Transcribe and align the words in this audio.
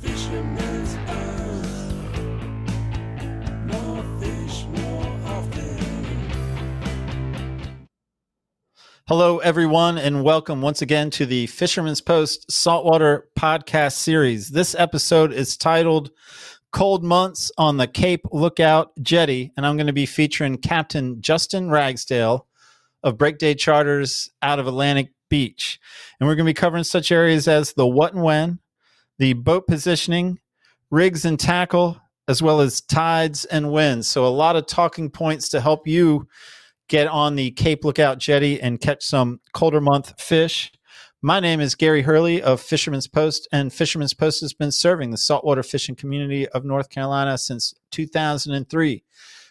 Fisherman's 0.00 0.96
Oath. 1.08 2.14
More 3.66 4.02
fish, 4.20 4.64
more 4.66 5.06
often. 5.26 5.78
Hello, 9.06 9.38
everyone, 9.38 9.98
and 9.98 10.22
welcome 10.22 10.62
once 10.62 10.82
again 10.82 11.10
to 11.10 11.26
the 11.26 11.46
Fisherman's 11.48 12.00
Post 12.00 12.50
Saltwater 12.50 13.28
Podcast 13.38 13.94
Series. 13.94 14.50
This 14.50 14.74
episode 14.74 15.32
is 15.32 15.56
titled 15.56 16.10
Cold 16.72 17.02
Months 17.02 17.50
on 17.58 17.76
the 17.76 17.86
Cape 17.86 18.24
Lookout 18.30 18.92
Jetty, 19.02 19.52
and 19.56 19.66
I'm 19.66 19.76
going 19.76 19.86
to 19.86 19.92
be 19.92 20.06
featuring 20.06 20.58
Captain 20.58 21.20
Justin 21.20 21.70
Ragsdale 21.70 22.46
of 23.02 23.18
Breakday 23.18 23.58
Charters 23.58 24.30
out 24.42 24.58
of 24.58 24.66
Atlantic 24.66 25.12
Beach. 25.28 25.80
And 26.18 26.28
we're 26.28 26.36
going 26.36 26.46
to 26.46 26.50
be 26.50 26.54
covering 26.54 26.84
such 26.84 27.10
areas 27.10 27.48
as 27.48 27.72
the 27.72 27.86
what 27.86 28.14
and 28.14 28.22
when, 28.22 28.60
the 29.20 29.34
boat 29.34 29.66
positioning, 29.66 30.38
rigs 30.90 31.26
and 31.26 31.38
tackle, 31.38 32.00
as 32.26 32.42
well 32.42 32.60
as 32.62 32.80
tides 32.80 33.44
and 33.44 33.70
winds. 33.70 34.08
So, 34.08 34.26
a 34.26 34.28
lot 34.28 34.56
of 34.56 34.66
talking 34.66 35.10
points 35.10 35.50
to 35.50 35.60
help 35.60 35.86
you 35.86 36.26
get 36.88 37.06
on 37.06 37.36
the 37.36 37.50
Cape 37.50 37.84
Lookout 37.84 38.16
Jetty 38.16 38.60
and 38.62 38.80
catch 38.80 39.04
some 39.04 39.40
colder 39.52 39.80
month 39.80 40.18
fish. 40.18 40.72
My 41.20 41.38
name 41.38 41.60
is 41.60 41.74
Gary 41.74 42.00
Hurley 42.00 42.40
of 42.40 42.62
Fisherman's 42.62 43.08
Post, 43.08 43.46
and 43.52 43.70
Fisherman's 43.70 44.14
Post 44.14 44.40
has 44.40 44.54
been 44.54 44.72
serving 44.72 45.10
the 45.10 45.18
saltwater 45.18 45.62
fishing 45.62 45.96
community 45.96 46.48
of 46.48 46.64
North 46.64 46.88
Carolina 46.88 47.36
since 47.36 47.74
2003. 47.90 49.04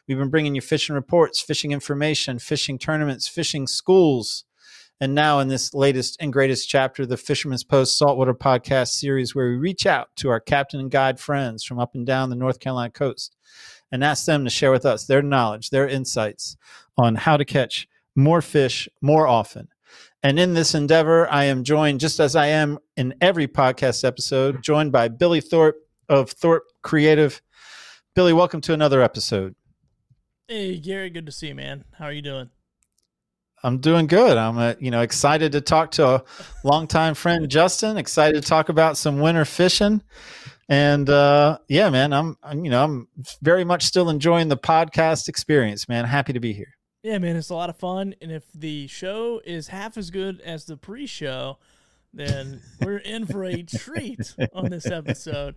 We've 0.08 0.18
been 0.18 0.32
bringing 0.32 0.56
you 0.56 0.62
fishing 0.62 0.96
reports, 0.96 1.40
fishing 1.42 1.74
information, 1.74 2.40
fishing 2.40 2.80
tournaments, 2.80 3.28
fishing 3.28 3.68
schools, 3.68 4.46
and 5.02 5.16
now 5.16 5.40
in 5.40 5.48
this 5.48 5.74
latest 5.74 6.18
and 6.20 6.34
greatest 6.34 6.68
chapter, 6.68 7.04
of 7.04 7.10
the 7.10 7.18
Fisherman's 7.18 7.64
Post 7.64 7.98
Saltwater 7.98 8.34
Podcast 8.34 8.90
series, 8.90 9.34
where 9.34 9.50
we 9.50 9.56
reach 9.56 9.86
out 9.86 10.10
to 10.18 10.30
our 10.30 10.40
captain 10.40 10.80
and 10.80 10.92
guide 10.92 11.20
friends 11.20 11.64
from 11.64 11.80
up 11.80 11.96
and 11.96 12.06
down 12.06 12.30
the 12.30 12.36
North 12.36 12.60
Carolina 12.60 12.92
coast 12.92 13.36
and 13.92 14.04
ask 14.04 14.26
them 14.26 14.44
to 14.44 14.50
share 14.50 14.72
with 14.72 14.86
us 14.86 15.06
their 15.06 15.22
knowledge, 15.22 15.70
their 15.70 15.88
insights 15.88 16.58
on 16.98 17.16
how 17.16 17.38
to 17.38 17.46
catch 17.46 17.88
more 18.16 18.42
fish 18.42 18.90
more 19.02 19.26
often. 19.26 19.70
And 20.22 20.38
in 20.38 20.54
this 20.54 20.76
endeavor, 20.76 21.32
I 21.32 21.46
am 21.46 21.64
joined, 21.64 22.02
just 22.02 22.20
as 22.20 22.36
I 22.36 22.48
am 22.48 22.78
in 22.98 23.16
every 23.22 23.48
podcast 23.48 24.04
episode, 24.04 24.62
joined 24.62 24.92
by 24.92 25.08
Billy 25.08 25.40
Thorpe 25.40 25.78
of 26.10 26.32
Thorpe 26.32 26.66
Creative. 26.82 27.42
Billy, 28.16 28.34
welcome 28.34 28.60
to 28.62 28.74
another 28.74 29.02
episode. 29.02 29.56
Hey 30.50 30.78
Gary, 30.78 31.10
good 31.10 31.26
to 31.28 31.32
see 31.32 31.48
you, 31.48 31.56
man. 31.56 31.86
How 31.94 32.06
are 32.06 32.12
you 32.12 32.22
doing? 32.22 32.50
I'm 33.64 33.80
doing 33.80 34.08
good. 34.08 34.38
I'm 34.38 34.58
uh, 34.58 34.74
you 34.80 34.92
know 34.92 35.02
excited 35.02 35.52
to 35.54 35.62
talk 35.62 35.92
to 35.92 36.08
a 36.08 36.24
longtime 36.64 37.14
friend 37.16 37.50
Justin. 37.50 37.98
Excited 37.98 38.42
to 38.42 38.48
talk 38.48 38.70
about 38.70 38.98
some 38.98 39.20
winter 39.20 39.46
fishing, 39.46 40.02
and 40.68 41.10
uh, 41.10 41.58
yeah, 41.68 41.90
man, 41.90 42.14
I'm, 42.14 42.38
I'm 42.44 42.64
you 42.64 42.72
know 42.72 42.84
I'm 42.84 43.08
very 43.42 43.64
much 43.64 43.84
still 43.84 44.10
enjoying 44.10 44.48
the 44.48 44.58
podcast 44.58 45.28
experience, 45.28 45.90
man. 45.90 46.06
Happy 46.06 46.34
to 46.34 46.40
be 46.40 46.54
here. 46.54 46.76
Yeah, 47.04 47.18
man, 47.18 47.38
it's 47.38 47.50
a 47.50 47.56
lot 47.56 47.70
of 47.70 47.78
fun. 47.78 48.14
And 48.22 48.32
if 48.32 48.44
the 48.54 48.88
show 48.88 49.42
is 49.46 49.70
half 49.70 49.98
as 49.98 50.10
good 50.10 50.42
as 50.42 50.66
the 50.66 50.76
pre-show, 50.76 51.58
then 52.14 52.62
we're 52.82 52.98
in 52.98 53.26
for 53.26 53.44
a 53.44 53.62
treat 53.62 54.34
on 54.54 54.70
this 54.70 54.88
episode. 54.88 55.56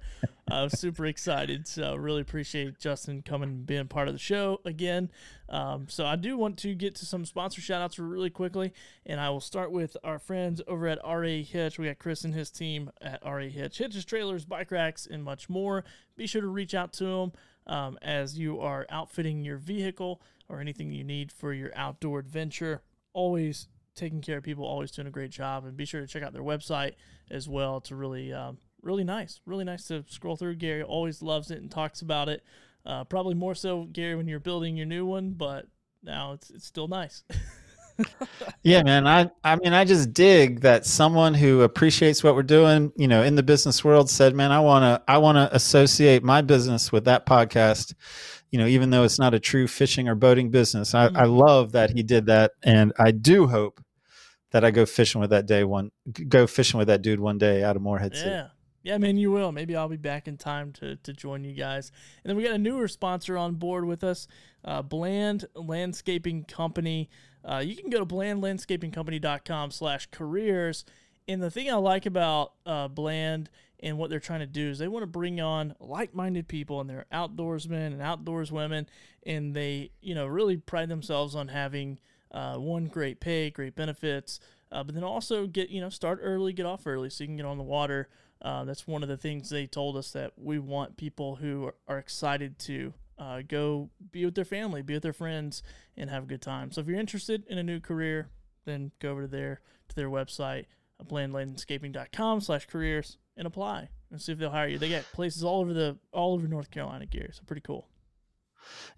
I'm 0.51 0.69
super 0.69 1.07
excited. 1.07 1.67
So 1.67 1.95
really 1.97 2.21
appreciate 2.21 2.79
Justin 2.79 3.23
coming 3.23 3.49
and 3.49 3.67
being 3.67 3.89
part 3.89 4.09
of 4.09 4.15
the 4.15 4.21
show 4.21 4.61
again. 4.65 5.11
Um, 5.49 5.87
so 5.89 6.05
I 6.05 6.17
do 6.17 6.37
want 6.37 6.59
to 6.59 6.75
get 6.75 6.95
to 6.97 7.07
some 7.07 7.25
sponsor 7.25 7.63
shout 7.63 7.81
outs 7.81 7.99
really 7.99 8.29
quickly. 8.29 8.75
And 9.07 9.19
I 9.19 9.31
will 9.31 9.41
start 9.41 9.73
with 9.73 9.97
our 10.05 10.19
friends 10.19 10.61
over 10.67 10.87
at 10.89 10.99
RA 11.05 11.43
Hitch. 11.43 11.79
We 11.79 11.87
got 11.87 11.99
Chris 11.99 12.25
and 12.25 12.35
his 12.35 12.51
team 12.51 12.91
at 13.01 13.23
RA 13.25 13.47
Hitch. 13.47 13.79
Hitches, 13.79 14.05
trailers, 14.05 14.45
bike 14.45 14.71
racks, 14.71 15.07
and 15.11 15.25
much 15.25 15.49
more. 15.49 15.85
Be 16.17 16.27
sure 16.27 16.43
to 16.43 16.49
reach 16.49 16.75
out 16.75 16.93
to 16.95 17.05
them 17.05 17.33
um, 17.67 17.99
as 18.03 18.39
you 18.39 18.61
are 18.61 18.87
outfitting 18.91 19.43
your 19.43 19.57
vehicle 19.57 20.21
or 20.49 20.61
anything 20.61 20.93
you 20.93 21.05
need 21.05 21.33
for 21.33 21.55
your 21.55 21.71
outdoor 21.75 22.19
adventure. 22.19 22.83
Always 23.15 23.69
taking 23.95 24.21
care 24.21 24.39
of 24.39 24.45
people, 24.45 24.65
always 24.65 24.91
doing 24.91 25.09
a 25.09 25.13
great 25.13 25.31
job, 25.31 25.65
and 25.65 25.77
be 25.77 25.85
sure 25.85 26.01
to 26.01 26.07
check 26.07 26.23
out 26.23 26.33
their 26.33 26.43
website 26.43 26.95
as 27.31 27.49
well. 27.49 27.81
To 27.83 27.97
really, 27.97 28.33
um, 28.33 28.59
really 28.83 29.05
nice, 29.05 29.41
really 29.47 29.65
nice 29.65 29.87
to 29.89 30.05
scroll 30.09 30.37
through. 30.37 30.57
Gary 30.57 30.83
always 30.83 31.23
loves 31.23 31.51
it 31.51 31.59
and 31.59 31.71
talks 31.71 32.03
about 32.03 32.29
it. 32.29 32.43
Uh, 32.85 33.05
probably 33.05 33.35
more 33.35 33.55
so, 33.55 33.85
Gary, 33.93 34.17
when 34.17 34.29
you're 34.29 34.41
building 34.41 34.77
your 34.77 34.87
new 34.87 35.07
one, 35.07 35.31
but 35.31 35.67
now 36.03 36.33
it's 36.33 36.51
it's 36.51 36.67
still 36.67 36.89
nice. 36.89 37.23
Yeah, 38.63 38.83
man. 38.85 39.07
I 39.07 39.31
I 39.43 39.57
mean, 39.57 39.73
I 39.73 39.85
just 39.85 40.13
dig 40.13 40.61
that 40.61 40.87
someone 40.87 41.35
who 41.35 41.63
appreciates 41.63 42.23
what 42.23 42.35
we're 42.35 42.43
doing, 42.43 42.93
you 42.97 43.09
know, 43.09 43.23
in 43.23 43.35
the 43.35 43.43
business 43.43 43.85
world 43.85 44.09
said, 44.09 44.35
"Man, 44.35 44.53
I 44.53 44.61
want 44.61 44.85
to 44.85 45.03
I 45.11 45.19
want 45.19 45.37
to 45.37 45.55
associate 45.55 46.23
my 46.23 46.43
business 46.43 46.93
with 46.93 47.05
that 47.07 47.27
podcast." 47.27 47.95
You 48.51 48.59
know, 48.59 48.67
even 48.67 48.91
though 48.91 49.03
it's 49.03 49.19
not 49.19 49.35
a 49.35 49.41
true 49.41 49.67
fishing 49.67 50.09
or 50.09 50.15
boating 50.15 50.51
business, 50.51 50.95
I, 50.95 51.07
I 51.15 51.25
love 51.25 51.73
that 51.73 51.91
he 51.91 52.03
did 52.03 52.27
that, 52.27 52.53
and 52.63 52.93
I 52.99 53.11
do 53.11 53.47
hope 53.47 53.82
that 54.53 54.65
I 54.65 54.71
go 54.71 54.87
fishing 54.87 55.21
with 55.21 55.31
that 55.31 55.47
day 55.47 55.65
one, 55.65 55.91
go 56.29 56.47
fishing 56.47 56.79
with 56.79 56.89
that 56.89 57.03
dude 57.03 57.21
one 57.21 57.39
day 57.39 57.65
out 57.65 57.77
of 57.77 57.83
Morehead 57.83 58.17
City. 58.17 58.31
Yeah. 58.31 58.49
Yeah, 58.85 58.99
man, 58.99 59.17
you 59.17 59.31
will. 59.31 59.53
Maybe 59.53 59.77
I'll 59.77 59.89
be 59.89 59.97
back 59.97 60.27
in 60.27 60.37
time 60.37 60.73
to, 60.73 60.97
to 60.97 61.13
join 61.13 61.45
you 61.45 61.53
guys. 61.53 61.93
And 62.25 62.29
then 62.29 62.37
we 62.37 62.43
got 62.43 62.53
a 62.55 62.59
newer 62.59 62.89
sponsor 62.89 63.39
on 63.39 63.55
board 63.55 63.85
with 63.85 64.03
us, 64.03 64.27
uh, 64.65 64.83
Bland 64.83 65.45
Landscaping 65.55 66.43
Company. 66.47 67.09
Uh, 67.45 67.63
you 67.65 67.77
can 67.77 67.91
go 67.91 68.01
to 68.01 68.07
blandlandscapingcompany.com 68.07 69.71
slash 69.71 70.09
careers. 70.11 70.85
And 71.29 71.41
the 71.41 71.49
thing 71.49 71.71
I 71.71 71.77
like 71.77 72.07
about 72.07 72.55
uh, 72.67 72.89
Bland 72.89 73.51
and 73.79 73.99
what 73.99 74.11
they're 74.11 74.19
trying 74.19 74.41
to 74.41 74.47
do 74.47 74.71
is 74.71 74.81
they 74.81 74.89
want 74.89 75.05
to 75.05 75.09
bring 75.09 75.41
on 75.41 75.77
like-minded 75.79 76.49
people 76.49 76.81
and 76.81 76.91
they're 76.91 77.07
outdoorsmen 77.13 77.93
and 77.93 78.03
outdoors 78.03 78.51
women. 78.51 78.89
And 79.25 79.55
they, 79.55 79.93
you 80.01 80.17
know, 80.17 80.27
really 80.27 80.57
pride 80.57 80.89
themselves 80.89 81.37
on 81.37 81.47
having 81.47 82.01
uh, 82.33 82.57
one 82.57 82.87
great 82.87 83.21
pay, 83.21 83.51
great 83.51 83.75
benefits, 83.75 84.41
uh, 84.71 84.83
but 84.83 84.95
then 84.95 85.05
also 85.05 85.47
get 85.47 85.69
you 85.71 85.81
know 85.81 85.91
start 85.91 86.21
early, 86.23 86.53
get 86.53 86.67
off 86.67 86.87
early, 86.87 87.11
so 87.11 87.25
you 87.25 87.29
can 87.29 87.37
get 87.37 87.47
on 87.47 87.59
the 87.59 87.65
water. 87.65 88.09
Uh, 88.41 88.65
that's 88.65 88.89
one 88.89 89.03
of 89.03 89.09
the 89.09 89.17
things 89.17 89.51
they 89.51 89.67
told 89.67 89.97
us 89.97 90.11
that 90.11 90.33
we 90.37 90.59
want 90.59 90.97
people 90.97 91.37
who 91.37 91.67
are, 91.67 91.75
are 91.87 91.99
excited 91.99 92.59
to 92.59 92.93
uh, 93.19 93.41
go 93.47 93.89
be 94.11 94.25
with 94.25 94.35
their 94.35 94.45
family, 94.45 94.83
be 94.83 94.95
with 94.95 95.03
their 95.03 95.13
friends, 95.13 95.63
and 95.97 96.11
have 96.11 96.25
a 96.25 96.27
good 96.27 96.43
time. 96.43 96.73
So 96.73 96.81
if 96.81 96.89
you're 96.89 96.99
interested 96.99 97.45
in 97.47 97.59
a 97.59 97.63
new 97.63 97.79
career, 97.79 98.29
then 98.65 98.91
go 98.99 99.13
over 99.13 99.23
to 99.23 99.29
their 99.29 99.61
to 99.89 99.95
their 99.95 100.09
website, 100.09 100.67
uh, 100.99 101.05
blandlandscaping.com 101.05 102.41
slash 102.41 102.67
careers, 102.67 103.19
and 103.37 103.47
apply 103.47 103.91
and 104.11 104.21
see 104.21 104.33
if 104.33 104.39
they'll 104.39 104.51
hire 104.51 104.69
you. 104.69 104.79
They 104.79 104.91
got 104.91 105.05
places 105.13 105.45
all 105.45 105.61
over 105.61 105.73
the 105.73 105.99
all 106.13 106.35
over 106.35 106.49
North 106.49 106.71
Carolina, 106.71 107.07
Gary. 107.07 107.31
So 107.33 107.43
pretty 107.47 107.63
cool. 107.63 107.89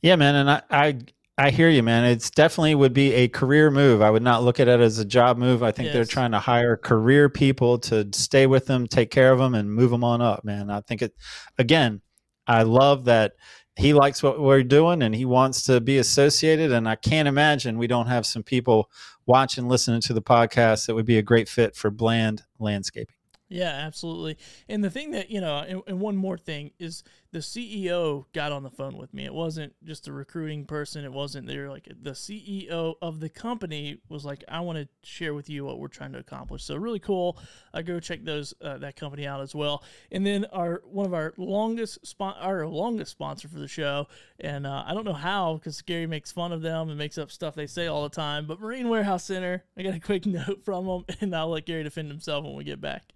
Yeah, 0.03 0.17
man, 0.17 0.34
and 0.34 0.50
I, 0.50 0.62
I 0.71 0.99
I 1.37 1.50
hear 1.50 1.69
you, 1.69 1.83
man. 1.83 2.05
It's 2.05 2.31
definitely 2.31 2.77
would 2.77 2.93
be 2.93 3.12
a 3.12 3.28
career 3.28 3.69
move. 3.69 4.03
I 4.03 4.11
would 4.11 4.22
not 4.22 4.45
look 4.45 4.61
at 4.61 4.69
it 4.69 4.81
as 4.81 5.00
a 5.00 5.05
job 5.05 5.37
move. 5.37 5.65
I 5.65 5.72
think 5.72 5.93
they're 5.93 6.05
trying 6.05 6.31
to 6.31 6.39
hire 6.39 6.77
career 6.77 7.28
people 7.28 7.78
to 7.81 8.09
stay 8.12 8.47
with 8.47 8.67
them, 8.67 8.87
take 8.87 9.11
care 9.11 9.33
of 9.33 9.41
them, 9.41 9.55
and 9.55 9.73
move 9.73 9.91
them 9.91 10.05
on 10.05 10.23
up, 10.23 10.44
man. 10.44 10.71
I 10.71 10.81
think 10.83 11.03
it. 11.03 11.12
Again, 11.59 12.03
I 12.47 12.62
love 12.62 13.06
that 13.06 13.33
he 13.77 13.93
likes 13.94 14.23
what 14.23 14.41
we're 14.41 14.62
doing 14.62 15.03
and 15.03 15.12
he 15.12 15.25
wants 15.25 15.65
to 15.65 15.81
be 15.81 15.99
associated. 15.99 16.71
And 16.71 16.89
I 16.89 16.94
can't 16.94 17.27
imagine 17.27 17.78
we 17.78 17.89
don't 17.89 18.06
have 18.06 18.27
some 18.27 18.44
people 18.44 18.89
watching, 19.27 19.67
listening 19.67 20.03
to 20.03 20.12
the 20.12 20.23
podcast 20.23 20.87
that 20.87 20.94
would 20.94 21.06
be 21.06 21.19
a 21.19 21.23
great 21.23 21.49
fit 21.49 21.75
for 21.75 21.91
Bland 21.91 22.43
Landscaping. 22.61 23.17
Yeah, 23.50 23.71
absolutely. 23.71 24.38
And 24.69 24.82
the 24.82 24.91
thing 24.91 25.10
that, 25.10 25.31
you 25.31 25.41
know, 25.41 25.59
and, 25.59 25.82
and 25.87 26.00
one 26.00 26.16
more 26.16 26.38
thing 26.38 26.71
is 26.78 27.05
the 27.31 27.41
CEO 27.41 28.25
got 28.32 28.53
on 28.53 28.62
the 28.62 28.71
phone 28.71 28.97
with 28.97 29.12
me. 29.12 29.27
It 29.27 29.34
wasn't 29.34 29.75
just 29.84 30.09
a 30.09 30.12
recruiting 30.12 30.65
person. 30.65 31.05
It 31.05 31.12
wasn't, 31.12 31.47
they 31.47 31.59
were 31.59 31.69
like, 31.69 31.87
the 32.00 32.12
CEO 32.12 32.94
of 33.03 33.21
the 33.21 33.28
company 33.28 33.99
was 34.09 34.25
like, 34.25 34.44
I 34.49 34.60
want 34.60 34.78
to 34.78 34.88
share 35.09 35.34
with 35.34 35.50
you 35.50 35.65
what 35.65 35.78
we're 35.78 35.88
trying 35.88 36.12
to 36.12 36.19
accomplish. 36.19 36.65
So 36.65 36.75
really 36.77 36.99
cool. 36.99 37.38
I 37.75 37.82
go 37.82 38.00
check 38.00 38.25
those, 38.25 38.55
uh, 38.62 38.78
that 38.78 38.97
company 38.97 39.27
out 39.27 39.43
as 39.43 39.55
well. 39.55 39.84
And 40.11 40.25
then 40.25 40.46
our, 40.46 40.82
one 40.87 41.05
of 41.05 41.12
our 41.12 41.35
longest 41.37 42.05
spon- 42.06 42.37
our 42.41 42.67
longest 42.67 43.11
sponsor 43.11 43.49
for 43.49 43.58
the 43.58 43.69
show. 43.69 44.08
And 44.41 44.67
uh, 44.67 44.85
I 44.87 44.94
don't 44.94 45.05
know 45.05 45.12
how, 45.12 45.55
because 45.55 45.82
Gary 45.82 46.06
makes 46.06 46.32
fun 46.32 46.50
of 46.50 46.62
them 46.62 46.88
and 46.88 46.96
makes 46.96 47.19
up 47.19 47.31
stuff 47.31 47.55
they 47.55 47.67
say 47.67 47.88
all 47.88 48.05
the 48.05 48.08
time, 48.08 48.46
but 48.46 48.58
Marine 48.58 48.88
Warehouse 48.88 49.25
Center, 49.25 49.64
I 49.76 49.82
got 49.82 49.94
a 49.94 50.00
quick 50.00 50.25
note 50.26 50.64
from 50.64 50.87
them 50.87 51.05
and 51.20 51.37
I'll 51.37 51.50
let 51.50 51.67
Gary 51.67 51.82
defend 51.82 52.08
himself 52.08 52.44
when 52.44 52.55
we 52.55 52.64
get 52.64 52.81
back. 52.81 53.13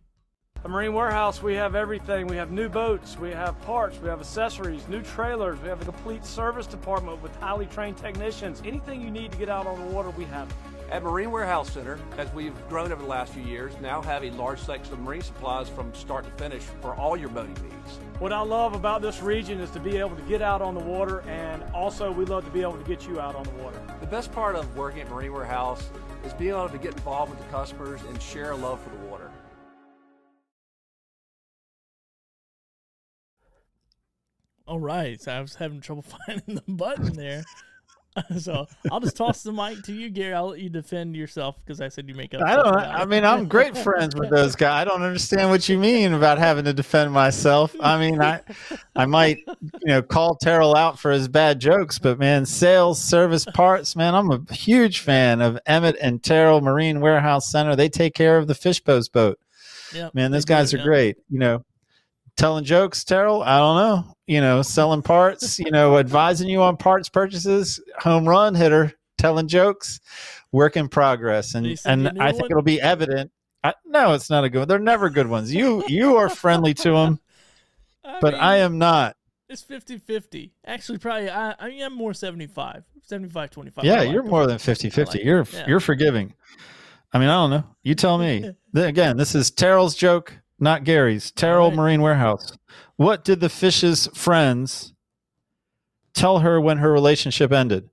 At 0.65 0.71
Marine 0.73 0.93
Warehouse, 0.93 1.41
we 1.41 1.55
have 1.55 1.77
everything. 1.77 2.27
We 2.27 2.35
have 2.35 2.51
new 2.51 2.69
boats, 2.69 3.17
we 3.17 3.31
have 3.31 3.61
parts, 3.63 3.97
we 4.01 4.09
have 4.09 4.19
accessories, 4.19 4.87
new 4.89 5.03
trailers, 5.03 5.61
we 5.61 5.69
have 5.69 5.81
a 5.81 5.85
complete 5.85 6.25
service 6.27 6.67
department 6.67 7.23
with 7.23 7.35
highly 7.37 7.67
trained 7.67 7.97
technicians. 7.97 8.61
Anything 8.65 9.01
you 9.01 9.11
need 9.11 9.31
to 9.31 9.39
get 9.39 9.49
out 9.49 9.69
on 9.69 9.79
the 9.79 9.95
water, 9.95 10.11
we 10.11 10.25
have. 10.25 10.53
At 10.91 11.05
Marine 11.05 11.31
Warehouse 11.31 11.71
Center, 11.71 11.97
as 12.17 12.33
we've 12.35 12.55
grown 12.69 12.91
over 12.91 13.01
the 13.01 13.09
last 13.09 13.35
few 13.35 13.45
years, 13.45 13.73
now 13.81 14.03
have 14.03 14.25
a 14.25 14.31
large 14.33 14.59
section 14.59 14.95
of 14.95 14.99
marine 14.99 15.23
supplies 15.23 15.69
from 15.69 15.95
start 15.95 16.25
to 16.25 16.31
finish 16.43 16.63
for 16.81 16.93
all 16.97 17.17
your 17.17 17.29
boating 17.29 17.55
needs. 17.63 17.99
What 18.19 18.33
I 18.33 18.41
love 18.41 18.75
about 18.75 19.01
this 19.01 19.23
region 19.23 19.61
is 19.61 19.71
to 19.71 19.81
be 19.81 19.97
able 19.99 20.17
to 20.17 20.23
get 20.23 20.43
out 20.43 20.61
on 20.61 20.75
the 20.75 20.81
water, 20.81 21.21
and 21.29 21.63
also 21.73 22.11
we 22.11 22.25
love 22.25 22.45
to 22.47 22.51
be 22.51 22.63
able 22.63 22.79
to 22.79 22.85
get 22.85 23.07
you 23.07 23.21
out 23.21 23.37
on 23.37 23.45
the 23.45 23.63
water. 23.63 23.81
The 24.01 24.07
best 24.09 24.33
part 24.33 24.57
of 24.57 24.77
working 24.77 25.03
at 25.03 25.11
Marine 25.11 25.33
Warehouse 25.33 25.89
is 26.25 26.33
being 26.33 26.51
able 26.51 26.69
to 26.69 26.79
get 26.79 26.95
involved 26.95 27.31
with 27.31 27.41
the 27.41 27.53
customers 27.53 28.01
and 28.09 28.21
share 28.21 28.51
a 28.51 28.57
love 28.57 28.83
for 28.83 28.91
the 28.91 28.97
All 34.69 34.79
right. 34.79 35.21
So 35.21 35.33
I 35.33 35.41
was 35.41 35.55
having 35.55 35.81
trouble 35.81 36.05
finding 36.27 36.57
the 36.57 36.63
button 36.69 37.15
there. 37.15 37.45
so 38.39 38.67
I'll 38.91 39.01
just 39.01 39.17
toss 39.17 39.43
the 39.43 39.53
mic 39.53 39.83
to 39.85 39.93
you, 39.93 40.11
Gary. 40.11 40.35
I'll 40.35 40.49
let 40.49 40.61
you 40.61 40.69
defend 40.69 41.17
yourself 41.17 41.57
because 41.65 41.81
I 41.81 41.89
said 41.89 42.09
you 42.09 42.15
make 42.15 42.35
up. 42.35 42.43
I 42.43 42.57
don't. 42.57 42.77
I 42.77 43.05
mean, 43.05 43.25
I'm 43.25 43.49
great 43.49 43.77
friends 43.79 44.15
with 44.15 44.31
those 44.31 44.57
guys. 44.57 44.83
I 44.83 44.85
don't 44.85 45.03
understand 45.03 45.51
what 45.51 45.69
you 45.69 45.79
mean 45.79 46.13
about 46.13 46.39
having 46.39 46.65
to 46.65 46.73
defend 46.73 47.13
myself. 47.13 47.75
I 47.81 47.99
mean, 47.99 48.21
I, 48.21 48.41
I 48.97 49.07
might, 49.07 49.39
you 49.47 49.87
know, 49.87 50.03
call 50.03 50.37
Terrell 50.37 50.77
out 50.77 50.99
for 50.99 51.11
his 51.11 51.29
bad 51.29 51.61
jokes, 51.61 51.99
but 51.99 52.19
man, 52.19 52.45
sales, 52.45 53.01
service, 53.01 53.45
parts, 53.45 53.95
man, 53.97 54.15
I'm 54.15 54.31
a 54.31 54.53
huge 54.53 55.01
fan 55.01 55.41
of 55.41 55.59
Emmett 55.67 55.97
and 56.01 56.23
Terrell 56.23 56.61
Marine 56.61 57.01
Warehouse 57.01 57.51
Center. 57.51 57.77
They 57.77 57.89
take 57.89 58.15
care 58.15 58.37
of 58.37 58.49
the 58.49 58.55
Fishpost 58.55 59.13
boat. 59.13 59.39
Yep, 59.95 60.15
Man, 60.15 60.31
those 60.31 60.45
do, 60.45 60.53
guys 60.53 60.75
are 60.75 60.79
yeah. 60.79 60.85
great. 60.85 61.17
You 61.31 61.39
know, 61.39 61.65
telling 62.39 62.65
jokes, 62.65 63.05
Terrell. 63.05 63.43
I 63.43 63.59
don't 63.59 63.77
know. 63.77 64.15
You 64.27 64.41
know, 64.41 64.63
selling 64.63 65.03
parts. 65.03 65.59
You 65.59 65.71
know, 65.71 65.99
advising 65.99 66.49
you 66.49 66.63
on 66.63 66.77
parts 66.79 67.09
purchases. 67.11 67.81
Home 67.99 68.27
run 68.27 68.55
hitter. 68.55 68.93
Telling 69.19 69.49
jokes. 69.49 70.01
Work 70.53 70.79
in 70.79 70.89
progress, 70.89 71.55
and 71.55 71.79
and 71.85 72.09
I 72.19 72.31
think 72.31 72.45
one? 72.45 72.51
it'll 72.53 72.63
be 72.63 72.81
evident. 72.81 73.31
I, 73.63 73.75
no, 73.85 74.15
it's 74.15 74.31
not 74.31 74.45
a 74.45 74.49
good. 74.49 74.61
one. 74.61 74.69
They're 74.69 74.79
never 74.79 75.11
good 75.11 75.27
ones. 75.27 75.53
You 75.53 75.85
you 75.89 76.17
are 76.17 76.31
friendly 76.31 76.73
to 76.75 76.93
them, 76.93 77.21
I 78.05 78.19
but 78.21 78.33
mean, 78.33 78.41
I 78.41 78.57
am 78.59 78.79
not. 78.79 79.17
It's 79.51 79.63
50-50. 79.65 80.51
Actually, 80.67 80.99
probably 80.99 81.29
I, 81.31 81.55
I 81.59 81.69
mean, 81.69 81.83
I'm 81.83 81.95
more 81.95 82.15
75. 82.15 82.85
75 83.03 83.51
25. 83.51 83.85
Yeah, 83.85 84.01
like 84.01 84.11
you're 84.11 84.23
more 84.23 84.47
than 84.47 84.59
50-50. 84.59 85.07
like 85.09 85.25
you're 85.25 85.47
Yeah. 85.53 85.65
you're 85.67 85.81
forgiving. 85.81 86.35
I 87.13 87.19
mean, 87.19 87.29
I 87.29 87.33
don't 87.33 87.51
know. 87.51 87.65
You 87.83 87.95
tell 87.95 88.19
me. 88.19 88.51
Again, 88.75 89.17
this 89.17 89.35
is 89.35 89.51
Terrell's 89.51 89.95
joke, 89.97 90.35
not 90.59 90.85
Gary's. 90.85 91.31
Terrell 91.31 91.69
right. 91.69 91.77
Marine 91.77 92.03
Warehouse. 92.03 92.57
What 92.97 93.25
did 93.25 93.41
the 93.41 93.49
fish's 93.49 94.09
friends 94.15 94.93
tell 96.15 96.41
her 96.41 96.61
when 96.61 96.79
her 96.79 96.93
relationship 96.93 97.53
ended? 97.53 97.91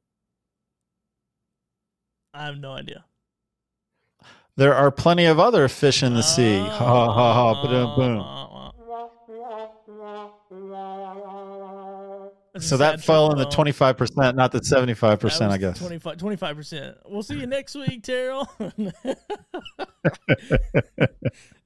I 2.33 2.45
have 2.45 2.57
no 2.57 2.71
idea. 2.71 3.05
There 4.57 4.73
are 4.73 4.91
plenty 4.91 5.25
of 5.25 5.39
other 5.39 5.67
fish 5.67 6.01
in 6.01 6.13
the 6.13 6.23
sea. 6.23 6.59
Ha 6.59 6.69
ha 6.69 7.13
ha 7.13 7.33
ha. 7.33 7.67
Boom 7.67 7.95
boom. 7.95 8.44
So 12.59 12.77
that 12.77 13.01
fell 13.01 13.31
in 13.31 13.37
the 13.37 13.45
twenty 13.45 13.71
five 13.71 13.97
percent, 13.97 14.37
not 14.37 14.51
the 14.51 14.63
seventy 14.63 14.93
five 14.93 15.19
That 15.19 15.27
percent. 15.27 15.51
I 15.51 15.57
was 15.57 15.79
guess. 15.79 16.17
25 16.17 16.55
percent. 16.55 16.97
We'll 17.05 17.23
see 17.23 17.39
you 17.39 17.47
next 17.47 17.75
week, 17.75 18.03
Terrell. 18.03 18.49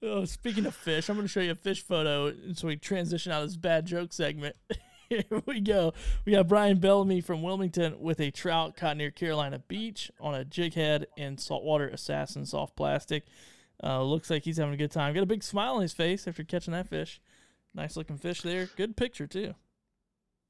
oh, 0.04 0.26
speaking 0.26 0.66
of 0.66 0.74
fish, 0.76 1.10
I'm 1.10 1.16
going 1.16 1.26
to 1.28 1.32
show 1.32 1.42
you 1.42 1.52
a 1.52 1.56
fish 1.56 1.84
photo, 1.84 2.34
so 2.54 2.68
we 2.68 2.78
transition 2.78 3.32
out 3.32 3.44
of 3.44 3.50
this 3.50 3.58
bad 3.58 3.86
joke 3.86 4.14
segment. 4.14 4.56
Here 5.10 5.24
we 5.48 5.60
go. 5.60 5.94
We 6.24 6.34
got 6.34 6.48
Brian 6.48 6.80
Bellamy 6.80 7.22
from 7.22 7.42
Wilmington 7.42 8.00
with 8.00 8.20
a 8.20 8.30
trout 8.30 8.78
caught 8.78 8.96
near 8.96 9.10
Carolina 9.10 9.58
Beach 9.68 10.12
on 10.20 10.36
a 10.36 10.46
jig 10.46 10.76
head 10.76 11.08
and 11.18 11.40
saltwater 11.40 11.88
assassin 11.88 12.46
soft 12.46 12.76
plastic. 12.76 13.26
Uh, 13.84 14.04
looks 14.04 14.30
like 14.30 14.44
he's 14.44 14.58
having 14.58 14.74
a 14.74 14.78
good 14.78 14.92
time. 14.92 15.14
Got 15.16 15.24
a 15.24 15.28
big 15.28 15.44
smile 15.44 15.76
on 15.76 15.82
his 15.82 15.94
face 15.94 16.28
after 16.28 16.44
catching 16.44 16.74
that 16.74 16.90
fish. 16.90 17.22
Nice 17.74 17.96
looking 17.96 18.18
fish 18.18 18.42
there. 18.42 18.70
Good 18.76 18.98
picture 18.98 19.26
too. 19.26 19.56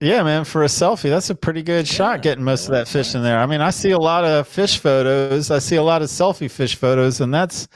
Yeah, 0.01 0.23
man, 0.23 0.45
for 0.45 0.63
a 0.63 0.67
selfie, 0.67 1.09
that's 1.09 1.29
a 1.29 1.35
pretty 1.35 1.61
good 1.61 1.85
Yeah, 1.87 1.93
shot 1.93 2.21
getting 2.21 2.43
most 2.43 2.65
of 2.67 2.71
that 2.71 2.87
fish 2.87 3.15
in 3.15 3.21
there. 3.21 3.37
I 3.37 3.45
mean, 3.45 3.59
I 3.59 3.69
see 3.69 3.91
a 3.91 3.97
lot 3.97 4.23
of 4.23 4.47
fish 4.47 4.79
photos. 4.79 5.51
I 5.51 5.59
see 5.59 5.75
a 5.75 5.83
lot 5.83 6.01
of 6.01 6.07
selfie 6.07 6.49
fish 6.49 6.75
photos, 6.75 7.19
and 7.19 7.33
that's 7.33 7.67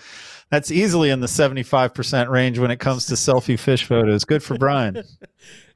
that's 0.49 0.71
easily 0.71 1.09
in 1.09 1.19
the 1.19 1.27
75% 1.27 2.29
range 2.29 2.59
when 2.59 2.71
it 2.71 2.79
comes 2.79 3.07
to 3.07 3.15
selfie 3.15 3.59
fish 3.59 3.85
photos. 3.85 4.23
Good 4.23 4.43
for 4.43 4.57
Brian. 4.57 5.03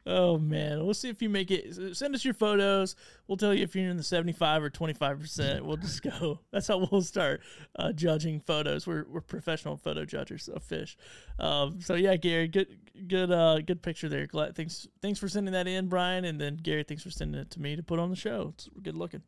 Oh 0.09 0.37
man, 0.37 0.85
we'll 0.85 0.93
see 0.93 1.09
if 1.09 1.21
you 1.21 1.27
make 1.27 1.51
it. 1.51 1.97
Send 1.97 2.15
us 2.15 2.23
your 2.23 2.33
photos. 2.33 2.95
We'll 3.27 3.35
tell 3.35 3.53
you 3.53 3.63
if 3.63 3.75
you're 3.75 3.89
in 3.89 3.97
the 3.97 4.03
75 4.03 4.63
or 4.63 4.69
25 4.69 5.19
percent. 5.19 5.65
We'll 5.65 5.75
just 5.75 6.01
go. 6.01 6.39
That's 6.51 6.69
how 6.69 6.77
we'll 6.77 7.01
start 7.01 7.41
uh, 7.75 7.91
judging 7.91 8.39
photos. 8.39 8.87
We're 8.87 9.05
we're 9.09 9.19
professional 9.19 9.75
photo 9.75 10.05
judges 10.05 10.47
of 10.47 10.63
fish. 10.63 10.95
Um, 11.39 11.81
so 11.81 11.95
yeah, 11.95 12.15
Gary, 12.15 12.47
good 12.47 12.77
good 13.07 13.31
uh, 13.31 13.59
good 13.59 13.81
picture 13.81 14.07
there. 14.07 14.27
Glad 14.27 14.55
thanks 14.55 14.87
thanks 15.01 15.19
for 15.19 15.27
sending 15.27 15.51
that 15.51 15.67
in, 15.67 15.89
Brian, 15.89 16.23
and 16.23 16.39
then 16.39 16.55
Gary, 16.55 16.83
thanks 16.83 17.03
for 17.03 17.11
sending 17.11 17.41
it 17.41 17.51
to 17.51 17.61
me 17.61 17.75
to 17.75 17.83
put 17.83 17.99
on 17.99 18.09
the 18.09 18.15
show. 18.15 18.53
It's 18.53 18.69
good 18.81 18.95
looking, 18.95 19.23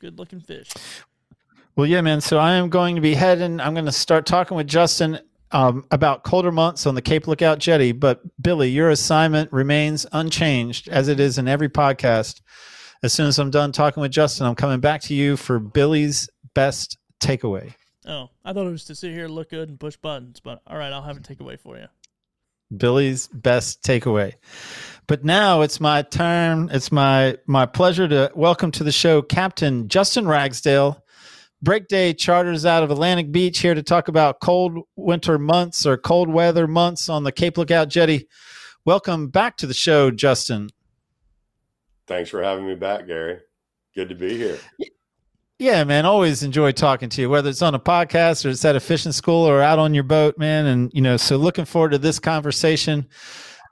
good 0.00 0.18
looking 0.18 0.40
fish. 0.40 0.72
Well, 1.76 1.86
yeah, 1.86 2.00
man. 2.00 2.20
So 2.20 2.36
I 2.36 2.54
am 2.54 2.68
going 2.68 2.96
to 2.96 3.00
be 3.00 3.14
heading. 3.14 3.60
I'm 3.60 3.74
going 3.74 3.86
to 3.86 3.92
start 3.92 4.26
talking 4.26 4.56
with 4.56 4.66
Justin 4.66 5.20
um, 5.52 5.84
about 5.90 6.24
colder 6.24 6.52
months 6.52 6.86
on 6.86 6.94
the 6.94 7.02
Cape 7.02 7.26
Lookout 7.26 7.58
Jetty. 7.58 7.92
But 7.92 8.20
Billy, 8.40 8.70
your 8.70 8.90
assignment 8.90 9.52
remains 9.52 10.06
unchanged 10.12 10.88
as 10.88 11.08
it 11.08 11.20
is 11.20 11.38
in 11.38 11.48
every 11.48 11.68
podcast. 11.68 12.40
As 13.02 13.12
soon 13.12 13.26
as 13.26 13.38
I'm 13.38 13.50
done 13.50 13.72
talking 13.72 14.00
with 14.00 14.12
Justin, 14.12 14.46
I'm 14.46 14.54
coming 14.54 14.80
back 14.80 15.00
to 15.02 15.14
you 15.14 15.36
for 15.36 15.58
Billy's 15.58 16.28
best 16.54 16.98
takeaway. 17.20 17.74
Oh, 18.06 18.28
I 18.44 18.52
thought 18.52 18.66
it 18.66 18.70
was 18.70 18.84
to 18.86 18.94
sit 18.94 19.12
here, 19.12 19.28
look 19.28 19.50
good, 19.50 19.68
and 19.68 19.80
push 19.80 19.96
buttons. 19.96 20.40
But 20.40 20.62
all 20.66 20.76
right, 20.76 20.92
I'll 20.92 21.02
have 21.02 21.16
a 21.16 21.20
takeaway 21.20 21.58
for 21.58 21.76
you. 21.76 21.86
Billy's 22.76 23.26
best 23.28 23.82
takeaway. 23.82 24.34
But 25.06 25.24
now 25.24 25.62
it's 25.62 25.80
my 25.80 26.02
turn. 26.02 26.70
It's 26.72 26.92
my 26.92 27.36
my 27.46 27.66
pleasure 27.66 28.06
to 28.08 28.30
welcome 28.34 28.70
to 28.72 28.84
the 28.84 28.92
show 28.92 29.22
Captain 29.22 29.88
Justin 29.88 30.26
Ragsdale. 30.26 31.02
Break 31.62 31.88
Day 31.88 32.14
charters 32.14 32.64
out 32.64 32.82
of 32.82 32.90
Atlantic 32.90 33.30
Beach 33.30 33.58
here 33.58 33.74
to 33.74 33.82
talk 33.82 34.08
about 34.08 34.40
cold 34.40 34.78
winter 34.96 35.38
months 35.38 35.84
or 35.84 35.98
cold 35.98 36.30
weather 36.30 36.66
months 36.66 37.10
on 37.10 37.22
the 37.22 37.32
Cape 37.32 37.58
Lookout 37.58 37.88
Jetty. 37.88 38.28
Welcome 38.86 39.28
back 39.28 39.58
to 39.58 39.66
the 39.66 39.74
show, 39.74 40.10
Justin. 40.10 40.70
Thanks 42.06 42.30
for 42.30 42.42
having 42.42 42.66
me 42.66 42.76
back, 42.76 43.06
Gary. 43.06 43.40
Good 43.94 44.08
to 44.08 44.14
be 44.14 44.38
here. 44.38 44.58
Yeah, 45.58 45.84
man. 45.84 46.06
Always 46.06 46.42
enjoy 46.42 46.72
talking 46.72 47.10
to 47.10 47.20
you, 47.20 47.28
whether 47.28 47.50
it's 47.50 47.60
on 47.60 47.74
a 47.74 47.78
podcast 47.78 48.46
or 48.46 48.48
it's 48.48 48.64
at 48.64 48.74
a 48.74 48.80
fishing 48.80 49.12
school 49.12 49.46
or 49.46 49.60
out 49.60 49.78
on 49.78 49.92
your 49.92 50.04
boat, 50.04 50.38
man. 50.38 50.64
And, 50.64 50.90
you 50.94 51.02
know, 51.02 51.18
so 51.18 51.36
looking 51.36 51.66
forward 51.66 51.90
to 51.90 51.98
this 51.98 52.18
conversation 52.18 53.06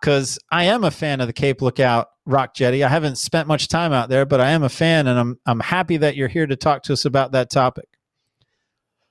because 0.00 0.39
I 0.50 0.65
am 0.65 0.85
a 0.85 0.91
fan 0.91 1.21
of 1.21 1.27
the 1.27 1.33
Cape 1.33 1.62
Lookout 1.62 2.09
Rock 2.27 2.55
Jetty. 2.55 2.85
I 2.85 2.89
haven't 2.89 3.17
spent 3.17 3.49
much 3.49 3.69
time 3.69 3.93
out 3.93 4.09
there, 4.09 4.27
but 4.27 4.41
I 4.41 4.50
am 4.50 4.62
a 4.62 4.69
fan 4.69 5.06
and 5.06 5.19
I'm, 5.19 5.39
I'm 5.47 5.61
happy 5.61 5.97
that 5.99 6.17
you're 6.17 6.29
here 6.29 6.47
to 6.47 6.56
talk 6.56 6.83
to 6.85 6.93
us 6.93 7.05
about 7.05 7.33
that 7.33 7.50
topic. 7.50 7.89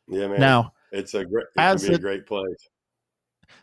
Yeah, 0.07 0.28
man. 0.28 0.39
Now, 0.39 0.74
it's 0.92 1.13
a 1.13 1.25
great. 1.25 1.45
It 1.56 1.60
as 1.60 1.84
can 1.84 1.92
be 1.92 1.95
a 1.95 2.00
great 2.00 2.25
place. 2.25 2.69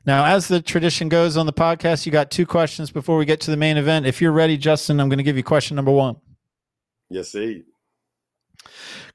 now, 0.05 0.25
as 0.27 0.49
the 0.49 0.61
tradition 0.61 1.09
goes 1.09 1.37
on 1.37 1.47
the 1.47 1.53
podcast, 1.53 2.05
you 2.05 2.13
got 2.13 2.31
two 2.31 2.47
questions 2.47 2.91
before 2.91 3.17
we 3.17 3.25
get 3.25 3.41
to 3.43 3.51
the 3.51 3.57
main 3.57 3.77
event. 3.77 4.07
If 4.07 4.21
you're 4.21 4.33
ready, 4.33 4.59
Justin, 4.59 5.01
I'm 5.01 5.09
going 5.09 5.19
to 5.19 5.25
give 5.25 5.37
you 5.37 5.43
question 5.43 5.77
number 5.77 5.93
one. 5.93 6.17
Yes, 7.09 7.33
see. 7.33 7.63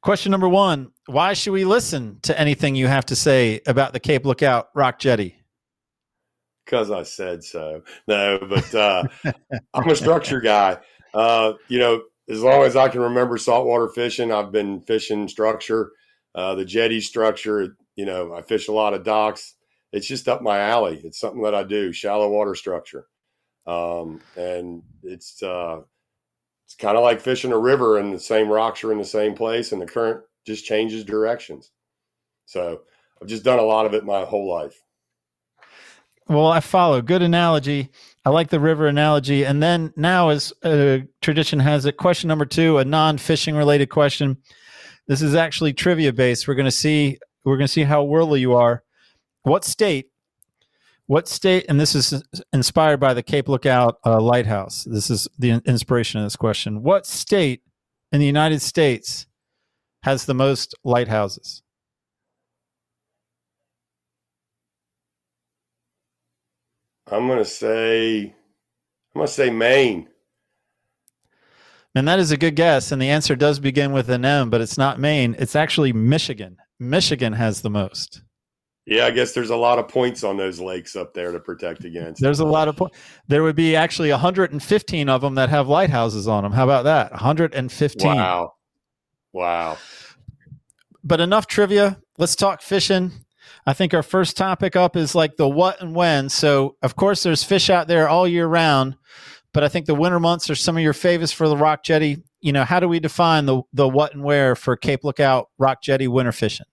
Question 0.01 0.31
number 0.31 0.49
one 0.49 0.91
Why 1.07 1.33
should 1.33 1.51
we 1.51 1.65
listen 1.65 2.19
to 2.23 2.39
anything 2.39 2.75
you 2.75 2.87
have 2.87 3.05
to 3.07 3.15
say 3.15 3.61
about 3.67 3.93
the 3.93 3.99
Cape 3.99 4.25
Lookout 4.25 4.69
Rock 4.73 4.99
Jetty? 4.99 5.38
Because 6.69 6.91
I 6.91 7.03
said 7.03 7.43
so. 7.43 7.81
No, 8.07 8.39
but 8.47 8.75
uh, 8.75 9.03
I'm 9.73 9.89
a 9.89 9.95
structure 9.95 10.39
guy. 10.39 10.77
Uh, 11.13 11.53
you 11.67 11.79
know, 11.79 12.03
as 12.29 12.41
long 12.43 12.63
as 12.63 12.75
I 12.75 12.89
can 12.89 13.01
remember 13.01 13.37
saltwater 13.37 13.89
fishing, 13.89 14.31
I've 14.31 14.51
been 14.51 14.81
fishing 14.81 15.27
structure, 15.27 15.91
uh, 16.35 16.55
the 16.55 16.65
jetty 16.65 17.01
structure. 17.01 17.75
You 17.95 18.05
know, 18.05 18.33
I 18.33 18.43
fish 18.43 18.67
a 18.67 18.71
lot 18.73 18.93
of 18.93 19.03
docks. 19.03 19.55
It's 19.91 20.07
just 20.07 20.27
up 20.27 20.41
my 20.41 20.59
alley. 20.59 21.01
It's 21.03 21.19
something 21.19 21.41
that 21.41 21.55
I 21.55 21.63
do, 21.63 21.91
shallow 21.91 22.29
water 22.29 22.53
structure, 22.53 23.07
um, 23.65 24.21
and 24.37 24.83
it's 25.01 25.41
uh, 25.41 25.79
it's 26.65 26.75
kind 26.75 26.95
of 26.95 27.03
like 27.03 27.19
fishing 27.19 27.51
a 27.51 27.57
river, 27.57 27.97
and 27.97 28.13
the 28.13 28.19
same 28.19 28.47
rocks 28.47 28.83
are 28.83 28.91
in 28.91 28.99
the 28.99 29.05
same 29.05 29.33
place, 29.33 29.71
and 29.71 29.81
the 29.81 29.87
current 29.87 30.21
just 30.45 30.65
changes 30.65 31.03
directions. 31.03 31.71
So 32.45 32.81
I've 33.21 33.27
just 33.27 33.43
done 33.43 33.59
a 33.59 33.63
lot 33.63 33.87
of 33.87 33.95
it 33.95 34.05
my 34.05 34.23
whole 34.23 34.47
life. 34.47 34.79
Well, 36.29 36.47
I 36.47 36.59
follow. 36.59 37.01
Good 37.01 37.23
analogy. 37.23 37.89
I 38.23 38.29
like 38.29 38.49
the 38.49 38.59
river 38.59 38.85
analogy. 38.85 39.45
And 39.45 39.63
then 39.63 39.91
now, 39.95 40.29
as 40.29 40.53
uh, 40.63 40.99
tradition 41.21 41.59
has 41.59 41.85
it, 41.85 41.97
question 41.97 42.27
number 42.27 42.45
two, 42.45 42.77
a 42.77 42.85
non-fishing 42.85 43.55
related 43.55 43.89
question. 43.89 44.37
This 45.07 45.23
is 45.23 45.33
actually 45.33 45.73
trivia 45.73 46.13
based. 46.13 46.47
We're 46.47 46.53
going 46.53 46.65
to 46.65 46.71
see. 46.71 47.17
We're 47.43 47.57
going 47.57 47.65
to 47.65 47.73
see 47.73 47.83
how 47.83 48.03
worldly 48.03 48.41
you 48.41 48.53
are. 48.53 48.83
What 49.41 49.65
state? 49.65 50.11
What 51.07 51.27
state? 51.27 51.65
And 51.67 51.79
this 51.79 51.95
is 51.95 52.21
inspired 52.53 52.99
by 52.99 53.15
the 53.15 53.23
Cape 53.23 53.49
Lookout 53.49 53.95
uh, 54.05 54.21
Lighthouse. 54.21 54.83
This 54.83 55.09
is 55.09 55.27
the 55.39 55.63
inspiration 55.65 56.19
of 56.19 56.27
this 56.27 56.35
question. 56.35 56.83
What 56.83 57.07
state 57.07 57.63
in 58.11 58.19
the 58.19 58.27
United 58.27 58.61
States 58.61 59.25
has 60.03 60.25
the 60.25 60.35
most 60.35 60.75
lighthouses? 60.83 61.63
I'm 67.11 67.27
gonna 67.27 67.45
say, 67.45 68.21
I'm 68.23 68.33
gonna 69.15 69.27
say 69.27 69.49
Maine. 69.49 70.07
And 71.95 72.07
that 72.07 72.19
is 72.19 72.31
a 72.31 72.37
good 72.37 72.55
guess. 72.55 72.91
And 72.91 73.01
the 73.01 73.09
answer 73.09 73.35
does 73.35 73.59
begin 73.59 73.91
with 73.91 74.09
an 74.09 74.23
M, 74.23 74.49
but 74.49 74.61
it's 74.61 74.77
not 74.77 74.99
Maine. 74.99 75.35
It's 75.39 75.55
actually 75.55 75.91
Michigan. 75.91 76.57
Michigan 76.79 77.33
has 77.33 77.61
the 77.61 77.69
most. 77.69 78.21
Yeah, 78.85 79.05
I 79.05 79.11
guess 79.11 79.33
there's 79.33 79.49
a 79.49 79.55
lot 79.55 79.77
of 79.77 79.87
points 79.87 80.23
on 80.23 80.37
those 80.37 80.59
lakes 80.59 80.95
up 80.95 81.13
there 81.13 81.31
to 81.31 81.39
protect 81.39 81.85
against. 81.85 82.21
There's 82.21 82.39
a 82.39 82.45
lot 82.45 82.67
of 82.67 82.75
points. 82.75 82.97
there 83.27 83.43
would 83.43 83.55
be 83.55 83.75
actually 83.75 84.09
115 84.09 85.09
of 85.09 85.21
them 85.21 85.35
that 85.35 85.49
have 85.49 85.67
lighthouses 85.67 86.27
on 86.27 86.43
them. 86.43 86.51
How 86.51 86.63
about 86.63 86.85
that? 86.85 87.11
115. 87.11 88.07
Wow. 88.07 88.53
Wow. 89.31 89.77
But 91.03 91.19
enough 91.19 91.45
trivia. 91.45 91.99
Let's 92.17 92.35
talk 92.35 92.61
fishing. 92.61 93.11
I 93.69 93.73
think 93.73 93.93
our 93.93 94.01
first 94.01 94.35
topic 94.35 94.75
up 94.75 94.95
is 94.95 95.13
like 95.13 95.37
the 95.37 95.47
what 95.47 95.79
and 95.79 95.93
when. 95.93 96.29
So, 96.29 96.75
of 96.81 96.95
course, 96.95 97.21
there's 97.21 97.43
fish 97.43 97.69
out 97.69 97.87
there 97.87 98.09
all 98.09 98.27
year 98.27 98.47
round, 98.47 98.95
but 99.53 99.63
I 99.63 99.67
think 99.67 99.85
the 99.85 99.93
winter 99.93 100.19
months 100.19 100.49
are 100.49 100.55
some 100.55 100.75
of 100.75 100.81
your 100.81 100.93
favorites 100.93 101.31
for 101.31 101.47
the 101.47 101.55
rock 101.55 101.83
jetty. 101.83 102.23
You 102.41 102.51
know, 102.51 102.63
how 102.63 102.79
do 102.79 102.87
we 102.87 102.99
define 102.99 103.45
the 103.45 103.61
the 103.71 103.87
what 103.87 104.15
and 104.15 104.23
where 104.23 104.55
for 104.55 104.75
Cape 104.75 105.03
Lookout 105.03 105.49
rock 105.59 105.83
jetty 105.83 106.07
winter 106.07 106.31
fishing? 106.31 106.65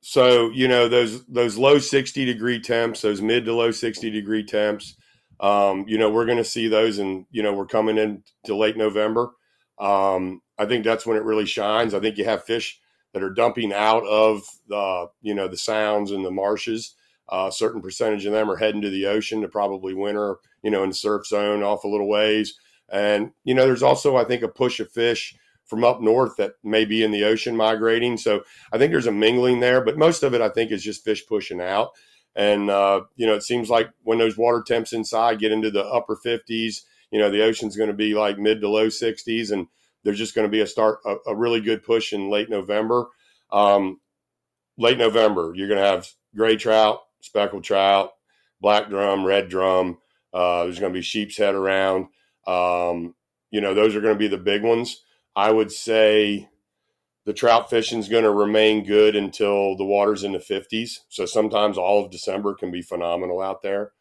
So, 0.00 0.50
you 0.50 0.66
know, 0.66 0.88
those 0.88 1.24
those 1.26 1.56
low 1.56 1.78
60 1.78 2.24
degree 2.24 2.58
temps, 2.58 3.02
those 3.02 3.22
mid 3.22 3.44
to 3.44 3.54
low 3.54 3.70
60 3.70 4.10
degree 4.10 4.42
temps, 4.42 4.96
um, 5.38 5.84
you 5.86 5.98
know, 5.98 6.10
we're 6.10 6.26
going 6.26 6.38
to 6.38 6.44
see 6.44 6.66
those 6.66 6.98
and, 6.98 7.26
you 7.30 7.44
know, 7.44 7.52
we're 7.52 7.64
coming 7.64 7.96
into 7.96 8.56
late 8.56 8.76
November. 8.76 9.30
Um, 9.78 10.42
I 10.58 10.66
think 10.66 10.82
that's 10.82 11.06
when 11.06 11.16
it 11.16 11.22
really 11.22 11.46
shines. 11.46 11.94
I 11.94 12.00
think 12.00 12.18
you 12.18 12.24
have 12.24 12.42
fish 12.42 12.80
that 13.12 13.22
are 13.22 13.30
dumping 13.30 13.72
out 13.72 14.06
of 14.06 14.42
the, 14.68 15.06
you 15.20 15.34
know, 15.34 15.48
the 15.48 15.56
sounds 15.56 16.10
and 16.10 16.24
the 16.24 16.30
marshes. 16.30 16.94
Uh, 17.28 17.46
a 17.48 17.52
certain 17.52 17.80
percentage 17.80 18.26
of 18.26 18.32
them 18.32 18.50
are 18.50 18.56
heading 18.56 18.82
to 18.82 18.90
the 18.90 19.06
ocean 19.06 19.40
to 19.40 19.48
probably 19.48 19.94
winter, 19.94 20.36
you 20.62 20.70
know, 20.70 20.82
in 20.82 20.90
the 20.90 20.94
surf 20.94 21.26
zone 21.26 21.62
off 21.62 21.84
a 21.84 21.88
little 21.88 22.08
ways. 22.08 22.54
And, 22.90 23.30
you 23.44 23.54
know, 23.54 23.64
there's 23.64 23.82
also, 23.82 24.16
I 24.16 24.24
think, 24.24 24.42
a 24.42 24.48
push 24.48 24.80
of 24.80 24.90
fish 24.90 25.34
from 25.64 25.84
up 25.84 26.02
north 26.02 26.36
that 26.36 26.52
may 26.62 26.84
be 26.84 27.02
in 27.02 27.10
the 27.10 27.24
ocean 27.24 27.56
migrating. 27.56 28.16
So 28.18 28.42
I 28.72 28.78
think 28.78 28.92
there's 28.92 29.06
a 29.06 29.12
mingling 29.12 29.60
there, 29.60 29.82
but 29.82 29.96
most 29.96 30.22
of 30.22 30.34
it, 30.34 30.42
I 30.42 30.50
think, 30.50 30.70
is 30.70 30.82
just 30.82 31.04
fish 31.04 31.26
pushing 31.26 31.60
out. 31.60 31.92
And, 32.34 32.70
uh, 32.70 33.02
you 33.16 33.26
know, 33.26 33.34
it 33.34 33.42
seems 33.42 33.70
like 33.70 33.90
when 34.02 34.18
those 34.18 34.36
water 34.36 34.62
temps 34.66 34.92
inside 34.92 35.38
get 35.38 35.52
into 35.52 35.70
the 35.70 35.84
upper 35.84 36.16
50s, 36.16 36.82
you 37.10 37.18
know, 37.18 37.30
the 37.30 37.42
ocean's 37.42 37.76
going 37.76 37.90
to 37.90 37.94
be 37.96 38.14
like 38.14 38.38
mid 38.38 38.60
to 38.60 38.68
low 38.68 38.88
60s. 38.88 39.50
And 39.50 39.66
there's 40.04 40.18
just 40.18 40.34
going 40.34 40.46
to 40.46 40.52
be 40.52 40.60
a 40.60 40.66
start, 40.66 40.98
a, 41.04 41.16
a 41.28 41.36
really 41.36 41.60
good 41.60 41.82
push 41.82 42.12
in 42.12 42.30
late 42.30 42.50
November. 42.50 43.06
Um, 43.50 44.00
late 44.76 44.98
November, 44.98 45.52
you're 45.54 45.68
going 45.68 45.80
to 45.80 45.86
have 45.86 46.08
gray 46.34 46.56
trout, 46.56 47.00
speckled 47.20 47.64
trout, 47.64 48.10
black 48.60 48.88
drum, 48.88 49.24
red 49.24 49.48
drum. 49.48 49.98
Uh, 50.32 50.64
there's 50.64 50.78
going 50.78 50.92
to 50.92 50.98
be 50.98 51.02
sheep's 51.02 51.36
head 51.36 51.54
around. 51.54 52.06
Um, 52.46 53.14
you 53.50 53.60
know, 53.60 53.74
those 53.74 53.94
are 53.94 54.00
going 54.00 54.14
to 54.14 54.18
be 54.18 54.28
the 54.28 54.38
big 54.38 54.62
ones. 54.62 55.02
I 55.36 55.50
would 55.50 55.70
say 55.70 56.48
the 57.24 57.32
trout 57.32 57.70
fishing 57.70 57.98
is 57.98 58.08
going 58.08 58.24
to 58.24 58.32
remain 58.32 58.84
good 58.84 59.14
until 59.14 59.76
the 59.76 59.84
water's 59.84 60.24
in 60.24 60.32
the 60.32 60.38
50s. 60.38 61.00
So 61.08 61.26
sometimes 61.26 61.78
all 61.78 62.04
of 62.04 62.10
December 62.10 62.54
can 62.54 62.70
be 62.70 62.82
phenomenal 62.82 63.40
out 63.40 63.62
there. 63.62 63.92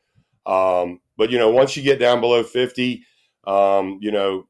Um, 0.45 1.01
but, 1.17 1.29
you 1.29 1.37
know, 1.37 1.49
once 1.49 1.77
you 1.77 1.83
get 1.83 1.99
down 1.99 2.19
below 2.19 2.43
50, 2.43 3.03
um, 3.45 3.99
you 4.01 4.11
know, 4.11 4.47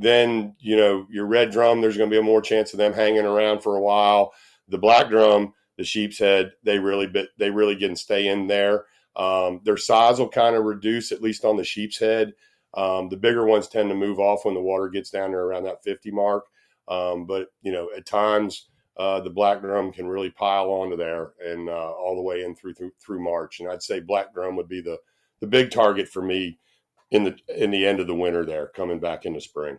then, 0.00 0.54
you 0.60 0.76
know, 0.76 1.06
your 1.10 1.26
red 1.26 1.50
drum, 1.50 1.80
there's 1.80 1.96
going 1.96 2.08
to 2.08 2.14
be 2.14 2.20
a 2.20 2.22
more 2.22 2.40
chance 2.40 2.72
of 2.72 2.78
them 2.78 2.92
hanging 2.92 3.26
around 3.26 3.62
for 3.62 3.76
a 3.76 3.80
while. 3.80 4.32
The 4.68 4.78
black 4.78 5.08
drum, 5.08 5.54
the 5.76 5.84
sheep's 5.84 6.18
head, 6.18 6.52
they 6.62 6.78
really, 6.78 7.06
bit, 7.06 7.30
they 7.38 7.50
really 7.50 7.76
can 7.76 7.96
stay 7.96 8.28
in 8.28 8.46
there. 8.46 8.84
Um, 9.16 9.60
their 9.64 9.76
size 9.76 10.18
will 10.18 10.28
kind 10.28 10.54
of 10.54 10.64
reduce, 10.64 11.10
at 11.10 11.22
least 11.22 11.44
on 11.44 11.56
the 11.56 11.64
sheep's 11.64 11.98
head. 11.98 12.32
Um, 12.74 13.08
the 13.08 13.16
bigger 13.16 13.44
ones 13.44 13.66
tend 13.66 13.88
to 13.88 13.96
move 13.96 14.20
off 14.20 14.44
when 14.44 14.54
the 14.54 14.60
water 14.60 14.88
gets 14.88 15.10
down 15.10 15.32
there 15.32 15.42
around 15.42 15.64
that 15.64 15.82
50 15.82 16.10
mark. 16.12 16.44
Um, 16.86 17.26
but, 17.26 17.48
you 17.62 17.72
know, 17.72 17.88
at 17.96 18.06
times 18.06 18.68
uh, 18.96 19.20
the 19.20 19.30
black 19.30 19.60
drum 19.60 19.92
can 19.92 20.06
really 20.06 20.30
pile 20.30 20.70
onto 20.70 20.96
there 20.96 21.32
and 21.44 21.68
uh, 21.68 21.90
all 21.90 22.14
the 22.14 22.22
way 22.22 22.42
in 22.42 22.54
through, 22.54 22.74
through 22.74 22.92
through 23.00 23.22
March. 23.22 23.58
And 23.58 23.68
I'd 23.68 23.82
say 23.82 24.00
black 24.00 24.32
drum 24.32 24.54
would 24.56 24.68
be 24.68 24.80
the, 24.80 24.98
the 25.40 25.46
big 25.46 25.70
target 25.70 26.08
for 26.08 26.22
me 26.22 26.58
in 27.10 27.24
the 27.24 27.36
in 27.48 27.70
the 27.70 27.86
end 27.86 28.00
of 28.00 28.06
the 28.06 28.14
winter 28.14 28.44
there, 28.44 28.68
coming 28.68 29.00
back 29.00 29.24
into 29.24 29.40
spring. 29.40 29.78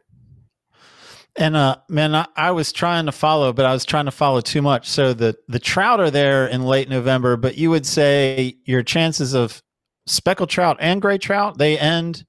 And 1.39 1.55
uh, 1.55 1.77
man, 1.87 2.13
I, 2.13 2.27
I, 2.35 2.51
was 2.51 2.73
trying 2.73 3.05
to 3.05 3.13
follow, 3.13 3.53
but 3.53 3.65
I 3.65 3.71
was 3.71 3.85
trying 3.85 4.05
to 4.05 4.11
follow 4.11 4.41
too 4.41 4.61
much. 4.61 4.89
So 4.89 5.13
the 5.13 5.37
the 5.47 5.57
trout 5.57 6.01
are 6.01 6.11
there 6.11 6.45
in 6.45 6.63
late 6.63 6.89
November, 6.89 7.37
but 7.37 7.57
you 7.57 7.69
would 7.69 7.85
say 7.85 8.57
your 8.65 8.83
chances 8.83 9.33
of 9.33 9.63
speckled 10.05 10.49
trout 10.49 10.75
and 10.81 11.01
gray 11.01 11.17
trout 11.17 11.57
they 11.57 11.79
end 11.79 12.25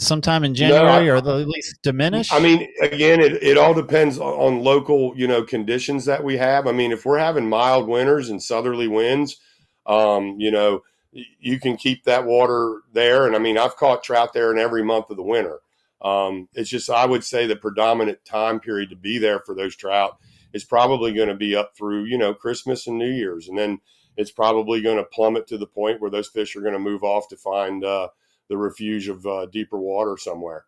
sometime 0.00 0.44
in 0.44 0.54
January, 0.54 1.06
no, 1.06 1.12
I, 1.12 1.14
or 1.14 1.16
at 1.16 1.26
least 1.26 1.78
diminish. 1.82 2.32
I 2.32 2.40
mean, 2.40 2.66
again, 2.80 3.20
it, 3.20 3.42
it 3.42 3.58
all 3.58 3.74
depends 3.74 4.18
on 4.18 4.64
local 4.64 5.12
you 5.14 5.28
know 5.28 5.42
conditions 5.42 6.06
that 6.06 6.24
we 6.24 6.38
have. 6.38 6.66
I 6.66 6.72
mean, 6.72 6.90
if 6.90 7.04
we're 7.04 7.18
having 7.18 7.46
mild 7.46 7.86
winters 7.86 8.30
and 8.30 8.42
southerly 8.42 8.88
winds, 8.88 9.36
um, 9.84 10.36
you 10.38 10.50
know, 10.50 10.80
you 11.12 11.60
can 11.60 11.76
keep 11.76 12.04
that 12.04 12.24
water 12.24 12.80
there. 12.94 13.26
And 13.26 13.36
I 13.36 13.38
mean, 13.38 13.58
I've 13.58 13.76
caught 13.76 14.02
trout 14.02 14.32
there 14.32 14.50
in 14.50 14.58
every 14.58 14.82
month 14.82 15.10
of 15.10 15.18
the 15.18 15.22
winter. 15.22 15.58
Um, 16.02 16.48
it's 16.54 16.70
just, 16.70 16.90
I 16.90 17.06
would 17.06 17.24
say 17.24 17.46
the 17.46 17.56
predominant 17.56 18.24
time 18.24 18.60
period 18.60 18.90
to 18.90 18.96
be 18.96 19.18
there 19.18 19.40
for 19.40 19.54
those 19.54 19.74
trout 19.74 20.18
is 20.52 20.64
probably 20.64 21.12
going 21.12 21.28
to 21.28 21.34
be 21.34 21.56
up 21.56 21.76
through, 21.76 22.04
you 22.04 22.18
know, 22.18 22.34
Christmas 22.34 22.86
and 22.86 22.98
New 22.98 23.10
Year's. 23.10 23.48
And 23.48 23.58
then 23.58 23.80
it's 24.16 24.30
probably 24.30 24.80
going 24.80 24.98
to 24.98 25.04
plummet 25.04 25.46
to 25.48 25.58
the 25.58 25.66
point 25.66 26.00
where 26.00 26.10
those 26.10 26.28
fish 26.28 26.54
are 26.56 26.60
going 26.60 26.74
to 26.74 26.78
move 26.78 27.02
off 27.02 27.28
to 27.28 27.36
find 27.36 27.84
uh, 27.84 28.08
the 28.48 28.56
refuge 28.56 29.08
of 29.08 29.26
uh, 29.26 29.46
deeper 29.46 29.78
water 29.78 30.16
somewhere. 30.16 30.66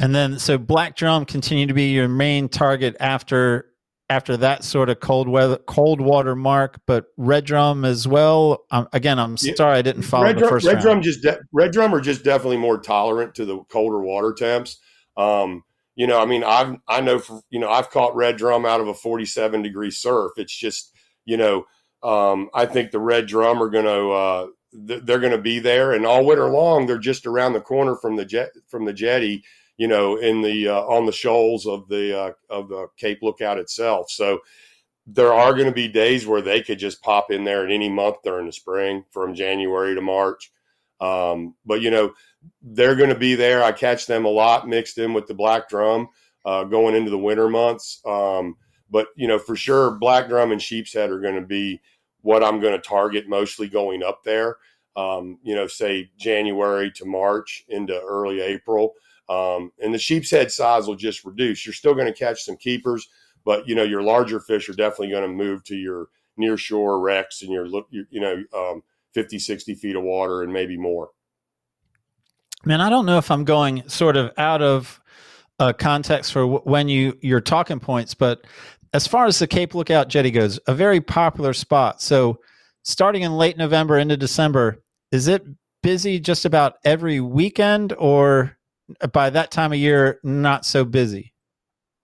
And 0.00 0.14
then, 0.14 0.38
so 0.38 0.58
black 0.58 0.96
drum 0.96 1.24
continue 1.24 1.66
to 1.66 1.74
be 1.74 1.90
your 1.90 2.08
main 2.08 2.48
target 2.48 2.96
after 3.00 3.66
after 4.10 4.36
that 4.38 4.64
sort 4.64 4.88
of 4.88 5.00
cold 5.00 5.28
weather, 5.28 5.58
cold 5.66 6.00
water 6.00 6.34
mark, 6.34 6.80
but 6.86 7.06
red 7.16 7.44
drum 7.44 7.84
as 7.84 8.08
well. 8.08 8.64
Um, 8.70 8.88
again, 8.92 9.18
I'm 9.18 9.36
Yeah. 9.40 9.54
sorry 9.54 9.78
I 9.78 9.82
didn't 9.82 10.02
follow 10.02 10.24
red 10.24 10.36
the 10.36 10.40
drum, 10.40 10.50
first 10.50 10.66
red 10.66 10.72
round. 10.76 10.82
drum 10.82 11.02
just 11.02 11.22
de- 11.22 11.40
red 11.52 11.72
drum 11.72 11.94
are 11.94 12.00
just 12.00 12.24
definitely 12.24 12.56
more 12.56 12.78
tolerant 12.78 13.34
to 13.34 13.44
the 13.44 13.58
colder 13.70 14.00
water 14.00 14.32
temps. 14.32 14.78
Um, 15.16 15.62
you 15.94 16.06
know, 16.06 16.20
I 16.20 16.26
mean, 16.26 16.42
I've 16.44 16.76
I 16.88 17.00
know 17.00 17.18
for, 17.18 17.40
you 17.50 17.58
know 17.58 17.68
I've 17.70 17.90
caught 17.90 18.14
red 18.16 18.36
drum 18.36 18.64
out 18.64 18.80
of 18.80 18.88
a 18.88 18.94
47 18.94 19.62
degree 19.62 19.90
surf. 19.90 20.32
It's 20.36 20.56
just 20.56 20.92
you 21.26 21.36
know 21.36 21.64
um, 22.02 22.48
I 22.54 22.64
think 22.66 22.92
the 22.92 23.00
red 23.00 23.26
drum 23.26 23.60
are 23.62 23.68
going 23.68 23.84
to 23.84 24.10
uh, 24.10 24.46
th- 24.86 25.02
they're 25.04 25.18
going 25.18 25.32
to 25.32 25.38
be 25.42 25.58
there, 25.58 25.92
and 25.92 26.06
all 26.06 26.24
winter 26.24 26.48
long 26.48 26.86
they're 26.86 26.96
just 26.98 27.26
around 27.26 27.52
the 27.54 27.60
corner 27.60 27.96
from 27.96 28.16
the 28.16 28.24
jet 28.24 28.50
from 28.68 28.84
the 28.86 28.92
jetty. 28.92 29.42
You 29.78 29.88
know, 29.88 30.16
in 30.16 30.42
the 30.42 30.68
uh, 30.68 30.80
on 30.82 31.06
the 31.06 31.12
shoals 31.12 31.66
of 31.66 31.88
the 31.88 32.18
uh, 32.18 32.32
of 32.50 32.68
the 32.68 32.88
Cape 32.98 33.20
Lookout 33.22 33.58
itself. 33.58 34.10
So 34.10 34.40
there 35.06 35.32
are 35.32 35.54
going 35.54 35.66
to 35.66 35.72
be 35.72 35.88
days 35.88 36.26
where 36.26 36.42
they 36.42 36.60
could 36.60 36.78
just 36.78 37.02
pop 37.02 37.30
in 37.30 37.44
there 37.44 37.64
at 37.64 37.72
any 37.72 37.88
month 37.88 38.16
during 38.22 38.44
the 38.44 38.52
spring 38.52 39.04
from 39.10 39.34
January 39.34 39.94
to 39.94 40.02
March. 40.02 40.52
Um, 41.00 41.54
but 41.64 41.80
you 41.80 41.90
know, 41.90 42.12
they're 42.60 42.96
going 42.96 43.08
to 43.08 43.18
be 43.18 43.34
there. 43.34 43.62
I 43.62 43.72
catch 43.72 44.06
them 44.06 44.26
a 44.26 44.30
lot 44.30 44.68
mixed 44.68 44.98
in 44.98 45.14
with 45.14 45.26
the 45.26 45.34
black 45.34 45.68
drum 45.68 46.08
uh, 46.44 46.64
going 46.64 46.94
into 46.94 47.10
the 47.10 47.18
winter 47.18 47.48
months. 47.48 48.00
Um, 48.04 48.56
but 48.90 49.08
you 49.16 49.28
know, 49.28 49.38
for 49.38 49.56
sure, 49.56 49.92
black 49.92 50.28
drum 50.28 50.52
and 50.52 50.60
sheep's 50.60 50.92
head 50.92 51.10
are 51.10 51.20
going 51.20 51.36
to 51.36 51.46
be 51.46 51.80
what 52.22 52.42
I'm 52.42 52.60
going 52.60 52.74
to 52.74 52.88
target 52.88 53.28
mostly 53.28 53.68
going 53.68 54.02
up 54.02 54.22
there. 54.24 54.56
Um, 54.96 55.38
you 55.42 55.54
know, 55.54 55.66
say 55.66 56.10
January 56.18 56.90
to 56.96 57.04
March 57.04 57.64
into 57.68 57.98
early 58.00 58.40
April. 58.40 58.94
Um, 59.28 59.72
and 59.78 59.92
the 59.92 59.98
sheep's 59.98 60.30
head 60.30 60.50
size 60.50 60.86
will 60.86 60.96
just 60.96 61.24
reduce. 61.24 61.66
You're 61.66 61.74
still 61.74 61.94
going 61.94 62.06
to 62.06 62.18
catch 62.18 62.42
some 62.42 62.56
keepers, 62.56 63.08
but 63.44 63.68
you 63.68 63.74
know 63.74 63.82
your 63.82 64.02
larger 64.02 64.40
fish 64.40 64.68
are 64.68 64.74
definitely 64.74 65.10
going 65.10 65.22
to 65.22 65.28
move 65.28 65.64
to 65.64 65.76
your 65.76 66.08
near 66.38 66.56
shore 66.56 67.00
wrecks 67.00 67.42
and 67.42 67.52
your 67.52 67.68
look, 67.68 67.88
you, 67.90 68.06
know, 68.12 68.42
um, 68.54 68.82
50, 69.12 69.38
60 69.38 69.74
feet 69.74 69.96
of 69.96 70.02
water 70.02 70.42
and 70.42 70.52
maybe 70.52 70.76
more. 70.76 71.10
Man, 72.64 72.80
I 72.80 72.88
don't 72.88 73.06
know 73.06 73.18
if 73.18 73.30
I'm 73.30 73.44
going 73.44 73.86
sort 73.88 74.16
of 74.16 74.32
out 74.38 74.62
of 74.62 75.00
uh, 75.58 75.72
context 75.72 76.32
for 76.32 76.42
w- 76.42 76.60
when 76.64 76.88
you 76.88 77.16
your 77.20 77.40
talking 77.40 77.80
points, 77.80 78.14
but 78.14 78.46
as 78.94 79.06
far 79.06 79.26
as 79.26 79.38
the 79.38 79.46
Cape 79.46 79.74
Lookout 79.74 80.08
Jetty 80.08 80.30
goes, 80.30 80.58
a 80.66 80.74
very 80.74 81.00
popular 81.00 81.52
spot. 81.52 82.00
So, 82.00 82.40
starting 82.82 83.22
in 83.22 83.36
late 83.36 83.56
November 83.56 83.98
into 83.98 84.16
December, 84.16 84.82
is 85.12 85.28
it 85.28 85.44
busy 85.82 86.18
just 86.18 86.44
about 86.44 86.74
every 86.84 87.20
weekend, 87.20 87.92
or 87.94 88.56
by 89.12 89.30
that 89.30 89.50
time 89.50 89.72
of 89.72 89.78
year 89.78 90.20
not 90.22 90.64
so 90.64 90.84
busy? 90.84 91.34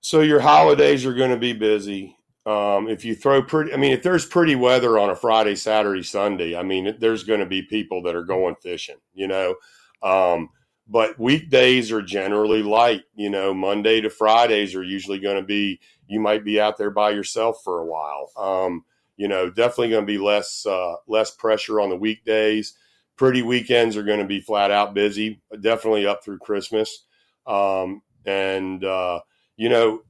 So 0.01 0.21
your 0.21 0.41
holidays 0.41 1.07
are 1.07 1.15
going 1.15 1.31
to 1.31 1.39
be 1.39 1.53
busy. 1.53 2.17
Um, 2.47 2.89
if 2.89 3.07
you 3.07 3.15
throw 3.15 3.43
pretty, 3.43 3.73
I 3.73 3.77
mean, 3.77 3.93
if 3.93 4.03
there's 4.03 4.27
pretty 4.27 4.55
weather 4.55 4.99
on 4.99 5.09
a 5.09 5.17
Friday, 5.17 5.55
Saturday, 5.55 6.03
Sunday, 6.03 6.55
I 6.57 6.63
mean, 6.63 6.95
there's 6.99 7.25
going 7.25 7.41
to 7.41 7.47
be 7.47 7.63
people 7.63 8.03
that 8.03 8.15
are 8.15 8.25
going 8.25 8.55
fishing, 8.57 8.99
you 9.15 9.27
know. 9.27 9.55
Um, 10.03 10.51
but 10.87 11.19
weekdays 11.19 11.91
are 11.91 12.03
generally 12.03 12.63
light, 12.63 13.03
you 13.15 13.31
know. 13.31 13.55
Monday 13.55 14.03
to 14.03 14.11
Fridays 14.11 14.75
are 14.75 14.83
usually 14.83 15.19
going 15.19 15.37
to 15.37 15.43
be. 15.43 15.81
You 16.07 16.21
might 16.21 16.45
be 16.45 16.61
out 16.61 16.77
there 16.77 16.91
by 16.91 17.11
yourself 17.11 17.63
for 17.65 17.81
a 17.81 17.87
while. 17.87 18.31
Um, 18.37 18.85
you 19.17 19.29
know, 19.29 19.49
definitely 19.49 19.91
going 19.91 20.07
to 20.07 20.13
be 20.13 20.19
less 20.19 20.67
uh, 20.67 20.97
less 21.09 21.31
pressure 21.31 21.81
on 21.81 21.89
the 21.89 21.97
weekdays. 21.97 22.75
Pretty 23.17 23.43
weekends 23.43 23.97
are 23.97 24.03
going 24.03 24.19
to 24.19 24.27
be 24.27 24.41
flat 24.41 24.71
out 24.71 24.95
busy. 24.95 25.41
Definitely 25.61 26.07
up 26.07 26.25
through 26.25 26.39
Christmas, 26.39 27.05
um, 27.47 28.03
and 28.27 28.85
uh, 28.85 29.21
you 29.57 29.69
know, 29.69 30.03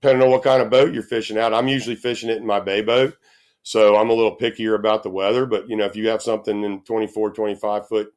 depending 0.00 0.24
on 0.24 0.30
what 0.30 0.42
kind 0.42 0.60
of 0.60 0.70
boat 0.70 0.92
you're 0.92 1.02
fishing 1.02 1.38
out. 1.38 1.54
I'm 1.54 1.68
usually 1.68 1.96
fishing 1.96 2.28
it 2.28 2.36
in 2.36 2.46
my 2.46 2.60
bay 2.60 2.82
boat. 2.82 3.16
So 3.62 3.96
I'm 3.96 4.10
a 4.10 4.14
little 4.14 4.36
pickier 4.36 4.74
about 4.74 5.02
the 5.02 5.10
weather, 5.10 5.46
but 5.46 5.70
you 5.70 5.76
know, 5.76 5.86
if 5.86 5.96
you 5.96 6.08
have 6.08 6.20
something 6.20 6.62
in 6.62 6.82
24, 6.82 7.32
25 7.32 7.88
foot 7.88 8.12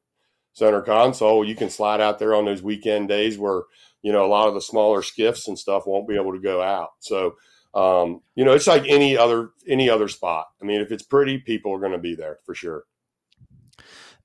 center 0.52 0.82
console, 0.82 1.42
you 1.42 1.54
can 1.54 1.70
slide 1.70 2.02
out 2.02 2.18
there 2.18 2.34
on 2.34 2.44
those 2.44 2.62
weekend 2.62 3.08
days 3.08 3.38
where, 3.38 3.62
you 4.02 4.12
know, 4.12 4.26
a 4.26 4.28
lot 4.28 4.48
of 4.48 4.54
the 4.54 4.60
smaller 4.60 5.02
skiffs 5.02 5.48
and 5.48 5.58
stuff 5.58 5.86
won't 5.86 6.06
be 6.06 6.16
able 6.16 6.32
to 6.32 6.38
go 6.38 6.60
out. 6.60 6.90
So, 6.98 7.36
um, 7.74 8.20
you 8.34 8.44
know, 8.44 8.52
it's 8.52 8.66
like 8.66 8.84
any 8.86 9.16
other, 9.16 9.50
any 9.66 9.88
other 9.88 10.08
spot. 10.08 10.48
I 10.60 10.66
mean, 10.66 10.82
if 10.82 10.92
it's 10.92 11.02
pretty, 11.02 11.38
people 11.38 11.72
are 11.72 11.80
going 11.80 11.92
to 11.92 11.98
be 11.98 12.14
there 12.14 12.40
for 12.44 12.54
sure. 12.54 12.84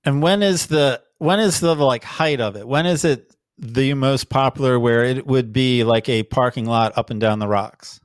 And 0.06 0.22
when 0.22 0.44
is 0.44 0.68
the 0.68 1.02
when 1.18 1.40
is 1.40 1.60
the 1.60 1.76
like 1.76 2.04
height 2.04 2.42
of 2.42 2.56
it? 2.56 2.68
When 2.68 2.86
is 2.86 3.06
it 3.06 3.36
the 3.58 3.94
most 3.94 4.30
popular 4.30 4.80
where 4.80 5.04
it 5.04 5.26
would 5.26 5.54
be 5.54 5.84
like 5.84 6.10
a 6.10 6.24
parking 6.24 6.66
lot 6.66 6.98
up 6.98 7.10
and 7.10 7.22
down 7.22 7.40
the 7.40 7.48
rocks? 7.48 8.00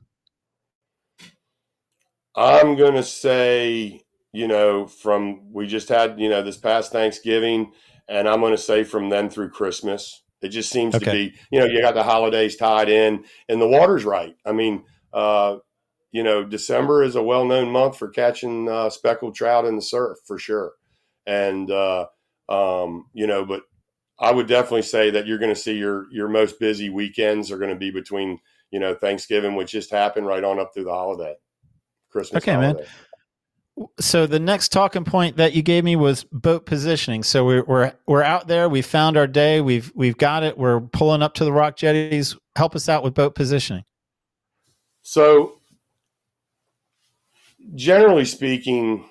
I'm 2.37 2.77
going 2.77 2.95
to 2.95 3.03
say, 3.03 4.03
you 4.33 4.47
know, 4.47 4.87
from 4.87 5.53
we 5.53 5.67
just 5.67 5.89
had, 5.89 6.21
you 6.21 6.29
know, 6.29 6.43
this 6.43 6.57
past 6.57 6.93
Thanksgiving, 6.93 7.73
and 8.09 8.29
I'm 8.29 8.41
going 8.41 8.53
to 8.53 8.59
say 8.59 8.85
from 8.85 9.09
then 9.09 9.29
through 9.29 9.51
Christmas. 9.51 10.23
It 10.41 10.51
just 10.51 10.71
seems 10.71 10.97
to 10.97 11.05
be, 11.05 11.35
you 11.51 11.59
know, 11.59 11.67
you 11.67 11.81
got 11.81 11.95
the 11.95 12.05
holidays 12.05 12.55
tied 12.55 12.89
in, 12.89 13.25
and 13.49 13.61
the 13.61 13.67
water's 13.67 14.05
right. 14.05 14.37
I 14.47 14.53
mean, 14.53 14.85
uh, 15.13 15.57
you 16.13 16.23
know, 16.23 16.45
December 16.45 17.03
is 17.03 17.17
a 17.17 17.23
well-known 17.23 17.71
month 17.71 17.99
for 17.99 18.09
catching 18.09 18.69
uh, 18.69 18.89
speckled 18.89 19.35
trout 19.35 19.65
in 19.65 19.75
the 19.75 19.83
surf 19.83 20.19
for 20.25 20.39
sure, 20.39 20.75
and 21.29 21.71
uh, 21.71 22.07
um, 22.49 23.07
you 23.13 23.27
know, 23.27 23.45
but 23.45 23.63
I 24.19 24.33
would 24.33 24.49
definitely 24.49 24.83
say 24.83 25.11
that 25.11 25.27
you're 25.27 25.39
going 25.39 25.55
to 25.55 25.61
see 25.61 25.77
your 25.77 26.07
your 26.11 26.29
most 26.29 26.59
busy 26.59 26.91
weekends 26.91 27.53
are 27.53 27.59
going 27.59 27.71
to 27.71 27.77
be 27.77 27.91
between, 27.91 28.41
you 28.71 28.81
know, 28.81 28.95
Thanksgiving, 28.95 29.55
which 29.55 29.71
just 29.71 29.91
happened, 29.91 30.27
right 30.27 30.43
on 30.43 30.59
up 30.59 30.73
through 30.75 30.85
the 30.85 30.93
holiday, 30.93 31.37
Christmas. 32.11 32.43
Okay, 32.43 32.57
man. 32.57 32.79
So 34.01 34.27
the 34.27 34.41
next 34.41 34.73
talking 34.73 35.05
point 35.05 35.37
that 35.37 35.53
you 35.53 35.63
gave 35.63 35.85
me 35.85 35.95
was 35.95 36.25
boat 36.33 36.67
positioning. 36.67 37.23
So 37.23 37.45
we're 37.45 37.65
we're 37.65 37.93
we're 38.09 38.25
out 38.25 38.49
there. 38.49 38.69
We 38.69 38.83
found 38.83 39.17
our 39.17 39.29
day. 39.29 39.61
We've 39.61 39.93
we've 39.95 40.17
got 40.17 40.43
it. 40.43 40.59
We're 40.59 40.81
pulling 40.81 41.23
up 41.23 41.35
to 41.35 41.45
the 41.45 41.53
rock 41.53 41.77
jetties. 41.77 42.37
Help 42.57 42.75
us 42.75 42.89
out 42.89 43.05
with 43.05 43.15
boat 43.15 43.37
positioning. 43.37 43.85
So, 45.03 45.61
generally 47.77 48.25
speaking, 48.25 49.09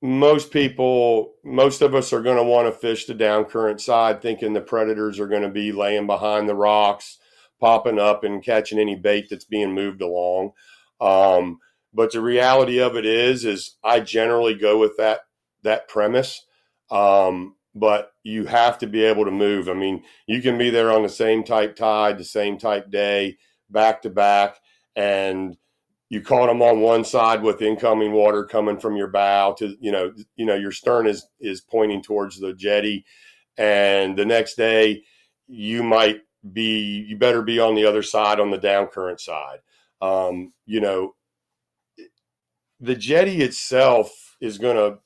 most 0.00 0.52
people, 0.52 1.34
most 1.44 1.82
of 1.82 1.94
us 1.94 2.12
are 2.12 2.22
going 2.22 2.36
to 2.36 2.44
want 2.44 2.66
to 2.66 2.72
fish 2.72 3.06
the 3.06 3.14
down 3.14 3.44
current 3.44 3.80
side, 3.80 4.22
thinking 4.22 4.52
the 4.52 4.60
predators 4.60 5.18
are 5.18 5.26
going 5.26 5.42
to 5.42 5.48
be 5.48 5.72
laying 5.72 6.06
behind 6.06 6.48
the 6.48 6.54
rocks, 6.54 7.18
popping 7.60 7.98
up 7.98 8.22
and 8.22 8.44
catching 8.44 8.78
any 8.78 8.94
bait 8.94 9.26
that's 9.28 9.44
being 9.44 9.72
moved 9.72 10.00
along. 10.00 10.52
Um, 11.00 11.58
but 11.92 12.12
the 12.12 12.20
reality 12.20 12.78
of 12.80 12.96
it 12.96 13.04
is, 13.04 13.44
is 13.44 13.76
I 13.82 14.00
generally 14.00 14.54
go 14.54 14.78
with 14.78 14.96
that 14.98 15.20
that 15.64 15.88
premise. 15.88 16.44
Um, 16.90 17.56
but 17.74 18.12
you 18.22 18.46
have 18.46 18.78
to 18.78 18.86
be 18.86 19.04
able 19.04 19.24
to 19.24 19.30
move. 19.30 19.68
I 19.68 19.74
mean, 19.74 20.02
you 20.26 20.40
can 20.42 20.58
be 20.58 20.70
there 20.70 20.90
on 20.92 21.02
the 21.02 21.08
same 21.08 21.44
type 21.44 21.76
tide, 21.76 22.18
the 22.18 22.24
same 22.24 22.58
type 22.58 22.90
day, 22.90 23.36
back 23.70 24.02
to 24.02 24.10
back, 24.10 24.58
and 24.96 25.56
you 26.10 26.22
caught 26.22 26.46
them 26.46 26.62
on 26.62 26.80
one 26.80 27.04
side 27.04 27.42
with 27.42 27.60
incoming 27.60 28.12
water 28.12 28.44
coming 28.44 28.78
from 28.78 28.96
your 28.96 29.08
bow 29.08 29.52
to 29.58 29.76
you 29.80 29.92
know 29.92 30.12
you 30.36 30.46
know 30.46 30.54
your 30.54 30.72
stern 30.72 31.06
is 31.06 31.26
is 31.40 31.60
pointing 31.60 32.02
towards 32.02 32.38
the 32.38 32.54
jetty. 32.54 33.04
And 33.56 34.16
the 34.16 34.24
next 34.24 34.56
day 34.56 35.02
you 35.46 35.82
might 35.82 36.20
be 36.52 37.04
you 37.08 37.18
better 37.18 37.42
be 37.42 37.58
on 37.58 37.74
the 37.74 37.84
other 37.84 38.02
side 38.02 38.40
on 38.40 38.50
the 38.50 38.58
down 38.58 38.86
current 38.86 39.20
side. 39.20 39.58
Um, 40.00 40.52
you 40.64 40.80
know 40.80 41.14
the 42.80 42.94
jetty 42.94 43.42
itself 43.42 44.36
is 44.40 44.58
going 44.58 44.76
to 44.76 44.98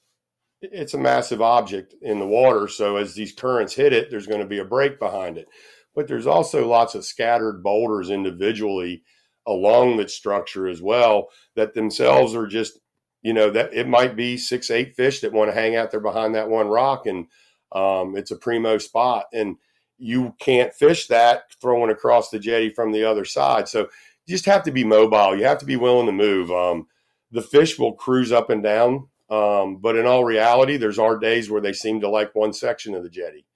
it's 0.61 0.94
a 0.94 0.99
massive 0.99 1.42
object 1.42 1.94
in 2.02 2.21
the 2.21 2.26
water. 2.26 2.68
So 2.68 2.97
as 2.97 3.14
these 3.14 3.32
currents 3.32 3.75
hit 3.75 3.92
it 3.92 4.11
there's 4.11 4.28
going 4.28 4.40
to 4.40 4.47
be 4.47 4.59
a 4.59 4.64
break 4.64 5.00
behind 5.00 5.37
it. 5.37 5.49
But 5.97 6.06
there's 6.06 6.26
also 6.28 6.68
lots 6.68 6.94
of 6.94 7.05
scattered 7.05 7.62
boulders 7.62 8.09
individually 8.09 9.03
along 9.46 9.96
the 9.96 10.09
structure 10.09 10.68
as 10.68 10.81
well 10.81 11.28
that 11.57 11.74
themselves 11.74 12.35
are 12.35 12.46
just 12.46 12.78
you 13.22 13.33
know 13.33 13.50
that 13.50 13.72
it 13.74 13.88
might 13.88 14.16
be 14.16 14.37
six 14.37 14.70
eight 14.70 14.94
fish 14.94 15.20
that 15.20 15.33
want 15.33 15.50
to 15.50 15.55
hang 15.55 15.76
out 15.76 15.90
there 15.90 16.00
behind 16.00 16.35
that 16.35 16.48
one 16.48 16.68
rock 16.68 17.07
and 17.07 17.26
um, 17.72 18.16
it's 18.16 18.31
a 18.31 18.37
primo 18.37 18.78
spot. 18.78 19.26
And 19.33 19.57
you 19.98 20.35
can't 20.38 20.74
fish 20.74 21.07
that 21.07 21.44
throwing 21.61 21.90
across 21.90 22.28
the 22.28 22.38
jetty 22.38 22.68
from 22.68 22.92
the 22.92 23.05
other 23.05 23.24
side. 23.24 23.68
So 23.68 23.88
you 24.26 24.35
just 24.35 24.46
have 24.46 24.64
to 24.64 24.72
be 24.72 24.85
mobile. 24.85 25.37
You 25.37 25.44
have 25.44 25.59
to 25.59 25.64
be 25.64 25.76
willing 25.76 26.07
to 26.07 26.12
move. 26.12 26.50
Um, 26.50 26.87
the 27.31 27.40
fish 27.40 27.78
will 27.78 27.94
cruise 27.94 28.31
up 28.31 28.50
and 28.50 28.62
down 28.62 29.09
um, 29.33 29.78
but 29.78 29.96
in 29.96 30.05
all 30.05 30.24
reality 30.24 30.76
there's 30.76 30.98
our 30.98 31.18
days 31.18 31.50
where 31.50 31.62
they 31.62 31.72
seem 31.72 32.02
to 32.02 32.09
like 32.09 32.35
one 32.35 32.52
section 32.52 32.94
of 32.94 33.02
the 33.02 33.09
jetty. 33.09 33.46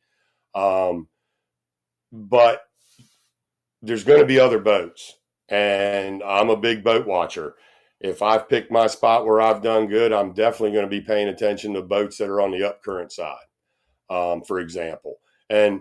Um, 0.55 1.09
but 2.11 2.63
there's 3.83 4.05
going 4.05 4.21
to 4.21 4.27
be 4.27 4.41
other 4.41 4.59
boats 4.59 5.16
and 5.49 6.23
I'm 6.23 6.51
a 6.51 6.57
big 6.57 6.83
boat 6.83 7.07
watcher. 7.07 7.55
If 8.01 8.23
I've 8.23 8.49
picked 8.49 8.71
my 8.71 8.87
spot 8.87 9.25
where 9.25 9.41
I've 9.41 9.63
done 9.63 9.87
good, 9.87 10.13
I'm 10.13 10.33
definitely 10.33 10.73
going 10.73 10.85
to 10.85 10.91
be 10.91 11.01
paying 11.01 11.29
attention 11.29 11.73
to 11.75 11.83
boats 11.83 12.19
that 12.19 12.29
are 12.29 12.41
on 12.41 12.51
the 12.51 12.69
up 12.69 12.83
current 12.83 13.11
side, 13.11 13.37
um, 14.11 14.43
for 14.43 14.61
example. 14.61 15.17
And 15.49 15.81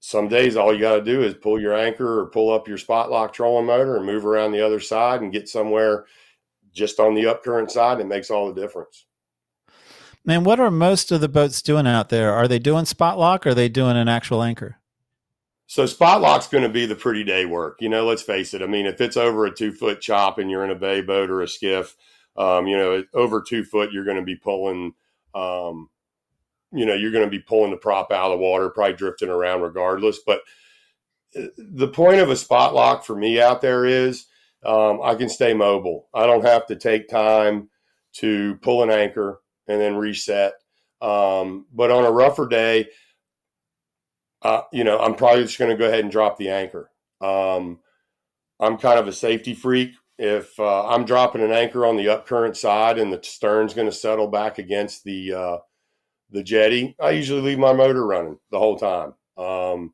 some 0.00 0.28
days, 0.28 0.56
all 0.56 0.72
you 0.72 0.80
got 0.80 0.96
to 0.96 1.04
do 1.04 1.22
is 1.22 1.34
pull 1.34 1.60
your 1.60 1.74
anchor 1.74 2.20
or 2.20 2.26
pull 2.26 2.52
up 2.52 2.68
your 2.68 2.78
spot 2.78 3.10
lock 3.10 3.32
trolling 3.32 3.66
motor 3.66 3.96
and 3.96 4.06
move 4.06 4.26
around 4.26 4.52
the 4.52 4.64
other 4.64 4.80
side 4.80 5.22
and 5.22 5.32
get 5.32 5.48
somewhere 5.48 6.06
just 6.72 7.00
on 7.00 7.14
the 7.14 7.26
up 7.26 7.42
current 7.42 7.70
side. 7.70 8.00
It 8.00 8.06
makes 8.06 8.30
all 8.30 8.52
the 8.52 8.60
difference. 8.60 9.06
Man, 10.24 10.42
what 10.42 10.58
are 10.58 10.70
most 10.70 11.12
of 11.12 11.20
the 11.20 11.28
boats 11.28 11.62
doing 11.62 11.86
out 11.86 12.08
there? 12.08 12.32
Are 12.32 12.48
they 12.48 12.58
doing 12.58 12.84
spot 12.84 13.18
lock 13.18 13.46
or 13.46 13.50
are 13.50 13.54
they 13.54 13.68
doing 13.68 13.96
an 13.96 14.08
actual 14.08 14.42
anchor? 14.42 14.78
So 15.66 15.84
spot 15.86 16.20
lock's 16.20 16.48
going 16.48 16.62
to 16.62 16.68
be 16.68 16.86
the 16.86 16.94
pretty 16.94 17.24
day 17.24 17.44
work. 17.44 17.78
You 17.80 17.88
know, 17.88 18.06
let's 18.06 18.22
face 18.22 18.54
it. 18.54 18.62
I 18.62 18.66
mean, 18.66 18.86
if 18.86 19.00
it's 19.00 19.16
over 19.16 19.46
a 19.46 19.54
two 19.54 19.72
foot 19.72 20.00
chop 20.00 20.38
and 20.38 20.50
you're 20.50 20.64
in 20.64 20.70
a 20.70 20.76
bay 20.76 21.00
boat 21.00 21.30
or 21.30 21.42
a 21.42 21.48
skiff, 21.48 21.96
um, 22.36 22.66
you 22.66 22.76
know, 22.76 23.02
over 23.14 23.42
two 23.42 23.64
foot, 23.64 23.92
you're 23.92 24.04
going 24.04 24.18
to 24.18 24.22
be 24.22 24.36
pulling, 24.36 24.94
um, 25.34 25.88
you 26.72 26.86
know, 26.86 26.94
you're 26.94 27.12
going 27.12 27.24
to 27.24 27.30
be 27.30 27.40
pulling 27.40 27.70
the 27.70 27.76
prop 27.76 28.12
out 28.12 28.30
of 28.30 28.38
the 28.38 28.44
water, 28.44 28.70
probably 28.70 28.94
drifting 28.94 29.28
around 29.28 29.62
regardless. 29.62 30.20
But 30.24 30.40
uh, 31.36 31.46
the 31.56 31.88
point 31.88 32.20
of 32.20 32.30
a 32.30 32.36
spot 32.36 32.74
lock 32.74 33.04
for 33.04 33.16
me 33.16 33.40
out 33.40 33.60
there 33.60 33.84
is 33.84 34.26
um, 34.64 35.00
I 35.02 35.14
can 35.14 35.28
stay 35.28 35.52
mobile. 35.54 36.08
I 36.14 36.26
don't 36.26 36.44
have 36.44 36.66
to 36.66 36.76
take 36.76 37.08
time 37.08 37.70
to 38.14 38.56
pull 38.62 38.82
an 38.82 38.90
anchor 38.90 39.40
and 39.66 39.80
then 39.80 39.96
reset. 39.96 40.54
Um, 41.00 41.66
but 41.72 41.90
on 41.90 42.04
a 42.04 42.10
rougher 42.10 42.48
day, 42.48 42.88
uh, 44.46 44.62
you 44.72 44.84
know, 44.84 44.98
I'm 44.98 45.16
probably 45.16 45.42
just 45.42 45.58
going 45.58 45.72
to 45.72 45.76
go 45.76 45.88
ahead 45.88 46.00
and 46.00 46.10
drop 46.10 46.38
the 46.38 46.50
anchor. 46.50 46.88
Um, 47.20 47.80
I'm 48.60 48.78
kind 48.78 48.98
of 48.98 49.08
a 49.08 49.12
safety 49.12 49.54
freak. 49.54 49.90
If 50.18 50.58
uh, 50.60 50.86
I'm 50.86 51.04
dropping 51.04 51.42
an 51.42 51.50
anchor 51.50 51.84
on 51.84 51.96
the 51.96 52.08
up 52.08 52.26
current 52.26 52.56
side 52.56 52.98
and 52.98 53.12
the 53.12 53.20
stern's 53.22 53.74
going 53.74 53.88
to 53.88 53.92
settle 53.92 54.28
back 54.28 54.58
against 54.58 55.02
the 55.02 55.34
uh, 55.34 55.58
the 56.30 56.44
jetty, 56.44 56.94
I 57.00 57.10
usually 57.10 57.40
leave 57.40 57.58
my 57.58 57.72
motor 57.72 58.06
running 58.06 58.38
the 58.50 58.58
whole 58.58 58.78
time. 58.78 59.14
Um, 59.36 59.92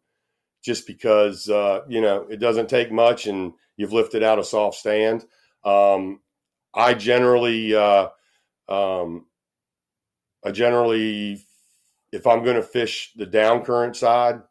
just 0.63 0.87
because 0.87 1.49
uh, 1.49 1.81
you 1.89 2.03
know 2.03 2.27
it 2.31 2.39
doesn't 2.39 2.69
take 2.69 2.93
much, 2.93 3.27
and 3.27 3.55
you've 3.79 3.95
lifted 3.95 4.23
out 4.23 4.39
a 4.39 4.45
soft 4.45 4.77
stand. 4.77 5.25
Um, 5.65 6.21
I 6.75 6.93
generally, 6.93 7.75
uh, 7.75 8.09
um, 8.69 9.27
I 10.45 10.51
generally 10.51 11.43
if 12.13 12.27
I'm 12.27 12.45
going 12.45 12.57
to 12.57 12.63
fish 12.63 13.13
the 13.17 13.27
down 13.27 13.65
current 13.65 13.97
side, 13.97 14.43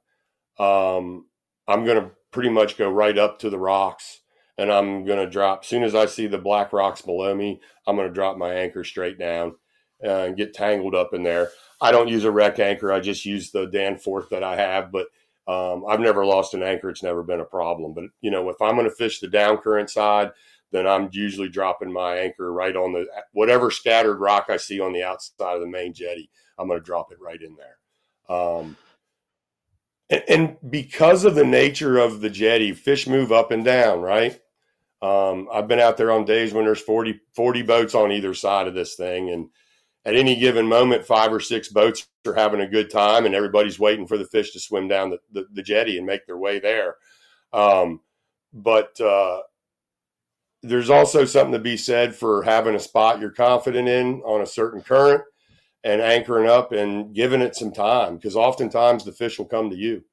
um, 0.59 1.27
I'm 1.67 1.85
going 1.85 2.01
to 2.01 2.11
pretty 2.31 2.49
much 2.49 2.77
go 2.77 2.89
right 2.89 3.17
up 3.17 3.39
to 3.39 3.49
the 3.49 3.59
rocks 3.59 4.21
and 4.57 4.71
I'm 4.71 5.05
going 5.05 5.19
to 5.19 5.29
drop. 5.29 5.61
As 5.63 5.67
soon 5.67 5.83
as 5.83 5.95
I 5.95 6.05
see 6.05 6.27
the 6.27 6.37
black 6.37 6.73
rocks 6.73 7.01
below 7.01 7.33
me, 7.33 7.61
I'm 7.87 7.95
going 7.95 8.07
to 8.07 8.13
drop 8.13 8.37
my 8.37 8.53
anchor 8.53 8.83
straight 8.83 9.17
down 9.17 9.55
and 10.01 10.35
get 10.35 10.53
tangled 10.53 10.95
up 10.95 11.13
in 11.13 11.23
there. 11.23 11.49
I 11.79 11.91
don't 11.91 12.09
use 12.09 12.25
a 12.25 12.31
wreck 12.31 12.59
anchor. 12.59 12.91
I 12.91 12.99
just 12.99 13.25
use 13.25 13.51
the 13.51 13.67
Danforth 13.67 14.29
that 14.29 14.43
I 14.43 14.55
have, 14.55 14.91
but 14.91 15.07
um, 15.47 15.83
I've 15.87 15.99
never 15.99 16.25
lost 16.25 16.53
an 16.53 16.63
anchor. 16.63 16.89
It's 16.89 17.03
never 17.03 17.23
been 17.23 17.39
a 17.39 17.45
problem. 17.45 17.93
But, 17.93 18.05
you 18.21 18.31
know, 18.31 18.49
if 18.49 18.61
I'm 18.61 18.75
going 18.75 18.89
to 18.89 18.95
fish 18.95 19.19
the 19.19 19.27
down 19.27 19.57
current 19.57 19.89
side, 19.89 20.31
then 20.71 20.87
I'm 20.87 21.09
usually 21.11 21.49
dropping 21.49 21.91
my 21.91 22.17
anchor 22.17 22.53
right 22.53 22.75
on 22.75 22.93
the 22.93 23.05
whatever 23.33 23.71
scattered 23.71 24.19
rock 24.19 24.45
I 24.49 24.57
see 24.57 24.79
on 24.79 24.93
the 24.93 25.03
outside 25.03 25.55
of 25.55 25.61
the 25.61 25.67
main 25.67 25.93
jetty. 25.93 26.29
I'm 26.57 26.67
going 26.67 26.79
to 26.79 26.85
drop 26.85 27.11
it 27.11 27.19
right 27.21 27.41
in 27.41 27.55
there. 27.55 28.35
Um, 28.35 28.77
and, 30.09 30.23
and 30.27 30.57
because 30.69 31.25
of 31.25 31.35
the 31.35 31.45
nature 31.45 31.97
of 31.97 32.21
the 32.21 32.29
jetty, 32.29 32.73
fish 32.73 33.07
move 33.07 33.31
up 33.31 33.51
and 33.51 33.65
down, 33.65 34.01
right? 34.01 34.39
Um, 35.01 35.47
I've 35.51 35.67
been 35.67 35.79
out 35.79 35.97
there 35.97 36.11
on 36.11 36.25
days 36.25 36.53
when 36.53 36.65
there's 36.65 36.81
40, 36.81 37.19
40 37.35 37.61
boats 37.63 37.95
on 37.95 38.11
either 38.11 38.33
side 38.33 38.67
of 38.67 38.75
this 38.75 38.95
thing. 38.95 39.31
And 39.31 39.49
at 40.05 40.15
any 40.15 40.35
given 40.35 40.67
moment, 40.67 41.05
five 41.05 41.33
or 41.33 41.39
six 41.39 41.69
boats 41.69 42.07
are 42.27 42.33
having 42.33 42.61
a 42.61 42.67
good 42.67 42.91
time 42.91 43.25
and 43.25 43.33
everybody's 43.33 43.79
waiting 43.79 44.05
for 44.05 44.17
the 44.17 44.25
fish 44.25 44.51
to 44.51 44.59
swim 44.59 44.87
down 44.87 45.09
the, 45.09 45.19
the, 45.31 45.47
the 45.53 45.63
jetty 45.63 45.97
and 45.97 46.05
make 46.05 46.25
their 46.27 46.37
way 46.37 46.59
there. 46.59 46.95
Um, 47.53 48.01
but 48.53 48.99
uh, 49.01 49.41
there's 50.61 50.89
also 50.89 51.25
something 51.25 51.53
to 51.53 51.59
be 51.59 51.77
said 51.77 52.15
for 52.15 52.43
having 52.43 52.75
a 52.75 52.79
spot 52.79 53.19
you're 53.19 53.31
confident 53.31 53.87
in 53.87 54.21
on 54.21 54.41
a 54.41 54.45
certain 54.45 54.81
current 54.81 55.23
and 55.83 56.01
anchoring 56.01 56.49
up 56.49 56.71
and 56.71 57.13
giving 57.13 57.41
it 57.41 57.55
some 57.55 57.71
time 57.71 58.15
because 58.15 58.35
oftentimes 58.35 59.03
the 59.03 59.11
fish 59.11 59.37
will 59.39 59.45
come 59.45 59.69
to 59.69 59.75
you. 59.75 60.03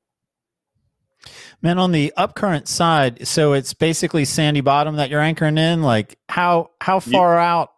Man, 1.61 1.79
on 1.79 1.91
the 1.93 2.13
upcurrent 2.17 2.69
side, 2.69 3.27
so 3.27 3.53
it's 3.53 3.75
basically 3.75 4.25
sandy 4.25 4.61
bottom 4.61 4.97
that 4.97 5.11
you're 5.11 5.21
anchoring 5.21 5.59
in. 5.59 5.83
Like 5.83 6.19
how 6.29 6.71
how 6.81 7.01
far 7.01 7.37
out 7.37 7.73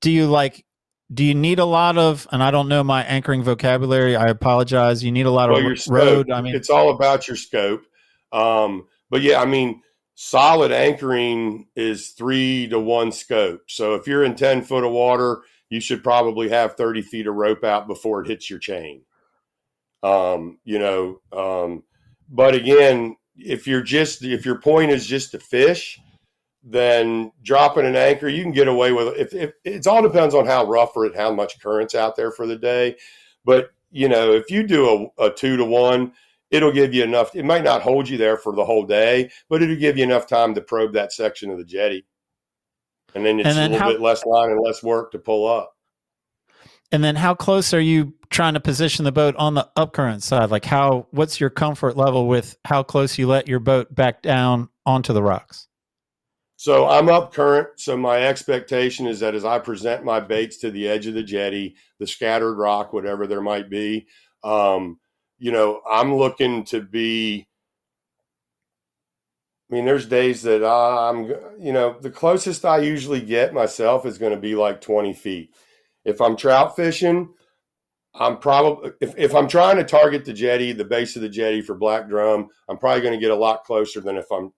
do 0.00 0.10
you 0.10 0.26
like 0.26 0.64
do 1.12 1.24
you 1.24 1.34
need 1.34 1.58
a 1.58 1.64
lot 1.64 1.96
of 1.96 2.26
and 2.30 2.42
I 2.42 2.50
don't 2.50 2.68
know 2.68 2.84
my 2.84 3.02
anchoring 3.04 3.42
vocabulary. 3.42 4.16
I 4.16 4.26
apologize. 4.28 5.02
You 5.02 5.12
need 5.12 5.26
a 5.26 5.30
lot 5.30 5.48
Well, 5.48 5.58
of 5.58 5.64
your 5.64 5.76
scope, 5.76 5.96
road. 5.96 6.30
I 6.30 6.40
mean 6.42 6.54
it's 6.54 6.70
all 6.70 6.90
about 6.90 7.26
your 7.26 7.36
scope. 7.36 7.84
Um, 8.32 8.86
but 9.10 9.22
yeah, 9.22 9.40
I 9.40 9.46
mean, 9.46 9.80
solid 10.16 10.72
anchoring 10.72 11.66
is 11.76 12.10
three 12.10 12.68
to 12.68 12.78
one 12.80 13.12
scope. 13.12 13.62
So 13.68 13.94
if 13.94 14.06
you're 14.06 14.24
in 14.24 14.34
10 14.34 14.62
foot 14.62 14.84
of 14.84 14.90
water, 14.92 15.42
you 15.70 15.80
should 15.80 16.04
probably 16.04 16.48
have 16.48 16.76
30 16.76 17.02
feet 17.02 17.26
of 17.26 17.34
rope 17.34 17.64
out 17.64 17.86
before 17.86 18.22
it 18.22 18.28
hits 18.28 18.48
your 18.48 18.58
chain. 18.58 19.02
Um, 20.02 20.58
you 20.64 20.78
know, 20.78 21.20
um, 21.32 21.82
but 22.28 22.54
again, 22.54 23.16
if 23.36 23.66
you're 23.66 23.82
just, 23.82 24.22
if 24.22 24.44
your 24.44 24.60
point 24.60 24.90
is 24.90 25.06
just 25.06 25.32
to 25.32 25.38
fish, 25.38 25.98
then 26.62 27.30
dropping 27.42 27.86
an 27.86 27.96
anchor, 27.96 28.28
you 28.28 28.42
can 28.42 28.52
get 28.52 28.68
away 28.68 28.92
with 28.92 29.08
it. 29.08 29.20
If, 29.20 29.34
if 29.34 29.52
it 29.64 29.86
all 29.86 30.02
depends 30.02 30.34
on 30.34 30.46
how 30.46 30.66
rough 30.66 30.96
or 30.96 31.10
how 31.14 31.32
much 31.32 31.60
current's 31.60 31.94
out 31.94 32.16
there 32.16 32.30
for 32.30 32.46
the 32.46 32.56
day. 32.56 32.96
But, 33.44 33.70
you 33.90 34.08
know, 34.08 34.32
if 34.32 34.50
you 34.50 34.66
do 34.66 35.12
a, 35.18 35.26
a 35.26 35.30
two 35.30 35.56
to 35.56 35.64
one, 35.64 36.12
it'll 36.50 36.72
give 36.72 36.94
you 36.94 37.04
enough. 37.04 37.34
It 37.34 37.44
might 37.44 37.64
not 37.64 37.82
hold 37.82 38.08
you 38.08 38.16
there 38.16 38.38
for 38.38 38.54
the 38.54 38.64
whole 38.64 38.84
day, 38.86 39.30
but 39.48 39.62
it'll 39.62 39.76
give 39.76 39.98
you 39.98 40.04
enough 40.04 40.26
time 40.26 40.54
to 40.54 40.60
probe 40.60 40.94
that 40.94 41.12
section 41.12 41.50
of 41.50 41.58
the 41.58 41.64
jetty. 41.64 42.06
And 43.14 43.24
then 43.24 43.40
it's 43.40 43.48
And 43.48 43.56
then 43.56 43.70
a 43.70 43.72
little 43.74 43.86
how- 43.86 43.92
bit 43.92 44.00
less 44.00 44.24
line 44.26 44.50
and 44.50 44.60
less 44.60 44.82
work 44.82 45.12
to 45.12 45.18
pull 45.18 45.46
up. 45.46 45.70
and 46.92 47.02
then 47.02 47.16
how 47.16 47.34
close 47.34 47.72
are 47.74 47.80
you 47.80 48.14
trying 48.30 48.54
to 48.54 48.60
position 48.60 49.04
the 49.04 49.12
boat 49.12 49.34
on 49.36 49.54
the 49.54 49.68
upcurrent 49.76 50.22
side? 50.22 50.50
Like 50.50 50.64
how 50.64 51.06
what's 51.10 51.40
your 51.40 51.50
comfort 51.50 51.96
level 51.96 52.26
with 52.28 52.56
how 52.64 52.82
close 52.82 53.18
you 53.18 53.26
let 53.26 53.48
your 53.48 53.58
boat 53.60 53.92
back 53.94 54.22
down 54.22 54.68
onto 54.86 55.12
the 55.12 55.22
rocks? 55.22 55.66
So 56.56 56.86
I'm 56.86 57.08
up 57.08 57.32
current. 57.34 57.68
So 57.76 57.96
my 57.96 58.22
expectation 58.26 59.06
is 59.06 59.20
that 59.20 59.34
as 59.34 59.44
I 59.44 59.58
present 59.58 60.04
my 60.04 60.20
baits 60.20 60.58
to 60.58 60.70
the 60.70 60.88
edge 60.88 61.06
of 61.06 61.14
the 61.14 61.22
jetty, 61.22 61.74
the 61.98 62.06
scattered 62.06 62.54
rock, 62.54 62.92
whatever 62.92 63.26
there 63.26 63.42
might 63.42 63.68
be, 63.68 64.06
um, 64.44 64.98
you 65.38 65.52
know, 65.52 65.80
I'm 65.90 66.14
looking 66.14 66.64
to 66.66 66.80
be. 66.80 67.46
I 69.74 69.76
mean, 69.76 69.86
there's 69.86 70.06
days 70.06 70.42
that 70.42 70.64
I'm, 70.64 71.24
you 71.58 71.72
know, 71.72 71.96
the 72.00 72.08
closest 72.08 72.64
I 72.64 72.78
usually 72.78 73.20
get 73.20 73.52
myself 73.52 74.06
is 74.06 74.18
going 74.18 74.30
to 74.30 74.38
be 74.38 74.54
like 74.54 74.80
20 74.80 75.12
feet. 75.14 75.52
If 76.04 76.20
I'm 76.20 76.36
trout 76.36 76.76
fishing, 76.76 77.30
I'm 78.14 78.38
probably 78.38 78.92
if, 79.00 79.18
if 79.18 79.34
I'm 79.34 79.48
trying 79.48 79.78
to 79.78 79.82
target 79.82 80.24
the 80.24 80.32
jetty, 80.32 80.70
the 80.70 80.84
base 80.84 81.16
of 81.16 81.22
the 81.22 81.28
jetty 81.28 81.60
for 81.60 81.74
black 81.74 82.08
drum, 82.08 82.50
I'm 82.68 82.78
probably 82.78 83.00
going 83.00 83.14
to 83.14 83.20
get 83.20 83.32
a 83.32 83.34
lot 83.34 83.64
closer 83.64 84.00
than 84.00 84.16
if 84.16 84.30
I'm 84.30 84.52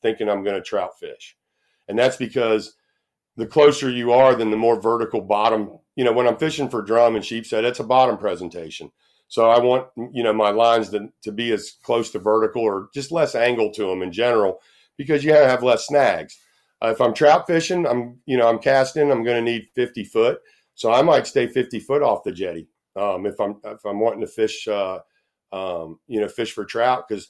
thinking 0.00 0.30
I'm 0.30 0.42
going 0.42 0.56
to 0.56 0.62
trout 0.62 0.98
fish. 0.98 1.36
And 1.86 1.98
that's 1.98 2.16
because 2.16 2.74
the 3.36 3.46
closer 3.46 3.90
you 3.90 4.12
are, 4.12 4.34
then 4.34 4.50
the 4.50 4.56
more 4.56 4.80
vertical 4.80 5.20
bottom. 5.20 5.78
You 5.94 6.04
know, 6.04 6.12
when 6.14 6.26
I'm 6.26 6.38
fishing 6.38 6.70
for 6.70 6.80
drum 6.80 7.16
and 7.16 7.24
sheepshead, 7.24 7.66
it's 7.66 7.80
a 7.80 7.84
bottom 7.84 8.16
presentation. 8.16 8.90
So 9.34 9.50
I 9.50 9.58
want 9.58 9.88
you 10.12 10.22
know 10.22 10.32
my 10.32 10.50
lines 10.50 10.90
to, 10.90 11.08
to 11.22 11.32
be 11.32 11.52
as 11.52 11.72
close 11.82 12.10
to 12.12 12.18
vertical 12.18 12.62
or 12.62 12.88
just 12.94 13.12
less 13.12 13.34
angle 13.34 13.72
to 13.72 13.86
them 13.86 14.02
in 14.02 14.12
general 14.12 14.60
because 14.96 15.24
you 15.24 15.32
have 15.32 15.62
less 15.62 15.86
snags. 15.86 16.38
Uh, 16.82 16.88
if 16.88 17.00
I'm 17.00 17.14
trout 17.14 17.46
fishing, 17.46 17.86
I'm 17.86 18.20
you 18.26 18.36
know 18.36 18.48
I'm 18.48 18.58
casting, 18.58 19.10
I'm 19.10 19.24
going 19.24 19.44
to 19.44 19.52
need 19.52 19.68
50 19.74 20.04
foot, 20.04 20.38
so 20.74 20.92
I 20.92 21.02
might 21.02 21.26
stay 21.26 21.46
50 21.46 21.80
foot 21.80 22.02
off 22.02 22.24
the 22.24 22.32
jetty 22.32 22.68
um, 22.96 23.26
if 23.26 23.40
I'm 23.40 23.56
if 23.64 23.84
I'm 23.84 24.00
wanting 24.00 24.20
to 24.20 24.26
fish, 24.26 24.68
uh, 24.68 25.00
um, 25.52 25.98
you 26.06 26.20
know, 26.20 26.28
fish 26.28 26.52
for 26.52 26.64
trout 26.64 27.06
because 27.08 27.28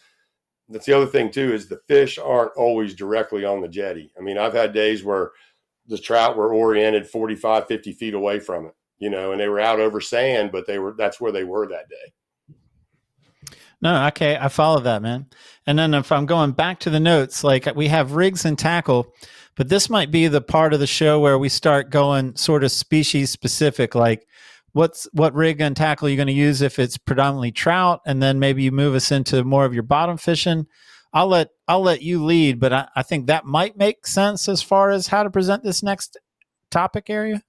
that's 0.68 0.86
the 0.86 0.96
other 0.96 1.06
thing 1.06 1.30
too 1.30 1.52
is 1.52 1.68
the 1.68 1.80
fish 1.88 2.18
aren't 2.18 2.56
always 2.56 2.94
directly 2.94 3.44
on 3.44 3.60
the 3.60 3.68
jetty. 3.68 4.12
I 4.18 4.22
mean, 4.22 4.38
I've 4.38 4.54
had 4.54 4.72
days 4.72 5.02
where 5.04 5.32
the 5.86 5.98
trout 5.98 6.36
were 6.36 6.54
oriented 6.54 7.06
45, 7.06 7.66
50 7.66 7.92
feet 7.92 8.14
away 8.14 8.40
from 8.40 8.66
it, 8.66 8.74
you 8.98 9.10
know, 9.10 9.32
and 9.32 9.40
they 9.40 9.48
were 9.48 9.60
out 9.60 9.80
over 9.80 10.00
sand, 10.00 10.50
but 10.52 10.66
they 10.66 10.78
were 10.78 10.94
that's 10.96 11.20
where 11.20 11.32
they 11.32 11.44
were 11.44 11.68
that 11.68 11.88
day. 11.88 12.12
No, 13.80 14.06
okay, 14.06 14.38
I 14.40 14.48
follow 14.48 14.80
that, 14.80 15.02
man. 15.02 15.26
And 15.66 15.78
then 15.78 15.92
if 15.92 16.10
I'm 16.10 16.26
going 16.26 16.52
back 16.52 16.80
to 16.80 16.90
the 16.90 17.00
notes, 17.00 17.44
like 17.44 17.66
we 17.76 17.88
have 17.88 18.12
rigs 18.12 18.46
and 18.46 18.58
tackle, 18.58 19.12
but 19.56 19.68
this 19.68 19.90
might 19.90 20.10
be 20.10 20.26
the 20.26 20.40
part 20.40 20.72
of 20.72 20.80
the 20.80 20.86
show 20.86 21.20
where 21.20 21.38
we 21.38 21.48
start 21.48 21.90
going 21.90 22.34
sort 22.36 22.64
of 22.64 22.72
species 22.72 23.30
specific, 23.30 23.94
like 23.94 24.26
what's 24.72 25.06
what 25.12 25.34
rig 25.34 25.60
and 25.60 25.76
tackle 25.76 26.08
are 26.08 26.10
you 26.10 26.16
going 26.16 26.28
to 26.28 26.32
use 26.32 26.62
if 26.62 26.78
it's 26.78 26.98
predominantly 26.98 27.52
trout, 27.52 28.00
and 28.06 28.22
then 28.22 28.38
maybe 28.38 28.62
you 28.62 28.72
move 28.72 28.94
us 28.94 29.12
into 29.12 29.44
more 29.44 29.64
of 29.64 29.74
your 29.74 29.82
bottom 29.82 30.16
fishing. 30.16 30.66
I'll 31.12 31.28
let 31.28 31.50
I'll 31.68 31.82
let 31.82 32.02
you 32.02 32.24
lead, 32.24 32.58
but 32.60 32.72
I, 32.72 32.88
I 32.96 33.02
think 33.02 33.26
that 33.26 33.44
might 33.44 33.76
make 33.76 34.06
sense 34.06 34.48
as 34.48 34.62
far 34.62 34.90
as 34.90 35.08
how 35.08 35.22
to 35.22 35.30
present 35.30 35.62
this 35.62 35.82
next 35.82 36.18
topic 36.70 37.08
area. 37.08 37.42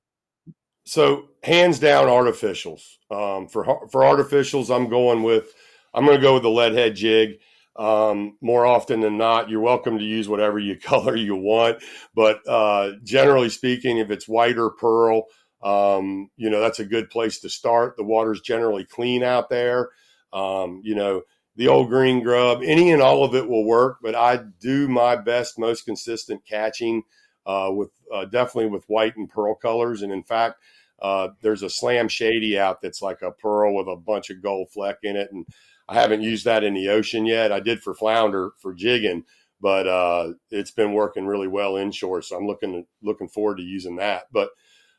So 0.86 1.30
hands 1.44 1.80
down, 1.80 2.06
artificials. 2.08 2.98
Um, 3.10 3.48
for 3.48 3.66
for 3.90 4.02
artificials, 4.02 4.74
I'm 4.74 4.88
going 4.88 5.24
with 5.24 5.54
I'm 5.94 6.06
going 6.06 6.18
to 6.18 6.22
go 6.22 6.36
with 6.36 6.44
the 6.44 6.50
lead 6.50 6.74
head 6.74 6.96
jig. 6.96 7.40
Um, 7.76 8.38
more 8.40 8.66
often 8.66 9.02
than 9.02 9.18
not, 9.18 9.50
you're 9.50 9.60
welcome 9.60 9.98
to 9.98 10.04
use 10.04 10.30
whatever 10.30 10.60
you 10.60 10.78
color 10.80 11.16
you 11.16 11.36
want, 11.36 11.84
but 12.14 12.40
uh, 12.48 12.94
generally 13.04 13.50
speaking, 13.50 13.98
if 13.98 14.12
it's 14.12 14.28
white 14.28 14.58
or 14.58 14.70
pearl, 14.70 15.24
um, 15.64 16.30
you 16.38 16.50
know 16.52 16.60
that's 16.60 16.80
a 16.80 16.86
good 16.86 17.10
place 17.10 17.40
to 17.40 17.50
start. 17.50 17.98
The 17.98 18.04
water's 18.04 18.42
generally 18.42 18.86
clean 18.86 19.24
out 19.24 19.50
there. 19.50 19.90
Um, 20.34 20.82
you 20.84 20.94
know 20.94 21.24
the 21.56 21.68
old 21.68 21.90
green 21.90 22.22
grub, 22.22 22.62
any 22.64 22.92
and 22.92 23.02
all 23.02 23.24
of 23.24 23.34
it 23.34 23.50
will 23.50 23.66
work, 23.66 23.98
but 24.04 24.14
I 24.14 24.38
do 24.60 24.88
my 24.88 25.16
best, 25.16 25.58
most 25.58 25.86
consistent 25.86 26.46
catching 26.46 27.04
uh, 27.48 27.70
with 27.72 27.90
uh, 28.14 28.26
definitely 28.26 28.70
with 28.70 28.86
white 28.88 29.16
and 29.18 29.28
pearl 29.28 29.56
colors, 29.56 30.04
and 30.04 30.14
in 30.14 30.22
fact. 30.22 30.58
Uh, 31.02 31.30
there's 31.42 31.64
a 31.64 31.70
slam 31.70 32.08
shady 32.08 32.58
out 32.58 32.82
that's 32.82 33.02
like 33.02 33.22
a 33.22 33.32
pearl 33.32 33.76
with 33.76 33.88
a 33.88 33.96
bunch 33.96 34.30
of 34.30 34.42
gold 34.42 34.70
fleck 34.72 34.98
in 35.04 35.16
it, 35.16 35.30
and 35.32 35.46
I 35.88 35.96
haven't 35.96 36.22
used 36.22 36.46
that 36.46 36.64
in 36.64 36.74
the 36.74 36.90
ocean 36.90 37.26
yet. 37.26 37.52
I 37.52 37.60
did 37.60 37.82
for 37.82 37.94
flounder 37.94 38.52
for 38.62 38.74
jigging, 38.74 39.24
but 39.62 39.88
uh, 39.88 40.34
it's 40.50 40.72
been 40.72 40.94
working 40.94 41.26
really 41.26 41.48
well 41.48 41.78
inshore. 41.78 42.22
So 42.22 42.38
I'm 42.38 42.48
looking 42.48 42.86
looking 43.04 43.30
forward 43.30 43.58
to 43.58 43.64
using 43.64 43.98
that. 43.98 44.24
But 44.32 44.50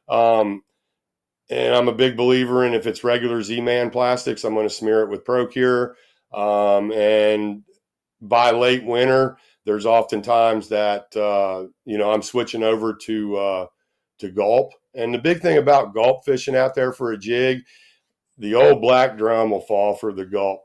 um, 0.08 0.62
and 1.50 1.74
I'm 1.74 1.88
a 1.88 1.94
big 1.94 2.16
believer 2.16 2.64
in 2.64 2.74
if 2.74 2.86
it's 2.86 3.04
regular 3.04 3.42
Z-Man 3.42 3.90
plastics, 3.90 4.44
I'm 4.44 4.54
going 4.54 4.68
to 4.68 4.74
smear 4.74 5.02
it 5.02 5.10
with 5.10 5.24
ProCure. 5.24 5.94
Um, 6.32 6.92
and 6.92 7.62
by 8.20 8.50
late 8.50 8.84
winter, 8.84 9.38
there's 9.64 9.86
oftentimes 9.86 10.68
that 10.68 11.16
uh, 11.16 11.66
you 11.84 11.98
know 11.98 12.10
I'm 12.10 12.22
switching 12.22 12.62
over 12.62 12.94
to 12.94 13.36
uh, 13.36 13.66
to 14.18 14.30
gulp. 14.30 14.72
And 14.94 15.12
the 15.12 15.18
big 15.18 15.40
thing 15.40 15.58
about 15.58 15.94
gulp 15.94 16.24
fishing 16.24 16.56
out 16.56 16.74
there 16.74 16.92
for 16.92 17.12
a 17.12 17.18
jig, 17.18 17.62
the 18.38 18.54
old 18.54 18.80
black 18.80 19.16
drum 19.16 19.50
will 19.50 19.60
fall 19.60 19.94
for 19.94 20.12
the 20.12 20.24
gulp 20.24 20.62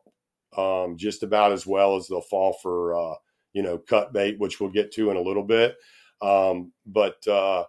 um, 0.58 0.98
just 0.98 1.24
about 1.24 1.52
as 1.52 1.66
well 1.66 1.96
as 1.96 2.08
they'll 2.08 2.22
fall 2.22 2.54
for 2.62 2.96
uh, 2.96 3.16
you 3.54 3.64
know 3.64 3.78
cut 3.78 4.14
bait, 4.14 4.40
which 4.40 4.60
we'll 4.60 4.70
get 4.70 4.92
to 4.94 5.12
in 5.12 5.18
a 5.18 5.22
little 5.22 5.44
bit. 5.44 5.76
Um, 6.22 6.72
but 6.86 7.26
uh, 7.28 7.66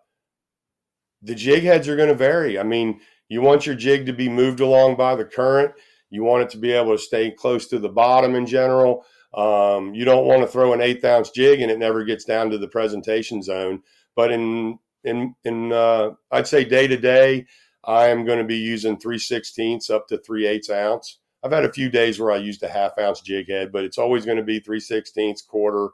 the 1.22 1.34
jig 1.34 1.62
heads 1.62 1.88
are 1.88 1.96
going 1.96 2.08
to 2.08 2.14
vary. 2.14 2.58
I 2.58 2.62
mean, 2.62 3.00
you 3.28 3.40
want 3.40 3.66
your 3.66 3.74
jig 3.74 4.06
to 4.06 4.12
be 4.12 4.28
moved 4.28 4.60
along 4.60 4.96
by 4.96 5.14
the 5.14 5.24
current. 5.24 5.72
You 6.10 6.24
want 6.24 6.42
it 6.42 6.50
to 6.50 6.58
be 6.58 6.72
able 6.72 6.92
to 6.92 7.02
stay 7.02 7.30
close 7.30 7.66
to 7.68 7.78
the 7.78 7.88
bottom 7.88 8.34
in 8.34 8.44
general. 8.44 9.06
Um, 9.32 9.94
you 9.94 10.04
don't 10.04 10.26
want 10.26 10.42
to 10.42 10.46
throw 10.46 10.74
an 10.74 10.82
eighth 10.82 11.04
ounce 11.06 11.30
jig 11.30 11.62
and 11.62 11.70
it 11.70 11.78
never 11.78 12.04
gets 12.04 12.24
down 12.24 12.50
to 12.50 12.58
the 12.58 12.68
presentation 12.68 13.42
zone. 13.42 13.82
But 14.14 14.30
in 14.30 14.78
in 15.04 15.34
in 15.44 15.72
uh, 15.72 16.10
I'd 16.30 16.46
say 16.46 16.64
day 16.64 16.86
to 16.86 16.96
day, 16.96 17.46
I 17.84 18.08
am 18.08 18.24
going 18.24 18.38
to 18.38 18.44
be 18.44 18.56
using 18.56 18.98
three 18.98 19.18
sixteenths 19.18 19.90
up 19.90 20.08
to 20.08 20.18
three 20.18 20.46
eighths 20.46 20.70
ounce. 20.70 21.18
I've 21.44 21.52
had 21.52 21.64
a 21.64 21.72
few 21.72 21.90
days 21.90 22.20
where 22.20 22.30
I 22.30 22.36
used 22.36 22.62
a 22.62 22.68
half 22.68 22.98
ounce 22.98 23.20
jig 23.20 23.48
head, 23.48 23.72
but 23.72 23.84
it's 23.84 23.98
always 23.98 24.24
going 24.24 24.36
to 24.36 24.44
be 24.44 24.60
three 24.60 24.80
sixteenths, 24.80 25.42
quarter, 25.42 25.88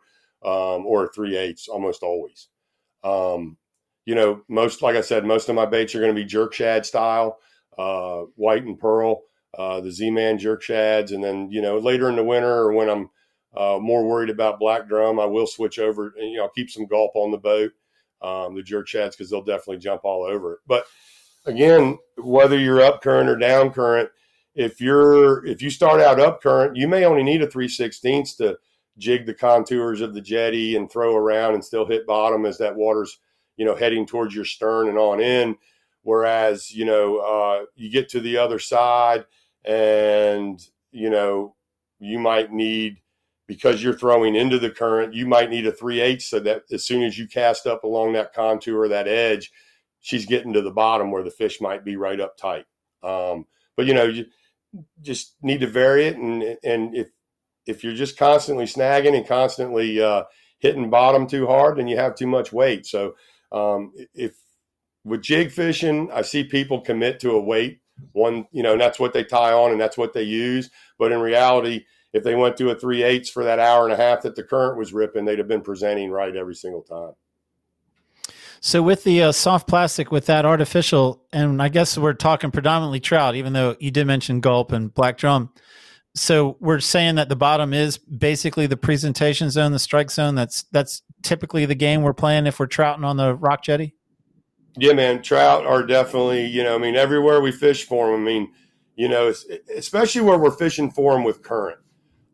um, 0.45 0.87
or 0.87 1.11
three 1.15 1.37
eighths, 1.37 1.69
almost 1.69 2.03
always. 2.03 2.49
Um, 3.03 3.57
you 4.05 4.15
know, 4.15 4.43
most 4.49 4.83
like 4.83 4.97
I 4.97 5.03
said, 5.03 5.25
most 5.25 5.49
of 5.49 5.55
my 5.55 5.67
baits 5.67 5.95
are 5.95 6.01
going 6.01 6.15
to 6.15 6.21
be 6.21 6.27
jerk 6.27 6.53
shad 6.53 6.85
style, 6.85 7.39
uh, 7.79 8.23
white 8.37 8.65
and 8.65 8.79
pearl, 8.79 9.23
uh, 9.57 9.81
the 9.81 9.91
Z-Man 9.91 10.39
jerk 10.39 10.63
shads, 10.63 11.13
and 11.13 11.23
then 11.23 11.51
you 11.51 11.63
know 11.63 11.79
later 11.79 12.09
in 12.09 12.17
the 12.17 12.25
winter 12.25 12.53
or 12.53 12.73
when 12.73 12.89
I'm 12.89 13.11
uh, 13.57 13.79
more 13.81 14.07
worried 14.07 14.31
about 14.31 14.61
black 14.61 14.89
drum, 14.89 15.19
I 15.19 15.25
will 15.25 15.47
switch 15.47 15.79
over. 15.79 16.15
And, 16.19 16.31
you 16.31 16.39
know, 16.39 16.49
keep 16.55 16.71
some 16.71 16.87
gulp 16.87 17.13
on 17.15 17.31
the 17.31 17.39
boat, 17.39 17.73
um, 18.23 18.55
the 18.55 18.63
jerk 18.63 18.89
shads, 18.89 19.17
because 19.17 19.31
they'll 19.31 19.43
definitely 19.43 19.79
jump 19.79 20.05
all 20.05 20.25
over 20.25 20.55
it. 20.55 20.59
But 20.67 20.85
again, 21.47 21.99
whether 22.17 22.59
you're 22.59 22.81
up 22.81 23.03
current 23.03 23.29
or 23.29 23.37
down 23.37 23.71
current, 23.71 24.11
if 24.55 24.81
you're 24.81 25.45
if 25.47 25.63
you 25.63 25.71
start 25.71 26.01
out 26.01 26.21
up 26.21 26.43
current, 26.43 26.77
you 26.77 26.89
may 26.89 27.05
only 27.05 27.23
need 27.23 27.43
a 27.43 27.47
three 27.47 27.69
sixteenths 27.69 28.35
to 28.37 28.59
jig 28.99 29.27
the 29.27 29.35
contours 29.35 30.01
of 30.01 30.15
the 30.15 30.21
jetty 30.21 30.77
and 30.77 30.91
throw 30.91 31.15
around 31.15 31.55
and 31.55 31.65
still 31.65 31.87
hit 31.87 32.07
bottom 32.07 32.45
as 32.45 32.59
that 32.59 32.75
water's 32.75 33.21
you 33.57 33.65
know 33.65 33.77
heading 33.77 34.05
towards 34.05 34.35
your 34.35 34.45
stern 34.45 34.89
and 34.89 34.99
on 34.99 35.21
in. 35.21 35.57
Whereas 36.03 36.71
you 36.71 36.85
know 36.85 37.19
uh, 37.19 37.65
you 37.77 37.91
get 37.91 38.09
to 38.11 38.21
the 38.21 38.37
other 38.39 38.59
side 38.59 39.27
and 39.65 40.61
you 40.91 41.11
know 41.11 41.55
you 42.01 42.19
might 42.19 42.53
need 42.53 42.99
because 43.49 43.83
you're 43.83 43.99
throwing 43.99 44.37
into 44.37 44.59
the 44.59 44.71
current, 44.71 45.15
you 45.15 45.27
might 45.27 45.51
need 45.51 45.67
a 45.67 45.73
three 45.73 46.01
eight 46.01 46.23
so 46.23 46.39
that 46.39 46.63
as 46.71 46.85
soon 46.85 47.03
as 47.03 47.19
you 47.19 47.27
cast 47.27 47.67
up 47.67 47.83
along 47.83 48.13
that 48.13 48.33
contour, 48.33 48.87
that 48.87 49.09
edge, 49.09 49.51
she's 50.01 50.27
getting 50.27 50.53
to 50.53 50.63
the 50.63 50.71
bottom 50.71 51.11
where 51.11 51.25
the 51.25 51.31
fish 51.31 51.61
might 51.61 51.85
be 51.85 51.97
right 51.97 52.21
up 52.21 52.37
tight. 52.37 52.67
Um, 53.03 53.47
but 53.77 53.87
you 53.87 53.95
know, 53.95 54.05
you 54.05 54.27
just 55.01 55.35
need 55.43 55.61
to 55.61 55.67
vary 55.67 56.07
it, 56.07 56.17
and 56.17 56.43
and 56.63 56.95
if 56.95 57.09
if 57.67 57.83
you're 57.83 57.95
just 57.95 58.17
constantly 58.17 58.67
snagging 58.67 59.17
and 59.17 59.27
constantly 59.27 60.01
uh, 60.01 60.25
hitting 60.59 60.91
bottom 60.91 61.27
too 61.27 61.47
hard, 61.47 61.79
then 61.79 61.89
you 61.89 61.97
have 61.97 62.15
too 62.15 62.27
much 62.27 62.53
weight. 62.53 62.87
So 62.87 63.15
um, 63.51 63.93
if 64.15 64.37
with 65.05 65.23
jig 65.23 65.51
fishing, 65.51 66.11
I 66.13 66.23
see 66.23 66.45
people 66.45 66.83
commit 66.83 67.19
to 67.21 67.31
a 67.33 67.41
weight 67.41 67.81
one, 68.13 68.47
you 68.53 68.63
know, 68.63 68.73
and 68.73 68.81
that's 68.81 69.01
what 69.01 69.13
they 69.13 69.25
tie 69.25 69.53
on 69.53 69.73
and 69.73 69.81
that's 69.81 69.99
what 69.99 70.13
they 70.13 70.23
use. 70.23 70.71
But 70.99 71.13
in 71.13 71.21
reality, 71.21 71.85
if 72.13 72.25
they 72.25 72.35
went 72.35 72.57
to 72.57 72.71
a 72.71 72.75
three 72.75 73.03
eighths 73.03 73.31
for 73.31 73.45
that 73.45 73.59
hour 73.59 73.85
and 73.85 73.93
a 73.93 73.97
half 73.97 74.23
that 74.23 74.35
the 74.35 74.43
current 74.43 74.79
was 74.79 74.93
ripping, 74.93 75.25
they'd 75.25 75.39
have 75.39 75.49
been 75.49 75.61
presenting 75.61 76.11
right 76.11 76.35
every 76.35 76.55
single 76.55 76.83
time. 76.83 77.13
So 78.61 78.83
with 78.83 79.05
the 79.05 79.23
uh, 79.23 79.33
soft 79.33 79.69
plastic, 79.69 80.11
with 80.11 80.27
that 80.27 80.45
artificial, 80.45 81.23
and 81.33 81.63
I 81.63 81.69
guess 81.69 81.97
we're 81.97 82.15
talking 82.15 82.51
predominantly 82.51 83.01
trout, 83.01 83.37
even 83.37 83.53
though 83.53 83.77
you 83.79 83.91
did 83.91 84.07
mention 84.07 84.41
gulp 84.41 84.73
and 84.73 84.93
black 84.93 85.17
drum. 85.17 85.51
So 86.15 86.57
we're 86.59 86.81
saying 86.81 87.15
that 87.17 87.29
the 87.29 87.37
bottom 87.37 87.73
is 87.73 87.99
basically 87.99 88.67
the 88.67 88.77
presentation 88.77 89.51
zone, 89.51 89.73
the 89.73 89.79
strike 89.79 90.11
zone. 90.11 90.35
That's 90.35 90.65
that's 90.73 91.03
typically 91.23 91.67
the 91.67 91.75
game 91.75 92.03
we're 92.03 92.15
playing 92.15 92.47
if 92.47 92.59
we're 92.59 92.67
trouting 92.67 93.05
on 93.05 93.17
the 93.17 93.35
rock 93.35 93.63
jetty. 93.63 93.95
Yeah, 94.77 94.93
man, 94.93 95.23
trout 95.23 95.67
are 95.67 95.85
definitely 95.85 96.47
you 96.47 96.65
know. 96.65 96.75
I 96.75 96.79
mean, 96.79 96.97
everywhere 96.97 97.41
we 97.41 97.53
fish 97.53 97.85
for 97.85 98.11
them. 98.11 98.23
I 98.23 98.25
mean, 98.25 98.53
you 98.97 99.09
know, 99.09 99.33
especially 99.77 100.23
where 100.23 100.39
we're 100.39 100.51
fishing 100.51 100.91
for 100.91 101.13
them 101.13 101.23
with 101.23 101.43
current. 101.43 101.79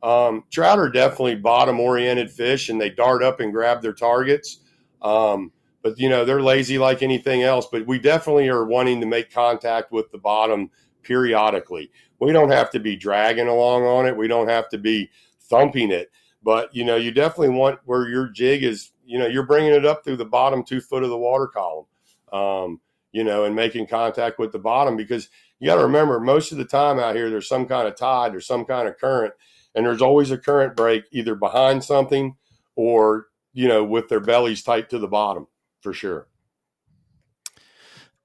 Um, 0.04 0.44
trout 0.50 0.78
are 0.78 0.90
definitely 0.90 1.36
bottom 1.36 1.80
oriented 1.80 2.30
fish, 2.30 2.68
and 2.68 2.78
they 2.78 2.90
dart 2.90 3.22
up 3.22 3.40
and 3.40 3.52
grab 3.52 3.80
their 3.80 3.94
targets. 3.94 4.60
Um, 5.00 5.50
but 5.82 5.98
you 5.98 6.08
know 6.08 6.24
they're 6.24 6.42
lazy 6.42 6.78
like 6.78 7.02
anything 7.02 7.42
else. 7.42 7.66
But 7.72 7.86
we 7.86 7.98
definitely 7.98 8.48
are 8.48 8.66
wanting 8.66 9.00
to 9.00 9.06
make 9.06 9.32
contact 9.32 9.92
with 9.92 10.10
the 10.12 10.18
bottom 10.18 10.70
periodically. 11.02 11.90
We 12.20 12.32
don't 12.32 12.50
have 12.50 12.70
to 12.70 12.80
be 12.80 12.96
dragging 12.96 13.48
along 13.48 13.84
on 13.84 14.06
it. 14.06 14.16
We 14.16 14.28
don't 14.28 14.48
have 14.48 14.68
to 14.70 14.78
be 14.78 15.10
thumping 15.40 15.90
it. 15.90 16.10
But 16.42 16.74
you 16.74 16.84
know 16.84 16.96
you 16.96 17.10
definitely 17.10 17.56
want 17.56 17.80
where 17.86 18.06
your 18.08 18.28
jig 18.28 18.62
is. 18.62 18.92
You 19.06 19.18
know 19.18 19.26
you're 19.26 19.46
bringing 19.46 19.72
it 19.72 19.86
up 19.86 20.04
through 20.04 20.18
the 20.18 20.24
bottom 20.26 20.62
two 20.62 20.82
foot 20.82 21.02
of 21.02 21.10
the 21.10 21.18
water 21.18 21.46
column. 21.46 21.86
Um, 22.30 22.80
you 23.12 23.22
know, 23.22 23.44
and 23.44 23.54
making 23.54 23.86
contact 23.86 24.38
with 24.40 24.50
the 24.50 24.58
bottom 24.58 24.96
because 24.96 25.30
you 25.60 25.68
got 25.68 25.76
to 25.76 25.84
remember 25.84 26.18
most 26.18 26.50
of 26.50 26.58
the 26.58 26.64
time 26.64 26.98
out 26.98 27.14
here 27.14 27.30
there's 27.30 27.48
some 27.48 27.64
kind 27.64 27.86
of 27.86 27.96
tide 27.96 28.34
or 28.34 28.40
some 28.40 28.64
kind 28.64 28.88
of 28.88 28.98
current, 28.98 29.32
and 29.74 29.84
there's 29.84 30.02
always 30.02 30.30
a 30.30 30.38
current 30.38 30.76
break 30.76 31.04
either 31.12 31.34
behind 31.34 31.84
something 31.84 32.36
or 32.76 33.26
you 33.52 33.68
know 33.68 33.84
with 33.84 34.08
their 34.08 34.20
bellies 34.20 34.62
tight 34.62 34.90
to 34.90 34.98
the 34.98 35.08
bottom 35.08 35.46
for 35.80 35.92
sure. 35.92 36.28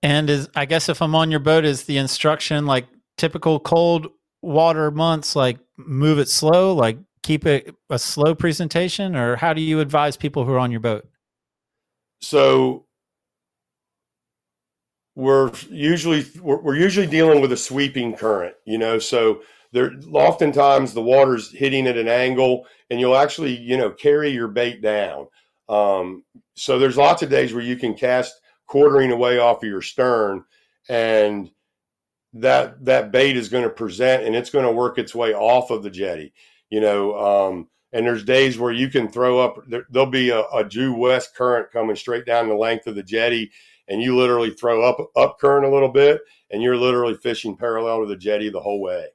And 0.01 0.29
is 0.29 0.49
I 0.55 0.65
guess 0.65 0.89
if 0.89 1.01
I'm 1.01 1.15
on 1.15 1.31
your 1.31 1.39
boat, 1.39 1.65
is 1.65 1.83
the 1.83 1.97
instruction 1.97 2.65
like 2.65 2.87
typical 3.17 3.59
cold 3.59 4.07
water 4.41 4.91
months, 4.91 5.35
like 5.35 5.59
move 5.77 6.19
it 6.19 6.29
slow, 6.29 6.73
like 6.73 6.97
keep 7.23 7.45
it 7.45 7.75
a 7.89 7.99
slow 7.99 8.33
presentation, 8.33 9.15
or 9.15 9.35
how 9.35 9.53
do 9.53 9.61
you 9.61 9.79
advise 9.79 10.15
people 10.15 10.45
who 10.45 10.53
are 10.53 10.59
on 10.59 10.71
your 10.71 10.79
boat? 10.79 11.07
So 12.21 12.85
we're 15.15 15.51
usually 15.69 16.25
we're, 16.41 16.75
usually 16.75 17.07
dealing 17.07 17.41
with 17.41 17.51
a 17.51 17.57
sweeping 17.57 18.15
current, 18.15 18.55
you 18.65 18.77
know. 18.77 18.99
So 18.99 19.41
there 19.71 19.93
oftentimes 20.11 20.93
the 20.93 21.01
water's 21.01 21.51
hitting 21.51 21.87
at 21.87 21.97
an 21.97 22.07
angle, 22.07 22.65
and 22.89 22.99
you'll 22.99 23.17
actually 23.17 23.57
you 23.57 23.77
know 23.77 23.91
carry 23.91 24.29
your 24.29 24.47
bait 24.47 24.81
down. 24.81 25.27
Um, 25.67 26.23
so 26.55 26.79
there's 26.79 26.97
lots 26.97 27.21
of 27.21 27.29
days 27.29 27.53
where 27.53 27.63
you 27.63 27.75
can 27.75 27.93
cast 27.93 28.39
quartering 28.67 29.11
away 29.11 29.39
off 29.39 29.63
of 29.63 29.69
your 29.69 29.81
stern, 29.81 30.43
and 30.89 31.51
that 32.33 32.83
that 32.85 33.11
bait 33.11 33.35
is 33.35 33.49
going 33.49 33.63
to 33.63 33.69
present 33.69 34.23
and 34.23 34.35
it's 34.35 34.51
going 34.51 34.65
to 34.65 34.71
work 34.71 34.97
its 34.97 35.15
way 35.15 35.33
off 35.33 35.71
of 35.71 35.83
the 35.83 35.89
jetty. 35.89 36.33
You 36.69 36.81
know, 36.81 37.17
um, 37.17 37.67
and 37.91 38.05
there's 38.05 38.23
days 38.23 38.59
where 38.59 38.71
you 38.71 38.89
can 38.89 39.07
throw 39.07 39.39
up. 39.39 39.57
There, 39.67 39.85
will 39.91 40.05
be 40.05 40.29
a, 40.29 40.41
a 40.53 40.63
due 40.63 40.93
west 40.93 41.35
current 41.35 41.71
coming 41.71 41.95
straight 41.95 42.25
down 42.25 42.47
the 42.47 42.55
length 42.55 42.87
of 42.87 42.95
the 42.95 43.03
jetty, 43.03 43.51
and 43.87 44.01
you 44.01 44.15
literally 44.15 44.51
throw 44.51 44.83
up 44.83 44.97
up 45.15 45.39
current 45.39 45.65
a 45.65 45.69
little 45.69 45.91
bit, 45.91 46.21
and 46.51 46.61
you're 46.61 46.77
literally 46.77 47.15
fishing 47.15 47.57
parallel 47.57 48.01
to 48.01 48.07
the 48.07 48.15
jetty 48.15 48.49
the 48.49 48.59
whole 48.59 48.81
way. 48.81 49.07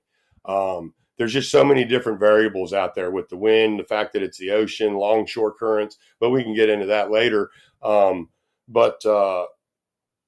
Um, 0.45 0.95
there's 1.17 1.33
just 1.33 1.51
so 1.51 1.65
many 1.65 1.85
different 1.85 2.19
variables 2.19 2.73
out 2.73 2.95
there 2.95 3.11
with 3.11 3.29
the 3.29 3.37
wind, 3.37 3.79
the 3.79 3.85
fact 3.85 4.13
that 4.13 4.23
it's 4.23 4.39
the 4.39 4.51
ocean, 4.51 4.95
longshore 4.95 5.55
currents, 5.55 5.99
but 6.19 6.31
we 6.31 6.43
can 6.43 6.55
get 6.55 6.69
into 6.69 6.87
that 6.87 7.11
later. 7.11 7.51
Um, 7.83 8.31
but 8.69 9.05
uh, 9.07 9.47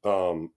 um, 0.04 0.50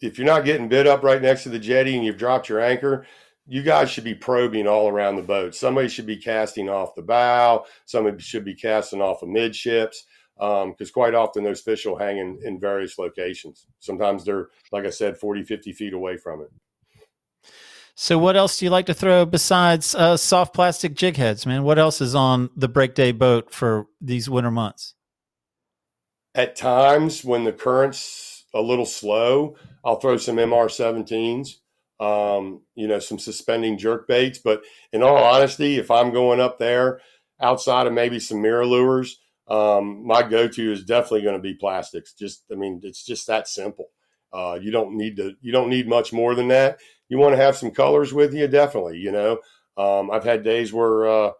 if 0.00 0.18
you're 0.18 0.26
not 0.26 0.44
getting 0.44 0.68
bit 0.68 0.86
up 0.86 1.02
right 1.02 1.20
next 1.20 1.42
to 1.42 1.48
the 1.48 1.58
jetty 1.58 1.96
and 1.96 2.04
you've 2.04 2.16
dropped 2.16 2.48
your 2.48 2.60
anchor, 2.60 3.06
you 3.46 3.62
guys 3.62 3.90
should 3.90 4.04
be 4.04 4.14
probing 4.14 4.68
all 4.68 4.88
around 4.88 5.16
the 5.16 5.22
boat. 5.22 5.54
Somebody 5.54 5.88
should 5.88 6.06
be 6.06 6.16
casting 6.16 6.68
off 6.68 6.94
the 6.94 7.02
bow. 7.02 7.66
Somebody 7.84 8.22
should 8.22 8.44
be 8.44 8.54
casting 8.54 9.02
off 9.02 9.22
amidships 9.22 10.04
because 10.36 10.64
um, 10.64 10.92
quite 10.94 11.14
often 11.14 11.44
those 11.44 11.60
fish 11.60 11.84
will 11.84 11.98
hang 11.98 12.18
in, 12.18 12.38
in 12.44 12.60
various 12.60 12.98
locations. 12.98 13.66
Sometimes 13.80 14.24
they're, 14.24 14.48
like 14.72 14.86
I 14.86 14.90
said, 14.90 15.18
40, 15.18 15.42
50 15.42 15.72
feet 15.72 15.92
away 15.92 16.16
from 16.16 16.42
it. 16.42 16.50
So, 18.02 18.16
what 18.16 18.34
else 18.34 18.58
do 18.58 18.64
you 18.64 18.70
like 18.70 18.86
to 18.86 18.94
throw 18.94 19.26
besides 19.26 19.94
uh, 19.94 20.16
soft 20.16 20.54
plastic 20.54 20.94
jig 20.94 21.18
heads, 21.18 21.44
man? 21.44 21.64
What 21.64 21.78
else 21.78 22.00
is 22.00 22.14
on 22.14 22.48
the 22.56 22.66
break 22.66 22.94
day 22.94 23.12
boat 23.12 23.52
for 23.52 23.88
these 24.00 24.26
winter 24.26 24.50
months? 24.50 24.94
At 26.34 26.56
times, 26.56 27.22
when 27.22 27.44
the 27.44 27.52
current's 27.52 28.46
a 28.54 28.62
little 28.62 28.86
slow, 28.86 29.56
I'll 29.84 30.00
throw 30.00 30.16
some 30.16 30.36
MR17s, 30.36 31.56
um, 32.00 32.62
you 32.74 32.88
know, 32.88 33.00
some 33.00 33.18
suspending 33.18 33.76
jerk 33.76 34.08
baits. 34.08 34.38
But 34.38 34.62
in 34.94 35.02
all 35.02 35.18
honesty, 35.18 35.76
if 35.76 35.90
I'm 35.90 36.10
going 36.10 36.40
up 36.40 36.58
there 36.58 37.02
outside 37.38 37.86
of 37.86 37.92
maybe 37.92 38.18
some 38.18 38.38
MirrOlures, 38.38 39.10
um, 39.46 40.06
my 40.06 40.22
go-to 40.22 40.72
is 40.72 40.84
definitely 40.84 41.20
going 41.20 41.36
to 41.36 41.42
be 41.42 41.52
plastics. 41.52 42.14
Just, 42.14 42.44
I 42.50 42.54
mean, 42.54 42.80
it's 42.82 43.04
just 43.04 43.26
that 43.26 43.46
simple. 43.46 43.88
Uh, 44.32 44.58
you 44.58 44.70
don't 44.70 44.96
need 44.96 45.16
to, 45.16 45.34
you 45.42 45.52
don't 45.52 45.68
need 45.68 45.86
much 45.86 46.14
more 46.14 46.34
than 46.34 46.48
that 46.48 46.78
you 47.10 47.18
want 47.18 47.34
to 47.34 47.42
have 47.42 47.56
some 47.56 47.72
colors 47.72 48.14
with 48.14 48.32
you, 48.32 48.46
definitely. 48.48 48.98
You 48.98 49.12
know, 49.12 49.40
um, 49.76 50.10
I've 50.10 50.24
had 50.24 50.42
days 50.42 50.72
where 50.72 51.08
uh, 51.08 51.32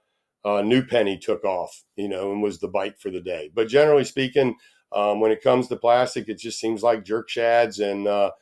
uh, 0.45 0.63
new 0.63 0.85
penny 0.85 1.17
took 1.17 1.45
off, 1.45 1.85
you 1.97 2.09
know, 2.09 2.33
and 2.33 2.43
was 2.43 2.59
the 2.59 2.69
bite 2.69 2.99
for 2.99 3.11
the 3.11 3.21
day. 3.21 3.51
But 3.55 3.69
generally 3.69 4.05
speaking, 4.05 4.57
um, 4.93 5.21
when 5.21 5.31
it 5.31 5.43
comes 5.43 5.69
to 5.69 5.77
plastic, 5.77 6.29
it 6.29 6.39
just 6.39 6.59
seems 6.59 6.83
like 6.83 7.05
jerk 7.05 7.31
shads, 7.31 7.79
and 7.79 8.09
uh, 8.09 8.33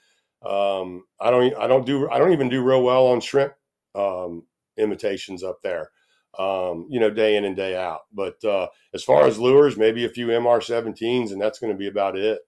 um, 0.44 1.04
I 1.20 1.30
don't, 1.30 1.54
I 1.56 1.66
don't 1.66 1.84
do, 1.84 2.08
I 2.10 2.18
don't 2.18 2.32
even 2.32 2.48
do 2.48 2.62
real 2.62 2.82
well 2.82 3.08
on 3.08 3.20
shrimp 3.20 3.52
um, 3.94 4.44
imitations 4.78 5.44
up 5.44 5.58
there. 5.62 5.90
Um, 6.38 6.86
you 6.88 7.00
know, 7.00 7.10
day 7.10 7.36
in 7.36 7.44
and 7.44 7.56
day 7.56 7.76
out. 7.76 8.02
But 8.12 8.42
uh, 8.44 8.68
as 8.94 9.02
far 9.02 9.26
as 9.26 9.38
lures, 9.38 9.76
maybe 9.76 10.04
a 10.04 10.10
few 10.10 10.30
MR17s, 10.30 11.32
and 11.32 11.40
that's 11.40 11.58
going 11.58 11.72
to 11.72 11.78
be 11.78 11.88
about 11.88 12.16
it. 12.16 12.38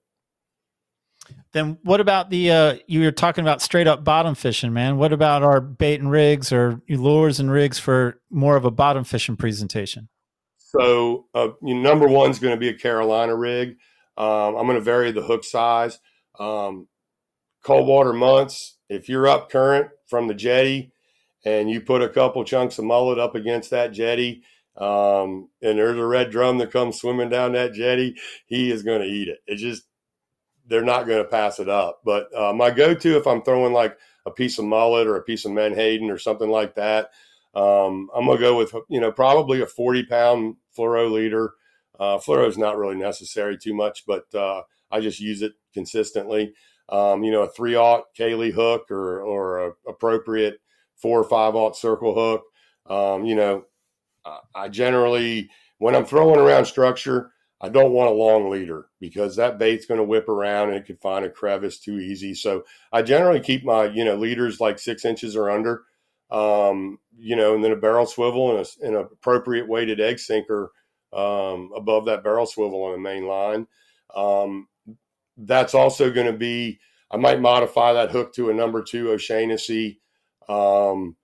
Then 1.53 1.77
what 1.83 1.99
about 1.99 2.29
the 2.29 2.51
uh 2.51 2.77
you 2.87 3.01
were 3.01 3.11
talking 3.11 3.43
about 3.43 3.61
straight 3.61 3.87
up 3.87 4.03
bottom 4.03 4.35
fishing, 4.35 4.73
man? 4.73 4.97
What 4.97 5.13
about 5.13 5.43
our 5.43 5.59
bait 5.59 5.99
and 5.99 6.09
rigs 6.09 6.51
or 6.51 6.81
lures 6.87 7.39
and 7.39 7.51
rigs 7.51 7.77
for 7.77 8.19
more 8.29 8.55
of 8.55 8.65
a 8.65 8.71
bottom 8.71 9.03
fishing 9.03 9.35
presentation? 9.35 10.09
So 10.57 11.25
uh, 11.33 11.49
number 11.61 12.07
one's 12.07 12.39
going 12.39 12.53
to 12.53 12.59
be 12.59 12.69
a 12.69 12.73
Carolina 12.73 13.35
rig. 13.35 13.75
Um, 14.17 14.55
I'm 14.55 14.65
going 14.65 14.75
to 14.75 14.81
vary 14.81 15.11
the 15.11 15.21
hook 15.21 15.43
size. 15.43 15.99
Um, 16.39 16.87
cold 17.63 17.87
water 17.87 18.13
months, 18.13 18.77
if 18.89 19.09
you're 19.09 19.27
up 19.27 19.49
current 19.49 19.89
from 20.07 20.27
the 20.27 20.33
jetty 20.33 20.93
and 21.43 21.69
you 21.69 21.81
put 21.81 22.01
a 22.01 22.09
couple 22.09 22.43
chunks 22.45 22.79
of 22.79 22.85
mullet 22.85 23.19
up 23.19 23.35
against 23.35 23.71
that 23.71 23.91
jetty, 23.91 24.43
um, 24.77 25.49
and 25.61 25.77
there's 25.77 25.97
a 25.97 26.05
red 26.05 26.31
drum 26.31 26.57
that 26.59 26.71
comes 26.71 26.99
swimming 26.99 27.29
down 27.29 27.51
that 27.51 27.73
jetty, 27.73 28.15
he 28.45 28.71
is 28.71 28.83
going 28.83 29.01
to 29.01 29.07
eat 29.07 29.27
it. 29.27 29.39
It 29.47 29.57
just 29.57 29.83
they're 30.67 30.83
not 30.83 31.07
going 31.07 31.23
to 31.23 31.29
pass 31.29 31.59
it 31.59 31.69
up. 31.69 32.01
But 32.05 32.27
uh, 32.35 32.53
my 32.53 32.71
go-to 32.71 33.17
if 33.17 33.27
I'm 33.27 33.41
throwing 33.41 33.73
like 33.73 33.97
a 34.25 34.31
piece 34.31 34.59
of 34.59 34.65
mullet 34.65 35.07
or 35.07 35.15
a 35.15 35.23
piece 35.23 35.45
of 35.45 35.51
menhaden 35.51 36.09
or 36.09 36.17
something 36.17 36.49
like 36.49 36.75
that, 36.75 37.11
um, 37.53 38.09
I'm 38.15 38.25
gonna 38.25 38.39
go 38.39 38.57
with 38.57 38.73
you 38.89 39.01
know 39.01 39.11
probably 39.11 39.61
a 39.61 39.65
40 39.65 40.05
pound 40.05 40.55
fluoro 40.77 41.11
leader. 41.11 41.53
Uh, 41.99 42.17
fluoro 42.17 42.47
is 42.47 42.57
not 42.57 42.77
really 42.77 42.95
necessary 42.95 43.57
too 43.57 43.73
much, 43.73 44.05
but 44.07 44.23
uh, 44.33 44.61
I 44.89 45.01
just 45.01 45.19
use 45.19 45.41
it 45.41 45.53
consistently. 45.73 46.53
Um, 46.89 47.23
you 47.23 47.31
know, 47.31 47.41
a 47.41 47.49
three 47.49 47.75
aught 47.75 48.05
Kahle 48.17 48.51
hook 48.51 48.89
or 48.89 49.21
or 49.21 49.67
a 49.67 49.71
appropriate 49.89 50.59
four 50.95 51.19
or 51.19 51.23
five 51.23 51.55
aught 51.55 51.75
circle 51.75 52.13
hook. 52.15 52.43
Um, 52.85 53.25
you 53.25 53.35
know, 53.35 53.65
I 54.55 54.69
generally 54.69 55.49
when 55.79 55.95
I'm 55.95 56.05
throwing 56.05 56.39
around 56.39 56.65
structure, 56.65 57.31
I 57.63 57.69
don't 57.69 57.93
want 57.93 58.09
a 58.09 58.13
long 58.13 58.49
leader 58.49 58.87
because 58.99 59.35
that 59.35 59.59
bait's 59.59 59.85
going 59.85 59.99
to 59.99 60.03
whip 60.03 60.27
around 60.27 60.69
and 60.69 60.77
it 60.77 60.85
could 60.85 60.99
find 60.99 61.23
a 61.23 61.29
crevice 61.29 61.77
too 61.77 61.99
easy. 61.99 62.33
So 62.33 62.63
I 62.91 63.03
generally 63.03 63.39
keep 63.39 63.63
my 63.63 63.85
you 63.85 64.03
know 64.03 64.15
leaders 64.15 64.59
like 64.59 64.79
six 64.79 65.05
inches 65.05 65.35
or 65.35 65.49
under, 65.51 65.83
um, 66.31 66.97
you 67.17 67.35
know, 67.35 67.53
and 67.53 67.63
then 67.63 67.71
a 67.71 67.75
barrel 67.75 68.07
swivel 68.07 68.57
and 68.57 68.65
a, 68.65 68.87
an 68.87 68.95
appropriate 68.95 69.67
weighted 69.67 69.99
egg 69.99 70.17
sinker 70.17 70.71
um, 71.13 71.71
above 71.75 72.05
that 72.05 72.23
barrel 72.23 72.47
swivel 72.47 72.83
on 72.83 72.93
the 72.93 72.97
main 72.97 73.27
line. 73.27 73.67
Um, 74.15 74.67
that's 75.37 75.75
also 75.75 76.11
going 76.11 76.27
to 76.27 76.37
be. 76.37 76.79
I 77.11 77.17
might 77.17 77.41
modify 77.41 77.93
that 77.93 78.11
hook 78.11 78.33
to 78.35 78.49
a 78.49 78.53
number 78.53 78.81
two 78.81 79.11
O'Shaughnessy 79.11 79.99
um, 80.47 81.17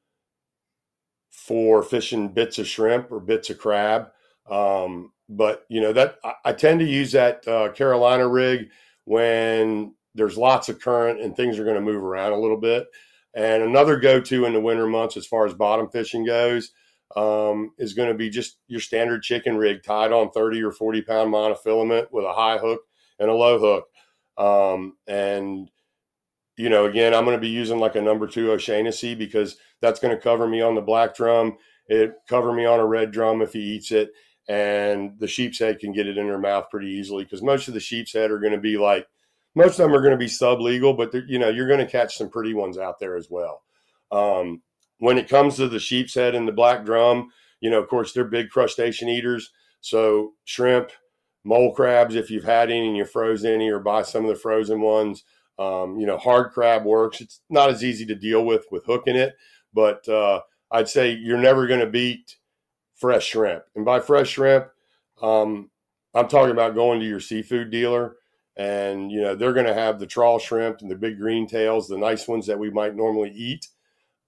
for 1.31 1.81
fishing 1.81 2.33
bits 2.33 2.59
of 2.59 2.67
shrimp 2.67 3.11
or 3.11 3.19
bits 3.21 3.49
of 3.49 3.57
crab. 3.57 4.09
Um, 4.49 5.11
but 5.29 5.65
you 5.69 5.81
know 5.81 5.93
that 5.93 6.17
I, 6.23 6.33
I 6.45 6.53
tend 6.53 6.79
to 6.79 6.85
use 6.85 7.11
that 7.11 7.47
uh, 7.47 7.71
Carolina 7.71 8.27
rig 8.27 8.69
when 9.05 9.93
there's 10.15 10.37
lots 10.37 10.69
of 10.69 10.79
current 10.79 11.21
and 11.21 11.35
things 11.35 11.59
are 11.59 11.63
going 11.63 11.75
to 11.75 11.81
move 11.81 12.03
around 12.03 12.33
a 12.33 12.39
little 12.39 12.59
bit. 12.59 12.87
And 13.35 13.61
another 13.61 13.99
go-to 13.99 14.45
in 14.45 14.53
the 14.53 14.59
winter 14.59 14.87
months, 14.87 15.15
as 15.15 15.27
far 15.27 15.45
as 15.45 15.53
bottom 15.53 15.89
fishing 15.89 16.25
goes, 16.25 16.71
um, 17.15 17.71
is 17.77 17.93
going 17.93 18.09
to 18.09 18.15
be 18.15 18.29
just 18.29 18.57
your 18.67 18.79
standard 18.79 19.21
chicken 19.21 19.57
rig 19.57 19.83
tied 19.83 20.11
on 20.11 20.31
30 20.31 20.63
or 20.63 20.71
40 20.71 21.03
pound 21.03 21.33
monofilament 21.33 22.07
with 22.11 22.25
a 22.25 22.33
high 22.33 22.57
hook 22.57 22.81
and 23.19 23.29
a 23.29 23.33
low 23.33 23.59
hook. 23.59 23.85
Um, 24.37 24.97
and 25.07 25.69
you 26.57 26.69
know, 26.69 26.85
again, 26.85 27.13
I'm 27.13 27.23
going 27.23 27.37
to 27.37 27.41
be 27.41 27.47
using 27.47 27.77
like 27.77 27.95
a 27.95 28.01
number 28.01 28.25
two 28.25 28.51
O'Shaughnessy 28.51 29.13
because 29.13 29.57
that's 29.81 29.99
going 29.99 30.15
to 30.15 30.21
cover 30.21 30.47
me 30.47 30.61
on 30.61 30.73
the 30.73 30.81
black 30.81 31.15
drum. 31.15 31.57
It 31.87 32.15
cover 32.27 32.51
me 32.51 32.65
on 32.65 32.79
a 32.79 32.85
red 32.85 33.11
drum 33.11 33.41
if 33.41 33.53
he 33.53 33.59
eats 33.59 33.91
it, 33.91 34.11
and 34.47 35.19
the 35.19 35.27
sheepshead 35.27 35.79
can 35.79 35.91
get 35.91 36.07
it 36.07 36.17
in 36.17 36.27
their 36.27 36.39
mouth 36.39 36.69
pretty 36.69 36.87
easily 36.87 37.23
because 37.23 37.41
most 37.41 37.67
of 37.67 37.73
the 37.73 37.79
sheepshead 37.79 38.31
are 38.31 38.39
going 38.39 38.53
to 38.53 38.59
be 38.59 38.77
like 38.77 39.07
most 39.55 39.79
of 39.79 39.85
them 39.85 39.93
are 39.93 40.01
going 40.01 40.11
to 40.11 40.17
be 40.17 40.27
sub 40.27 40.61
legal, 40.61 40.93
but 40.93 41.13
you 41.27 41.39
know 41.39 41.49
you're 41.49 41.67
going 41.67 41.79
to 41.79 41.91
catch 41.91 42.17
some 42.17 42.29
pretty 42.29 42.53
ones 42.53 42.77
out 42.77 42.99
there 42.99 43.15
as 43.15 43.29
well. 43.29 43.63
Um, 44.11 44.61
when 44.99 45.17
it 45.17 45.27
comes 45.27 45.55
to 45.55 45.67
the 45.67 45.79
sheepshead 45.79 46.35
and 46.35 46.47
the 46.47 46.51
black 46.51 46.85
drum, 46.85 47.31
you 47.59 47.69
know, 47.69 47.79
of 47.79 47.87
course, 47.87 48.13
they're 48.13 48.23
big 48.23 48.49
crustacean 48.49 49.09
eaters. 49.09 49.51
So 49.81 50.33
shrimp, 50.45 50.91
mole 51.43 51.73
crabs, 51.73 52.15
if 52.15 52.29
you've 52.29 52.43
had 52.43 52.69
any 52.69 52.87
and 52.87 52.97
you 52.97 53.05
froze 53.05 53.45
any, 53.45 53.69
or 53.69 53.79
buy 53.79 54.03
some 54.03 54.23
of 54.23 54.29
the 54.29 54.39
frozen 54.39 54.81
ones. 54.81 55.23
Um, 55.59 55.99
you 55.99 56.05
know, 56.05 56.17
hard 56.17 56.51
crab 56.51 56.85
works. 56.85 57.19
It's 57.19 57.41
not 57.49 57.71
as 57.71 57.83
easy 57.83 58.05
to 58.05 58.15
deal 58.15 58.45
with 58.45 58.65
with 58.71 58.85
hooking 58.85 59.15
it, 59.15 59.35
but 59.73 60.07
uh, 60.07 60.41
I'd 60.69 60.87
say 60.87 61.11
you're 61.13 61.37
never 61.37 61.65
going 61.65 61.79
to 61.79 61.87
beat 61.87 62.35
fresh 62.97 63.27
shrimp. 63.27 63.63
And 63.75 63.85
by 63.85 63.99
fresh 63.99 64.29
shrimp, 64.29 64.67
um, 65.21 65.69
I'm 66.13 66.27
talking 66.27 66.51
about 66.51 66.75
going 66.75 66.99
to 66.99 67.05
your 67.05 67.19
seafood 67.19 67.69
dealer, 67.69 68.15
and 68.55 69.11
you 69.11 69.21
know 69.21 69.35
they're 69.35 69.53
going 69.53 69.65
to 69.67 69.73
have 69.73 69.99
the 69.99 70.07
trawl 70.07 70.39
shrimp 70.39 70.81
and 70.81 70.89
the 70.89 70.95
big 70.95 71.17
green 71.17 71.47
tails, 71.47 71.87
the 71.87 71.97
nice 71.97 72.27
ones 72.27 72.47
that 72.47 72.59
we 72.59 72.69
might 72.69 72.95
normally 72.95 73.31
eat. 73.31 73.67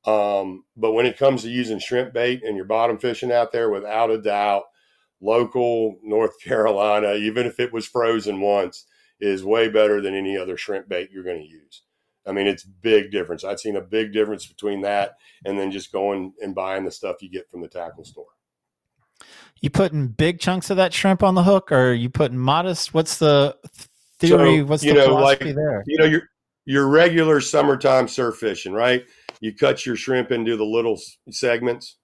Um, 0.05 0.63
but 0.77 0.93
when 0.93 1.05
it 1.05 1.17
comes 1.17 1.41
to 1.41 1.49
using 1.49 1.79
shrimp 1.79 2.13
bait 2.13 2.43
and 2.43 2.55
you're 2.55 2.65
bottom 2.65 2.97
fishing 2.97 3.31
out 3.31 3.51
there, 3.51 3.69
without 3.69 4.11
a 4.11 4.21
doubt, 4.21 4.63
local 5.19 5.97
North 6.03 6.39
Carolina, 6.43 7.13
even 7.13 7.45
if 7.45 7.59
it 7.59 7.73
was 7.73 7.87
frozen 7.87 8.39
once, 8.39 8.85
is 9.19 9.43
way 9.43 9.67
better 9.67 9.99
than 9.99 10.15
any 10.15 10.37
other 10.37 10.55
shrimp 10.55 10.87
bait 10.87 11.09
you're 11.11 11.23
going 11.23 11.41
to 11.41 11.49
use. 11.49 11.83
I 12.25 12.31
mean, 12.31 12.47
it's 12.47 12.63
big 12.63 13.11
difference. 13.11 13.43
I've 13.43 13.59
seen 13.59 13.75
a 13.75 13.81
big 13.81 14.13
difference 14.13 14.45
between 14.45 14.81
that 14.81 15.17
and 15.45 15.57
then 15.57 15.71
just 15.71 15.91
going 15.91 16.33
and 16.41 16.53
buying 16.53 16.85
the 16.85 16.91
stuff 16.91 17.21
you 17.21 17.29
get 17.29 17.49
from 17.49 17.61
the 17.61 17.67
tackle 17.67 18.05
store. 18.05 18.27
You 19.61 19.69
putting 19.69 20.07
big 20.07 20.39
chunks 20.39 20.69
of 20.69 20.77
that 20.77 20.93
shrimp 20.93 21.23
on 21.23 21.35
the 21.35 21.43
hook, 21.43 21.71
or 21.71 21.93
you 21.93 22.09
putting 22.09 22.37
modest? 22.37 22.93
What's 22.93 23.17
the 23.17 23.57
theory? 24.19 24.59
So, 24.59 24.65
What's 24.65 24.83
you 24.83 24.93
the 24.93 24.99
know, 24.99 25.07
philosophy 25.07 25.45
like, 25.45 25.55
there? 25.55 25.83
You 25.85 25.97
know, 25.97 26.05
your 26.05 26.21
your 26.65 26.87
regular 26.87 27.41
summertime 27.41 28.07
surf 28.07 28.37
fishing, 28.37 28.73
right? 28.73 29.05
You 29.41 29.55
cut 29.55 29.85
your 29.85 29.95
shrimp 29.95 30.31
into 30.31 30.55
the 30.55 30.65
little 30.65 30.99
segments, 31.29 31.97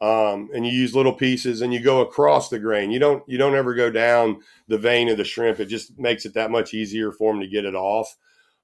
um, 0.00 0.50
and 0.54 0.66
you 0.66 0.72
use 0.72 0.94
little 0.94 1.12
pieces, 1.12 1.60
and 1.62 1.72
you 1.74 1.80
go 1.80 2.00
across 2.00 2.48
the 2.48 2.58
grain. 2.58 2.90
You 2.90 2.98
don't 2.98 3.22
you 3.28 3.38
don't 3.38 3.54
ever 3.54 3.74
go 3.74 3.90
down 3.90 4.40
the 4.68 4.78
vein 4.78 5.08
of 5.08 5.16
the 5.16 5.24
shrimp. 5.24 5.60
It 5.60 5.66
just 5.66 5.98
makes 5.98 6.24
it 6.24 6.34
that 6.34 6.50
much 6.50 6.74
easier 6.74 7.12
for 7.12 7.32
them 7.32 7.40
to 7.42 7.48
get 7.48 7.64
it 7.64 7.74
off. 7.74 8.14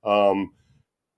Um, 0.05 0.53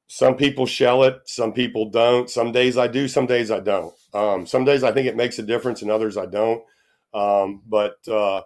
some 0.09 0.37
people 0.37 0.66
shell 0.66 1.05
it, 1.05 1.20
some 1.26 1.53
people 1.53 1.88
don't. 1.88 2.29
Some 2.29 2.50
days 2.50 2.76
I 2.76 2.88
do, 2.88 3.07
some 3.07 3.26
days 3.26 3.50
I 3.50 3.61
don't. 3.61 3.94
Um, 4.12 4.44
some 4.44 4.64
days 4.64 4.83
I 4.83 4.90
think 4.90 5.07
it 5.07 5.14
makes 5.14 5.38
a 5.38 5.42
difference, 5.42 5.83
and 5.83 5.90
others 5.90 6.16
I 6.16 6.26
don't. 6.26 6.62
Um, 7.12 7.62
but 7.66 7.96
uh, 8.09 8.42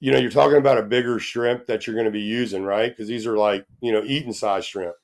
you 0.00 0.12
know, 0.12 0.18
you're 0.18 0.30
talking 0.30 0.58
about 0.58 0.78
a 0.78 0.82
bigger 0.82 1.18
shrimp 1.18 1.66
that 1.66 1.86
you're 1.86 1.96
going 1.96 2.06
to 2.06 2.10
be 2.10 2.20
using, 2.20 2.64
right? 2.64 2.90
Because 2.90 3.08
these 3.08 3.26
are 3.26 3.36
like 3.36 3.66
you 3.80 3.92
know 3.92 4.02
eating 4.04 4.32
size 4.32 4.66
shrimp. 4.66 4.94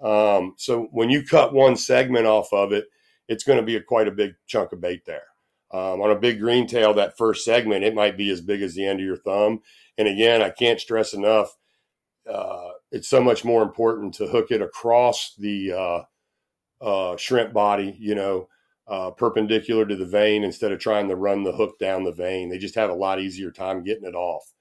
Um, 0.00 0.54
so 0.58 0.88
when 0.92 1.10
you 1.10 1.24
cut 1.24 1.54
one 1.54 1.76
segment 1.76 2.26
off 2.26 2.52
of 2.52 2.72
it, 2.72 2.86
it's 3.28 3.44
going 3.44 3.58
to 3.58 3.64
be 3.64 3.76
a, 3.76 3.82
quite 3.82 4.08
a 4.08 4.12
big 4.12 4.34
chunk 4.46 4.72
of 4.72 4.80
bait 4.80 5.04
there. 5.06 5.22
Um, 5.72 6.00
on 6.02 6.10
a 6.10 6.16
big 6.16 6.38
green 6.38 6.66
tail, 6.66 6.94
that 6.94 7.16
first 7.16 7.44
segment, 7.44 7.84
it 7.84 7.94
might 7.94 8.16
be 8.16 8.30
as 8.30 8.40
big 8.40 8.62
as 8.62 8.74
the 8.74 8.86
end 8.86 9.00
of 9.00 9.06
your 9.06 9.16
thumb. 9.16 9.60
And 9.98 10.06
again, 10.06 10.40
I 10.40 10.50
can't 10.50 10.80
stress 10.80 11.14
enough. 11.14 11.56
Uh, 12.30 12.70
it's 12.92 13.08
so 13.08 13.20
much 13.20 13.44
more 13.44 13.62
important 13.62 14.14
to 14.14 14.26
hook 14.26 14.50
it 14.50 14.62
across 14.62 15.34
the 15.36 15.72
uh, 15.72 16.02
uh, 16.84 17.16
shrimp 17.16 17.52
body, 17.52 17.96
you 17.98 18.14
know, 18.14 18.48
uh, 18.86 19.10
perpendicular 19.12 19.86
to 19.86 19.96
the 19.96 20.06
vein 20.06 20.44
instead 20.44 20.72
of 20.72 20.78
trying 20.78 21.08
to 21.08 21.16
run 21.16 21.42
the 21.42 21.52
hook 21.52 21.78
down 21.78 22.04
the 22.04 22.12
vein. 22.12 22.50
They 22.50 22.58
just 22.58 22.74
have 22.74 22.90
a 22.90 22.94
lot 22.94 23.20
easier 23.20 23.50
time 23.50 23.82
getting 23.82 24.04
it 24.04 24.14
off. 24.14 24.52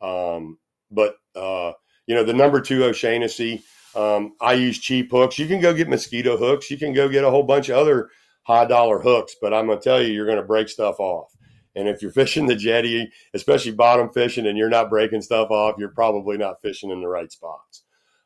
Um, 0.00 0.58
but 0.90 1.16
uh, 1.34 1.72
you 2.06 2.14
know, 2.14 2.24
the 2.24 2.34
number 2.34 2.60
two 2.60 2.84
O'Shaughnessy, 2.84 3.62
um, 3.94 4.34
I 4.40 4.54
use 4.54 4.78
cheap 4.78 5.10
hooks. 5.10 5.38
You 5.38 5.46
can 5.46 5.60
go 5.60 5.72
get 5.72 5.88
mosquito 5.88 6.36
hooks. 6.36 6.70
You 6.70 6.78
can 6.78 6.92
go 6.92 7.08
get 7.08 7.24
a 7.24 7.30
whole 7.30 7.44
bunch 7.44 7.68
of 7.68 7.78
other 7.78 8.10
high 8.42 8.66
dollar 8.66 9.00
hooks, 9.00 9.36
but 9.40 9.54
I'm 9.54 9.68
gonna 9.68 9.80
tell 9.80 10.02
you, 10.02 10.12
you're 10.12 10.26
gonna 10.26 10.42
break 10.42 10.68
stuff 10.68 10.98
off. 10.98 11.32
And 11.74 11.88
if 11.88 12.02
you're 12.02 12.10
fishing 12.12 12.46
the 12.46 12.56
jetty, 12.56 13.10
especially 13.34 13.72
bottom 13.72 14.10
fishing, 14.10 14.46
and 14.46 14.58
you're 14.58 14.68
not 14.68 14.90
breaking 14.90 15.22
stuff 15.22 15.50
off, 15.50 15.76
you're 15.78 15.88
probably 15.88 16.36
not 16.36 16.60
fishing 16.60 16.90
in 16.90 17.00
the 17.00 17.08
right 17.08 17.30
spots. 17.30 17.84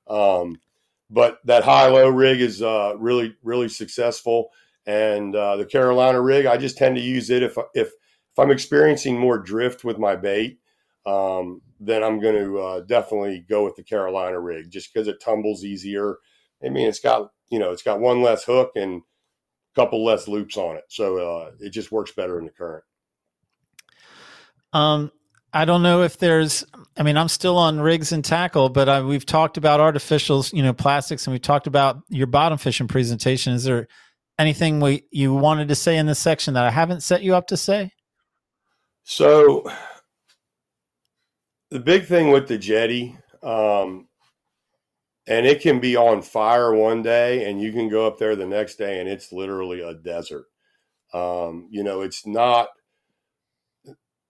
Um, 0.08 0.60
but 1.10 1.38
that 1.44 1.64
high 1.64 1.86
low 1.86 2.08
rig 2.08 2.40
is 2.40 2.62
uh, 2.62 2.94
really 2.98 3.36
really 3.42 3.68
successful, 3.68 4.50
and 4.86 5.34
uh, 5.34 5.56
the 5.56 5.66
Carolina 5.66 6.20
rig, 6.20 6.46
I 6.46 6.56
just 6.56 6.78
tend 6.78 6.96
to 6.96 7.02
use 7.02 7.30
it 7.30 7.42
if 7.42 7.56
if 7.74 7.88
if 7.88 8.38
I'm 8.38 8.50
experiencing 8.50 9.18
more 9.18 9.38
drift 9.38 9.82
with 9.82 9.98
my 9.98 10.14
bait, 10.14 10.58
um, 11.06 11.62
then 11.80 12.04
I'm 12.04 12.20
going 12.20 12.34
to 12.34 12.58
uh, 12.58 12.80
definitely 12.80 13.46
go 13.48 13.64
with 13.64 13.76
the 13.76 13.82
Carolina 13.82 14.38
rig 14.38 14.70
just 14.70 14.92
because 14.92 15.08
it 15.08 15.22
tumbles 15.22 15.64
easier. 15.64 16.18
I 16.64 16.68
mean, 16.68 16.86
it's 16.86 17.00
got 17.00 17.30
you 17.50 17.58
know 17.58 17.72
it's 17.72 17.82
got 17.82 18.00
one 18.00 18.22
less 18.22 18.44
hook 18.44 18.72
and 18.76 19.02
a 19.02 19.80
couple 19.80 20.04
less 20.04 20.28
loops 20.28 20.56
on 20.56 20.76
it, 20.76 20.84
so 20.88 21.18
uh, 21.18 21.50
it 21.60 21.70
just 21.70 21.92
works 21.92 22.12
better 22.12 22.38
in 22.38 22.44
the 22.44 22.52
current. 22.52 22.84
Um, 24.72 25.10
I 25.52 25.64
don't 25.64 25.82
know 25.82 26.02
if 26.02 26.18
there's. 26.18 26.64
I 26.98 27.02
mean, 27.02 27.16
I'm 27.16 27.28
still 27.28 27.56
on 27.56 27.80
rigs 27.80 28.12
and 28.12 28.24
tackle, 28.24 28.68
but 28.68 28.88
I, 28.88 29.02
we've 29.02 29.26
talked 29.26 29.56
about 29.56 29.80
artificials, 29.80 30.52
you 30.52 30.62
know, 30.62 30.74
plastics, 30.74 31.26
and 31.26 31.32
we've 31.32 31.42
talked 31.42 31.66
about 31.66 32.02
your 32.08 32.26
bottom 32.26 32.58
fishing 32.58 32.88
presentation. 32.88 33.54
Is 33.54 33.64
there 33.64 33.88
anything 34.38 34.80
we 34.80 35.04
you 35.10 35.34
wanted 35.34 35.68
to 35.68 35.74
say 35.74 35.96
in 35.96 36.06
this 36.06 36.18
section 36.18 36.54
that 36.54 36.64
I 36.64 36.70
haven't 36.70 37.02
set 37.02 37.22
you 37.22 37.34
up 37.34 37.46
to 37.48 37.56
say? 37.56 37.92
So 39.04 39.70
the 41.70 41.80
big 41.80 42.06
thing 42.06 42.30
with 42.30 42.48
the 42.48 42.58
jetty, 42.58 43.16
um, 43.42 44.08
and 45.26 45.46
it 45.46 45.60
can 45.60 45.80
be 45.80 45.96
on 45.96 46.22
fire 46.22 46.72
one 46.74 47.02
day, 47.02 47.48
and 47.48 47.60
you 47.60 47.72
can 47.72 47.88
go 47.88 48.06
up 48.06 48.18
there 48.18 48.36
the 48.36 48.46
next 48.46 48.76
day, 48.76 49.00
and 49.00 49.08
it's 49.08 49.32
literally 49.32 49.80
a 49.80 49.94
desert. 49.94 50.46
Um, 51.12 51.68
you 51.70 51.82
know, 51.82 52.02
it's 52.02 52.26
not. 52.26 52.68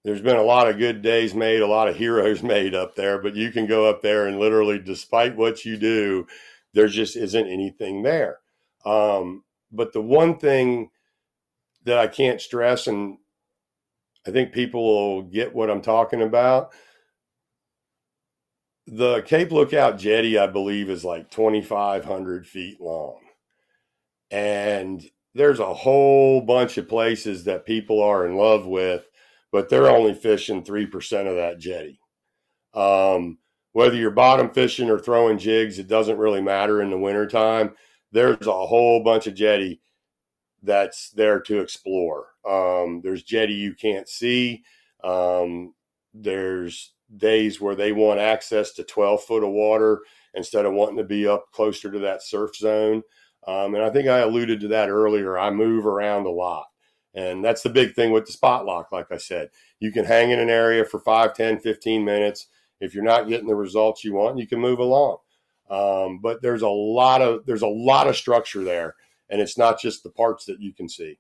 There's 0.05 0.23
been 0.23 0.37
a 0.37 0.43
lot 0.43 0.69
of 0.69 0.79
good 0.79 1.03
days 1.03 1.35
made, 1.35 1.63
a 1.63 1.67
lot 1.67 1.89
of 1.89 1.97
heroes 1.97 2.43
made 2.43 2.75
up 2.75 2.95
there, 2.95 3.21
but 3.21 3.35
you 3.35 3.51
can 3.51 3.67
go 3.67 3.89
up 3.89 4.03
there 4.03 4.27
and 4.27 4.39
literally, 4.39 4.79
despite 4.79 5.37
what 5.37 5.65
you 5.65 5.77
do, 5.77 6.27
there 6.75 6.87
just 6.87 7.17
isn't 7.17 7.49
anything 7.49 8.03
there. 8.03 8.39
Um, 8.85 9.43
but 9.77 9.93
the 9.93 10.01
one 10.01 10.39
thing 10.39 10.91
that 11.85 11.99
I 11.99 12.09
can't 12.09 12.41
stress, 12.41 12.87
and 12.87 13.19
I 14.27 14.31
think 14.31 14.53
people 14.53 14.85
will 14.85 15.23
get 15.23 15.55
what 15.55 15.71
I'm 15.71 15.81
talking 15.81 16.23
about. 16.23 16.73
The 18.89 19.23
Cape 19.23 19.53
Lookout 19.53 19.99
jetty, 19.99 20.39
I 20.39 20.47
believe, 20.47 20.91
is 20.91 21.05
like 21.05 21.31
2,500 21.31 22.47
feet 22.47 22.81
long. 22.81 23.21
And 24.31 25.05
there's 25.35 25.61
a 25.61 25.75
whole 25.75 26.41
bunch 26.41 26.79
of 26.79 26.89
places 26.89 27.45
that 27.45 27.67
people 27.67 28.03
are 28.03 28.27
in 28.27 28.37
love 28.37 28.67
with, 28.67 29.07
but 29.53 29.69
they're 29.69 29.91
only 29.91 30.15
fishing 30.15 30.65
3% 30.65 31.29
of 31.29 31.37
that 31.37 31.59
jetty. 31.59 32.01
Um, 32.75 33.39
whether 33.73 33.95
you're 33.95 34.11
bottom 34.11 34.51
fishing 34.51 34.91
or 34.91 34.99
throwing 34.99 35.39
jigs, 35.39 35.79
it 35.79 35.87
doesn't 35.87 36.19
really 36.19 36.41
matter 36.41 36.81
in 36.81 36.91
the 36.91 36.99
wintertime. 36.99 37.75
There's 38.13 38.47
a 38.47 38.67
whole 38.67 39.03
bunch 39.03 39.27
of 39.27 39.35
jetty 39.35 39.81
that's 40.63 41.11
there 41.11 41.41
to 41.41 41.61
explore. 41.61 42.29
Um, 42.49 43.01
there's 43.03 43.23
jetty 43.23 43.55
you 43.55 43.75
can't 43.75 44.09
see. 44.09 44.63
Um, 45.05 45.75
there's 46.15 46.95
days 47.17 47.61
where 47.61 47.75
they 47.75 47.93
want 47.93 48.21
access 48.21 48.73
to 48.73 48.85
12 48.85 49.23
foot 49.23 49.45
of 49.45 49.51
water 49.51 50.01
instead 50.35 50.67
of 50.67 50.73
wanting 50.73 50.97
to 50.97 51.05
be 51.05 51.27
up 51.27 51.47
closer 51.53 51.91
to 51.91 51.99
that 52.01 52.23
surf 52.23 52.57
zone. 52.57 53.03
Um, 53.47 53.75
and 53.75 53.85
I 53.85 53.91
think 53.91 54.09
I 54.09 54.19
alluded 54.21 54.61
to 54.61 54.69
that 54.69 54.89
earlier. 54.89 55.39
I 55.39 55.51
move 55.51 55.87
around 55.87 56.27
a 56.27 56.31
lot. 56.31 56.67
And 57.15 57.43
that's 57.45 57.63
the 57.63 57.71
big 57.71 57.95
thing 57.95 58.11
with 58.11 58.27
the 58.27 58.33
spot 58.33 58.67
lock. 58.67 58.93
Like 58.93 59.11
I 59.11 59.17
said, 59.17 59.49
you 59.81 59.91
can 59.91 60.05
hang 60.05 60.31
in 60.31 60.39
an 60.39 60.51
area 60.51 60.85
for 60.85 61.01
5, 61.01 61.35
10, 61.35 61.61
15 61.61 62.05
minutes. 62.05 62.49
If 62.81 62.95
you're 62.95 63.05
not 63.05 63.29
getting 63.29 63.47
the 63.47 63.55
results 63.55 64.05
you 64.05 64.13
want, 64.13 64.39
you 64.39 64.47
can 64.47 64.61
move 64.61 64.81
along. 64.81 65.19
Um, 65.69 66.21
but 66.23 66.43
there's 66.43 66.63
a 66.63 66.69
lot 66.69 67.23
of 67.23 67.45
there's 67.47 67.63
a 67.63 67.67
lot 67.67 68.07
of 68.07 68.17
structure 68.17 68.63
there, 68.63 68.95
and 69.29 69.41
it's 69.41 69.59
not 69.59 69.81
just 69.81 70.03
the 70.03 70.11
parts 70.11 70.45
that 70.47 70.61
you 70.61 70.73
can 70.73 70.89
see. 70.89 71.19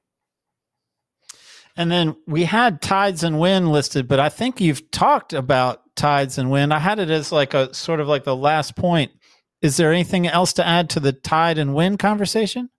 And 1.76 1.90
then 1.90 2.16
we 2.26 2.44
had 2.44 2.80
tides 2.80 3.22
and 3.22 3.38
wind 3.38 3.70
listed, 3.70 4.08
but 4.08 4.20
I 4.20 4.28
think 4.30 4.60
you've 4.60 4.90
talked 4.90 5.32
about 5.32 5.82
tides 5.94 6.38
and 6.38 6.50
wind. 6.50 6.72
I 6.72 6.78
had 6.78 6.98
it 6.98 7.10
as 7.10 7.32
like 7.32 7.52
a 7.54 7.74
sort 7.74 8.00
of 8.00 8.08
like 8.08 8.24
the 8.24 8.36
last 8.36 8.76
point. 8.76 9.12
Is 9.60 9.76
there 9.76 9.92
anything 9.92 10.26
else 10.26 10.52
to 10.54 10.66
add 10.66 10.90
to 10.90 11.00
the 11.00 11.12
tide 11.12 11.58
and 11.58 11.74
wind 11.74 11.98
conversation? 11.98 12.70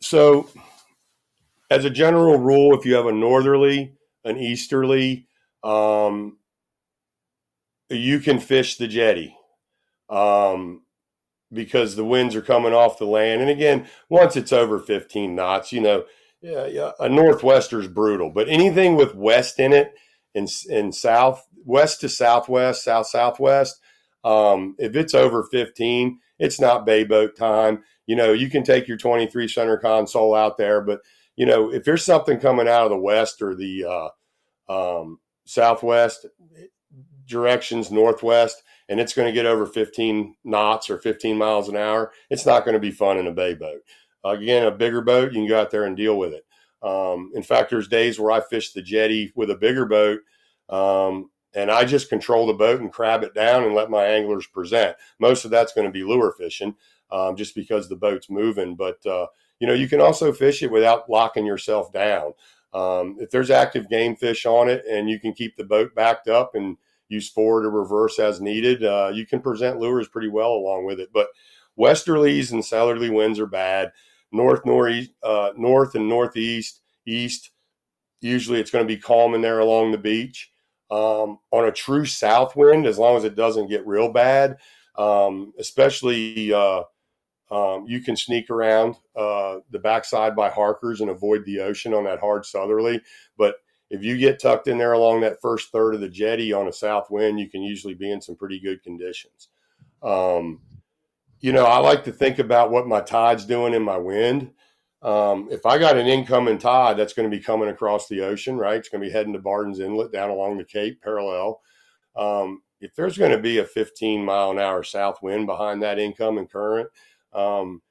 So, 0.00 0.48
as 1.70 1.84
a 1.84 1.90
general 1.90 2.38
rule, 2.38 2.78
if 2.78 2.86
you 2.86 2.94
have 2.94 3.06
a 3.06 3.12
northerly, 3.12 3.94
an 4.24 4.38
easterly, 4.38 5.26
um, 5.62 6.38
you 7.90 8.20
can 8.20 8.38
fish 8.38 8.76
the 8.76 8.86
jetty 8.86 9.34
um, 10.08 10.82
because 11.54 11.96
the 11.96 12.04
winds 12.04 12.34
are 12.34 12.42
coming 12.42 12.74
off 12.74 12.98
the 12.98 13.06
land. 13.06 13.40
And 13.40 13.50
again, 13.50 13.86
once 14.08 14.36
it's 14.36 14.52
over 14.52 14.78
15 14.78 15.34
knots, 15.34 15.72
you 15.72 15.80
know, 15.80 16.04
yeah, 16.42 16.66
yeah, 16.66 16.90
a 17.00 17.88
brutal, 17.88 18.30
but 18.30 18.48
anything 18.48 18.96
with 18.96 19.14
west 19.14 19.58
in 19.58 19.72
it 19.72 19.94
and 20.34 20.48
in 20.68 20.92
south, 20.92 21.46
west 21.64 22.02
to 22.02 22.08
southwest, 22.08 22.84
south 22.84 23.06
southwest, 23.06 23.80
um, 24.24 24.74
if 24.78 24.94
it's 24.94 25.14
over 25.14 25.44
15, 25.44 26.18
it's 26.38 26.60
not 26.60 26.84
bay 26.84 27.04
boat 27.04 27.36
time. 27.36 27.82
You 28.06 28.16
know, 28.16 28.32
you 28.32 28.50
can 28.50 28.62
take 28.62 28.86
your 28.88 28.98
23 28.98 29.48
center 29.48 29.78
console 29.78 30.34
out 30.34 30.58
there, 30.58 30.82
but 30.82 31.00
you 31.36 31.46
know, 31.46 31.72
if 31.72 31.84
there's 31.84 32.04
something 32.04 32.38
coming 32.38 32.68
out 32.68 32.84
of 32.84 32.90
the 32.90 32.96
west 32.98 33.42
or 33.42 33.54
the 33.54 34.10
uh, 34.68 35.00
um, 35.00 35.18
southwest 35.46 36.26
directions, 37.26 37.90
northwest, 37.90 38.62
and 38.88 39.00
it's 39.00 39.14
going 39.14 39.26
to 39.26 39.32
get 39.32 39.46
over 39.46 39.66
15 39.66 40.36
knots 40.44 40.90
or 40.90 40.98
15 40.98 41.36
miles 41.36 41.68
an 41.68 41.76
hour, 41.76 42.12
it's 42.30 42.46
not 42.46 42.64
going 42.64 42.74
to 42.74 42.80
be 42.80 42.90
fun 42.90 43.18
in 43.18 43.26
a 43.26 43.32
bay 43.32 43.54
boat. 43.54 43.80
Again, 44.24 44.66
a 44.66 44.70
bigger 44.70 45.02
boat, 45.02 45.32
you 45.32 45.40
can 45.40 45.48
go 45.48 45.60
out 45.60 45.70
there 45.70 45.84
and 45.84 45.96
deal 45.96 46.18
with 46.18 46.32
it. 46.32 46.44
Um, 46.82 47.30
in 47.34 47.42
fact, 47.42 47.70
there's 47.70 47.88
days 47.88 48.18
where 48.18 48.30
I 48.30 48.40
fish 48.40 48.72
the 48.72 48.82
jetty 48.82 49.32
with 49.34 49.50
a 49.50 49.56
bigger 49.56 49.86
boat, 49.86 50.20
um, 50.68 51.30
and 51.54 51.70
I 51.70 51.84
just 51.84 52.10
control 52.10 52.46
the 52.46 52.52
boat 52.52 52.80
and 52.80 52.92
crab 52.92 53.22
it 53.22 53.34
down 53.34 53.64
and 53.64 53.74
let 53.74 53.90
my 53.90 54.04
anglers 54.04 54.46
present. 54.46 54.96
Most 55.18 55.44
of 55.44 55.50
that's 55.50 55.72
going 55.72 55.86
to 55.86 55.92
be 55.92 56.04
lure 56.04 56.34
fishing, 56.36 56.74
um, 57.10 57.36
just 57.36 57.54
because 57.54 57.88
the 57.88 57.96
boat's 57.96 58.28
moving. 58.28 58.76
But 58.76 59.04
uh, 59.06 59.26
you 59.60 59.66
know, 59.66 59.72
you 59.72 59.88
can 59.88 60.00
also 60.00 60.32
fish 60.32 60.62
it 60.62 60.70
without 60.70 61.08
locking 61.08 61.46
yourself 61.46 61.92
down. 61.92 62.32
Um, 62.74 63.16
if 63.20 63.30
there's 63.30 63.50
active 63.50 63.88
game 63.88 64.16
fish 64.16 64.44
on 64.46 64.68
it, 64.68 64.84
and 64.90 65.08
you 65.08 65.20
can 65.20 65.32
keep 65.32 65.56
the 65.56 65.64
boat 65.64 65.94
backed 65.94 66.28
up 66.28 66.54
and 66.54 66.76
use 67.08 67.30
forward 67.30 67.66
or 67.66 67.70
reverse 67.70 68.18
as 68.18 68.40
needed, 68.40 68.84
uh, 68.84 69.10
you 69.12 69.26
can 69.26 69.40
present 69.40 69.78
lures 69.78 70.08
pretty 70.08 70.28
well 70.28 70.52
along 70.52 70.86
with 70.86 71.00
it. 71.00 71.10
But 71.12 71.28
westerlies 71.78 72.52
and 72.52 72.64
southerly 72.64 73.10
winds 73.10 73.38
are 73.38 73.46
bad 73.46 73.92
north, 74.32 74.66
north, 74.66 75.08
uh, 75.22 75.50
north 75.56 75.94
and 75.94 76.08
northeast, 76.08 76.80
east. 77.06 77.50
Usually 78.20 78.60
it's 78.60 78.70
going 78.70 78.86
to 78.86 78.94
be 78.94 79.00
calm 79.00 79.34
in 79.34 79.40
there 79.40 79.60
along 79.60 79.92
the 79.92 79.98
beach. 79.98 80.50
Um, 80.90 81.38
on 81.50 81.64
a 81.64 81.72
true 81.72 82.04
south 82.04 82.54
wind, 82.56 82.86
as 82.86 82.98
long 82.98 83.16
as 83.16 83.24
it 83.24 83.34
doesn't 83.34 83.68
get 83.68 83.86
real 83.86 84.12
bad, 84.12 84.58
um, 84.96 85.52
especially 85.58 86.52
uh, 86.52 86.82
um, 87.50 87.84
you 87.86 88.00
can 88.00 88.16
sneak 88.16 88.50
around 88.50 88.96
uh, 89.16 89.58
the 89.70 89.78
backside 89.78 90.36
by 90.36 90.50
Harkers 90.50 91.00
and 91.00 91.10
avoid 91.10 91.44
the 91.44 91.60
ocean 91.60 91.94
on 91.94 92.04
that 92.04 92.20
hard 92.20 92.44
southerly. 92.44 93.00
But 93.36 93.56
if 93.94 94.02
you 94.02 94.18
get 94.18 94.40
tucked 94.40 94.66
in 94.66 94.76
there 94.76 94.94
along 94.94 95.20
that 95.20 95.40
first 95.40 95.70
third 95.70 95.94
of 95.94 96.00
the 96.00 96.08
jetty 96.08 96.52
on 96.52 96.66
a 96.66 96.72
south 96.72 97.10
wind, 97.10 97.38
you 97.38 97.48
can 97.48 97.62
usually 97.62 97.94
be 97.94 98.10
in 98.10 98.20
some 98.20 98.34
pretty 98.34 98.58
good 98.58 98.82
conditions. 98.82 99.48
Um, 100.02 100.60
you 101.40 101.52
know, 101.52 101.64
I 101.64 101.78
like 101.78 102.02
to 102.04 102.12
think 102.12 102.40
about 102.40 102.72
what 102.72 102.88
my 102.88 103.00
tide's 103.00 103.44
doing 103.44 103.72
in 103.72 103.82
my 103.82 103.96
wind. 103.96 104.50
Um, 105.02 105.48
if 105.50 105.64
I 105.64 105.78
got 105.78 105.96
an 105.96 106.06
incoming 106.06 106.58
tide 106.58 106.96
that's 106.96 107.12
going 107.12 107.30
to 107.30 107.36
be 107.36 107.42
coming 107.42 107.68
across 107.68 108.08
the 108.08 108.22
ocean, 108.22 108.56
right? 108.56 108.76
It's 108.76 108.88
going 108.88 109.02
to 109.02 109.06
be 109.06 109.12
heading 109.12 109.34
to 109.34 109.38
Barden's 109.38 109.78
Inlet 109.78 110.10
down 110.10 110.30
along 110.30 110.58
the 110.58 110.64
Cape 110.64 111.00
parallel. 111.02 111.60
Um, 112.16 112.62
if 112.80 112.94
there's 112.96 113.16
going 113.16 113.30
to 113.30 113.38
be 113.38 113.58
a 113.58 113.64
15 113.64 114.24
mile 114.24 114.50
an 114.50 114.58
hour 114.58 114.82
south 114.82 115.22
wind 115.22 115.46
behind 115.46 115.82
that 115.82 115.98
incoming 115.98 116.48
current, 116.48 116.88
um, 117.32 117.82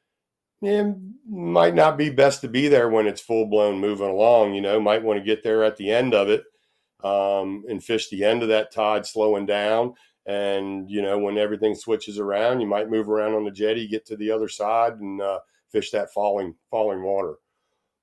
it 0.63 0.95
might 1.27 1.75
not 1.75 1.97
be 1.97 2.09
best 2.09 2.41
to 2.41 2.47
be 2.47 2.67
there 2.67 2.89
when 2.89 3.07
it's 3.07 3.21
full 3.21 3.45
blown 3.45 3.79
moving 3.79 4.09
along. 4.09 4.53
You 4.53 4.61
know, 4.61 4.79
might 4.79 5.03
want 5.03 5.19
to 5.19 5.25
get 5.25 5.43
there 5.43 5.63
at 5.63 5.77
the 5.77 5.91
end 5.91 6.13
of 6.13 6.29
it 6.29 6.43
um, 7.03 7.63
and 7.69 7.83
fish 7.83 8.09
the 8.09 8.23
end 8.23 8.43
of 8.43 8.49
that 8.49 8.71
tide 8.71 9.05
slowing 9.05 9.45
down. 9.45 9.93
And 10.25 10.89
you 10.89 11.01
know, 11.01 11.19
when 11.19 11.37
everything 11.37 11.75
switches 11.75 12.17
around, 12.17 12.61
you 12.61 12.67
might 12.67 12.89
move 12.89 13.09
around 13.09 13.33
on 13.33 13.43
the 13.43 13.51
jetty, 13.51 13.87
get 13.87 14.05
to 14.07 14.15
the 14.15 14.31
other 14.31 14.47
side, 14.47 14.93
and 14.93 15.21
uh, 15.21 15.39
fish 15.69 15.91
that 15.91 16.13
falling 16.13 16.55
falling 16.71 17.03
water. 17.03 17.35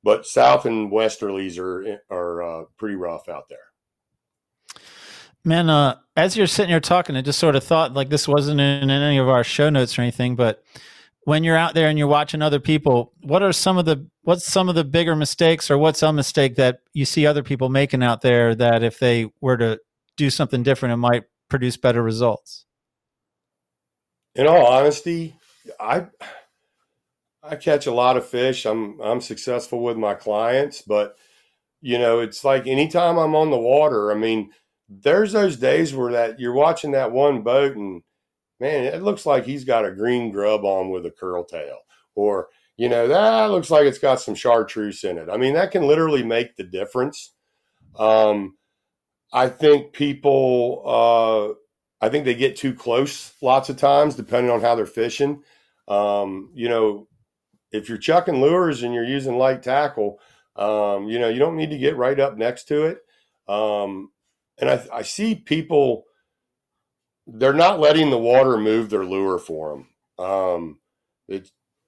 But 0.03 0.27
south 0.27 0.67
and 0.67 0.93
westerlies 0.93 1.59
are 1.59 1.99
are 2.11 2.43
uh, 2.43 2.65
pretty 2.77 2.97
rough 2.97 3.29
out 3.29 3.49
there. 3.49 3.59
Man, 5.43 5.71
uh, 5.71 5.97
as 6.17 6.37
you're 6.37 6.47
sitting 6.47 6.69
here 6.69 6.81
talking, 6.81 7.17
I 7.17 7.23
just 7.23 7.39
sort 7.39 7.57
of 7.57 7.65
thought 7.65 7.95
like 7.95 8.11
this 8.11 8.29
wasn't 8.29 8.61
in 8.61 8.91
any 8.91 9.17
of 9.17 9.29
our 9.29 9.43
show 9.43 9.71
notes 9.71 9.99
or 9.99 10.03
anything, 10.03 10.37
but 10.37 10.63
when 11.25 11.45
you're 11.45 11.57
out 11.57 11.75
there 11.75 11.89
and 11.89 11.99
you're 11.99 12.09
watching 12.09 12.43
other 12.43 12.61
people, 12.61 13.13
what 13.23 13.43
are 13.43 13.53
some 13.53 13.79
of 13.79 13.85
the 13.85 14.07
what's 14.23 14.47
some 14.47 14.69
of 14.69 14.75
the 14.75 14.85
bigger 14.85 15.15
mistakes 15.15 15.71
or 15.71 15.79
what's 15.79 16.03
a 16.03 16.13
mistake 16.13 16.57
that 16.57 16.81
you 16.93 17.05
see 17.05 17.27
other 17.27 17.43
people 17.43 17.69
making 17.69 18.03
out 18.03 18.23
there 18.23 18.55
that 18.55 18.83
if 18.83 18.99
they 18.99 19.31
were 19.41 19.57
to 19.57 19.79
do 20.17 20.31
something 20.31 20.63
different, 20.63 20.93
it 20.93 20.97
might 20.97 21.25
produce 21.49 21.77
better 21.77 22.03
results? 22.03 22.65
In 24.35 24.47
all 24.47 24.67
honesty, 24.67 25.37
I 25.79 26.07
I 27.43 27.57
catch 27.57 27.87
a 27.87 27.93
lot 27.93 28.17
of 28.17 28.27
fish. 28.27 28.65
I'm 28.65 29.01
I'm 29.01 29.21
successful 29.21 29.83
with 29.83 29.97
my 29.97 30.15
clients, 30.15 30.83
but 30.83 31.17
you 31.83 31.99
know, 31.99 32.21
it's 32.21 32.45
like 32.45 32.67
anytime 32.67 33.19
I'm 33.19 33.35
on 33.35 33.51
the 33.51 33.59
water, 33.59 34.13
I 34.13 34.15
mean, 34.15 34.51
there's 34.89 35.33
those 35.33 35.57
days 35.57 35.95
where 35.95 36.13
that 36.13 36.41
you're 36.41 36.53
watching 36.53 36.93
that 36.93 37.13
one 37.13 37.43
boat 37.43 37.77
and 37.77 38.03
man, 38.61 38.85
it 38.85 39.03
looks 39.03 39.27
like 39.27 39.45
he's 39.45 39.65
got 39.65 39.87
a 39.87 39.91
green 39.91 40.31
grub 40.31 40.65
on 40.65 40.91
with 40.91 41.07
a 41.07 41.11
curl 41.11 41.45
tail. 41.45 41.79
Or, 42.15 42.49
you 42.77 42.89
know, 42.89 43.09
that 43.09 43.51
looks 43.51 43.71
like 43.71 43.87
it's 43.87 43.99
got 43.99 44.21
some 44.21 44.35
chartreuse 44.35 45.05
in 45.05 45.19
it. 45.19 45.29
I 45.31 45.37
mean, 45.37 45.55
that 45.55 45.71
can 45.71 45.87
literally 45.87 46.23
make 46.23 46.57
the 46.57 46.65
difference. 46.65 47.33
Um, 47.99 48.57
I 49.33 49.49
think 49.49 49.93
people, 49.93 50.83
uh, 50.85 52.05
I 52.05 52.09
think 52.09 52.25
they 52.25 52.35
get 52.35 52.57
too 52.57 52.75
close 52.75 53.33
lots 53.43 53.69
of 53.69 53.77
times, 53.77 54.15
depending 54.15 54.51
on 54.51 54.61
how 54.61 54.75
they're 54.75 54.87
fishing. 54.87 55.43
Um, 55.89 56.51
you 56.55 56.69
know, 56.69 57.09
if 57.73 57.89
you're 57.89 57.99
chucking 57.99 58.41
lures 58.41 58.83
and 58.83 58.93
you're 58.93 59.05
using 59.05 59.39
light 59.39 59.63
tackle, 59.63 60.19
um, 60.57 61.09
you 61.09 61.19
know, 61.19 61.29
you 61.29 61.39
don't 61.39 61.57
need 61.57 61.71
to 61.71 61.79
get 61.79 61.97
right 61.97 62.19
up 62.19 62.37
next 62.37 62.65
to 62.69 62.85
it. 62.87 62.99
Um, 63.49 64.11
and 64.59 64.69
I, 64.71 64.85
I 64.93 65.03
see 65.03 65.35
people, 65.35 66.05
they're 67.35 67.53
not 67.53 67.81
letting 67.81 68.11
the 68.11 68.19
water 68.19 68.57
move 68.57 68.91
their 68.91 69.05
lure 69.05 69.39
for 69.39 69.85
them. 70.19 70.27
Um, 70.27 70.79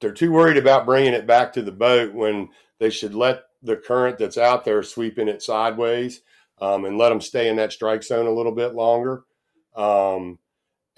they're 0.01 0.13
too 0.13 0.33
worried 0.33 0.57
about 0.57 0.87
bringing 0.87 1.15
it 1.15 1.27
back 1.27 1.53
to 1.53 1.63
the 1.63 1.73
boat 1.73 2.13
when 2.13 2.49
they 2.81 2.91
should 2.91 3.15
let 3.15 3.45
the 3.63 3.77
current 3.77 4.19
that's 4.19 4.39
out 4.39 4.65
there 4.65 4.83
sweeping 4.83 5.29
it 5.29 5.43
sideways 5.43 6.23
um, 6.61 6.85
and 6.85 6.99
let 6.99 7.11
them 7.11 7.21
stay 7.21 7.49
in 7.49 7.57
that 7.57 7.73
strike 7.73 8.03
zone 8.03 8.27
a 8.27 8.33
little 8.33 8.53
bit 8.53 8.75
longer. 8.75 9.25
Um, 9.77 10.39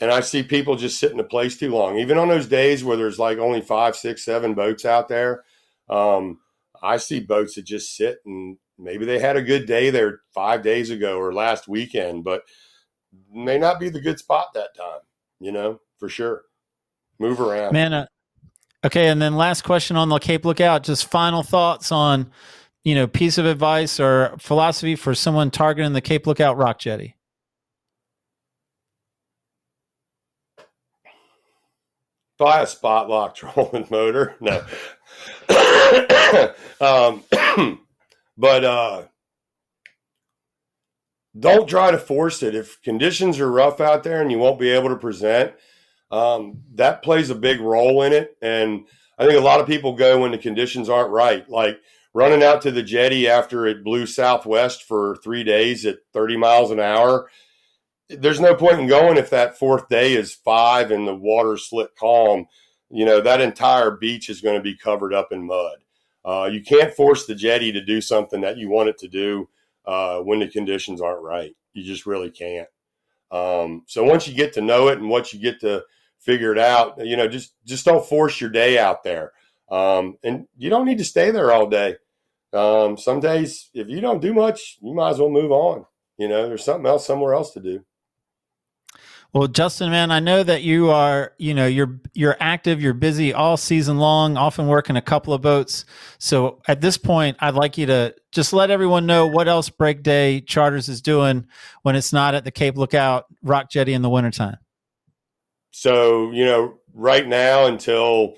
and 0.01 0.11
I 0.11 0.21
see 0.21 0.43
people 0.43 0.77
just 0.77 0.99
sit 0.99 1.13
in 1.13 1.21
a 1.21 1.25
place 1.25 1.57
too 1.57 1.71
long, 1.71 1.99
even 1.99 2.19
on 2.19 2.29
those 2.29 2.49
days 2.49 2.83
where 2.83 2.97
there's 2.97 3.19
like 3.19 3.39
only 3.39 3.61
five, 3.61 3.95
six, 3.95 4.25
seven 4.25 4.55
boats 4.55 4.85
out 4.85 5.09
there. 5.09 5.45
Um, 5.89 6.41
I 6.83 6.97
see 6.97 7.21
boats 7.21 7.55
that 7.55 7.65
just 7.65 7.97
sit 7.97 8.19
and 8.27 8.57
maybe 8.79 9.05
they 9.05 9.19
had 9.19 9.37
a 9.37 9.43
good 9.43 9.67
day 9.67 9.91
there 9.91 10.21
five 10.33 10.63
days 10.63 10.91
ago 10.91 11.19
or 11.19 11.33
last 11.33 11.69
weekend, 11.69 12.25
but 12.25 12.43
may 13.33 13.59
not 13.59 13.81
be 13.81 13.89
the 13.89 14.01
good 14.01 14.19
spot 14.19 14.49
that 14.55 14.77
time, 14.77 15.01
you 15.41 15.53
know, 15.53 15.81
for 15.99 16.09
sure. 16.09 16.43
Move 17.19 17.41
around. 17.41 17.73
Man, 17.73 17.93
uh, 17.93 18.07
okay. 18.85 19.09
And 19.09 19.23
then 19.23 19.37
last 19.37 19.63
question 19.63 19.97
on 19.97 20.09
the 20.09 20.19
Cape 20.19 20.45
Lookout, 20.45 20.83
just 20.83 21.11
final 21.11 21.43
thoughts 21.43 21.93
on 21.93 22.31
you 22.85 22.95
know, 22.95 23.07
piece 23.07 23.39
of 23.39 23.47
advice 23.47 23.99
or 23.99 24.35
philosophy 24.39 24.95
for 24.95 25.15
someone 25.15 25.51
targeting 25.51 25.95
the 25.95 26.01
Cape 26.01 26.27
Lookout 26.27 26.57
rock 26.57 26.79
jetty? 26.79 27.17
Buy 32.37 32.63
a 32.63 32.67
spot 32.67 33.09
lock 33.09 33.35
trolling 33.35 33.87
motor. 33.91 34.37
No. 34.41 34.65
Um, 36.81 37.23
but 38.37 38.65
uh, 38.65 39.05
don't 41.39 41.69
try 41.69 41.91
to 41.91 41.99
force 41.99 42.43
it. 42.43 42.55
If 42.55 42.81
conditions 42.83 43.41
are 43.41 43.51
rough 43.51 43.81
out 43.81 44.03
there 44.05 44.23
and 44.23 44.31
you 44.31 44.39
won't 44.39 44.61
be 44.61 44.71
able 44.71 44.89
to 44.91 44.97
present, 44.97 45.55
um, 46.11 46.63
that 46.75 47.03
plays 47.03 47.31
a 47.31 47.35
big 47.35 47.61
role 47.61 48.03
in 48.03 48.13
it. 48.13 48.37
And 48.41 48.87
I 49.19 49.27
think 49.27 49.39
a 49.39 49.45
lot 49.45 49.61
of 49.61 49.67
people 49.67 49.95
go 49.95 50.21
when 50.21 50.31
the 50.31 50.39
conditions 50.39 50.89
aren't 50.89 51.11
right, 51.11 51.49
like 51.49 51.81
running 52.13 52.43
out 52.43 52.63
to 52.63 52.71
the 52.71 52.83
jetty 52.83 53.29
after 53.29 53.67
it 53.67 53.83
blew 53.83 54.07
southwest 54.07 54.85
for 54.85 55.17
three 55.17 55.43
days 55.43 55.85
at 55.85 55.99
30 56.13 56.37
miles 56.37 56.71
an 56.71 56.79
hour. 56.79 57.29
There's 58.09 58.41
no 58.41 58.55
point 58.55 58.81
in 58.81 58.87
going 58.87 59.17
if 59.17 59.31
that 59.31 59.59
fourth 59.59 59.89
day 59.89 60.15
is 60.15 60.35
five 60.35 60.93
and 60.93 61.09
the 61.09 61.15
water 61.15 61.57
slit 61.57 61.97
calm. 61.99 62.47
You 62.91 63.05
know, 63.05 63.21
that 63.21 63.41
entire 63.41 63.93
beach 63.93 64.29
is 64.29 64.41
going 64.41 64.57
to 64.57 64.63
be 64.63 64.77
covered 64.77 65.13
up 65.13 65.33
in 65.33 65.47
mud. 65.47 65.79
Uh, 66.25 66.49
you 66.53 66.63
can't 66.63 66.95
force 66.95 67.27
the 67.27 67.35
jetty 67.35 67.73
to 67.73 67.85
do 67.85 68.01
something 68.01 68.41
that 68.43 68.57
you 68.57 68.71
want 68.71 68.89
it 68.89 68.99
to 68.99 69.09
do 69.09 69.49
uh, 69.87 70.21
when 70.21 70.41
the 70.41 70.49
conditions 70.49 71.01
aren't 71.01 71.23
right. 71.23 71.55
You 71.73 71.83
just 71.83 72.07
really 72.07 72.31
can't. 72.31 72.69
Um, 73.31 73.83
so 73.87 74.05
once 74.05 74.29
you 74.29 74.35
get 74.35 74.53
to 74.55 74.61
know 74.61 74.89
it 74.89 74.99
and 74.99 75.09
once 75.09 75.35
you 75.35 75.41
get 75.41 75.61
to 75.61 75.85
figure 76.21 76.53
it 76.53 76.59
out, 76.59 77.05
you 77.05 77.17
know, 77.17 77.29
just 77.29 77.55
just 77.65 77.85
don't 77.85 78.07
force 78.07 78.41
your 78.41 78.51
day 78.51 78.79
out 78.79 79.03
there. 79.03 79.33
Um, 79.71 80.19
and 80.23 80.47
you 80.57 80.71
don't 80.71 80.87
need 80.87 80.99
to 80.99 81.05
stay 81.05 81.31
there 81.31 81.53
all 81.53 81.69
day. 81.69 81.97
Um, 82.53 82.97
some 82.97 83.21
days, 83.21 83.71
if 83.75 83.89
you 83.89 84.01
don't 84.01 84.23
do 84.23 84.33
much, 84.33 84.79
you 84.81 84.95
might 84.95 85.11
as 85.11 85.19
well 85.19 85.31
move 85.31 85.51
on. 85.51 85.85
You 86.17 86.29
know, 86.29 86.47
there's 86.47 86.65
something 86.65 86.87
else 86.87 87.05
somewhere 87.05 87.35
else 87.35 87.53
to 87.55 87.61
do. 87.61 87.85
Well, 89.35 89.49
Justin, 89.49 89.91
man, 89.91 90.13
I 90.13 90.21
know 90.21 90.45
that 90.45 90.63
you 90.63 90.91
are, 90.91 91.33
you 91.39 91.55
know, 91.55 91.67
you're 91.67 91.99
you're 92.13 92.37
active, 92.39 92.81
you're 92.81 92.95
busy 92.95 93.35
all 93.35 93.57
season 93.57 93.99
long, 93.99 94.37
often 94.37 94.69
working 94.69 94.95
a 94.95 95.03
couple 95.03 95.35
of 95.35 95.43
boats. 95.43 95.85
So 96.19 96.63
at 96.69 96.81
this 96.81 96.97
point, 96.97 97.37
I'd 97.41 97.55
like 97.55 97.77
you 97.77 97.87
to 97.87 98.15
just 98.31 98.53
let 98.53 98.71
everyone 98.71 99.07
know 99.07 99.27
what 99.27 99.49
else 99.49 99.71
Break 99.71 100.05
Day 100.05 100.41
Charters 100.41 100.89
is 100.89 101.03
doing 101.03 101.49
when 101.83 101.97
it's 101.97 102.13
not 102.13 102.37
at 102.37 102.45
the 102.45 102.53
Cape 102.53 102.77
Lookout 102.77 103.27
Rock 103.43 103.71
Jetty 103.71 103.93
in 103.93 104.03
the 104.03 104.09
wintertime. 104.09 104.59
So, 105.73 106.31
you 106.31 106.45
know, 106.45 106.79
right 106.93 107.27
now 107.27 107.67
until 107.67 108.37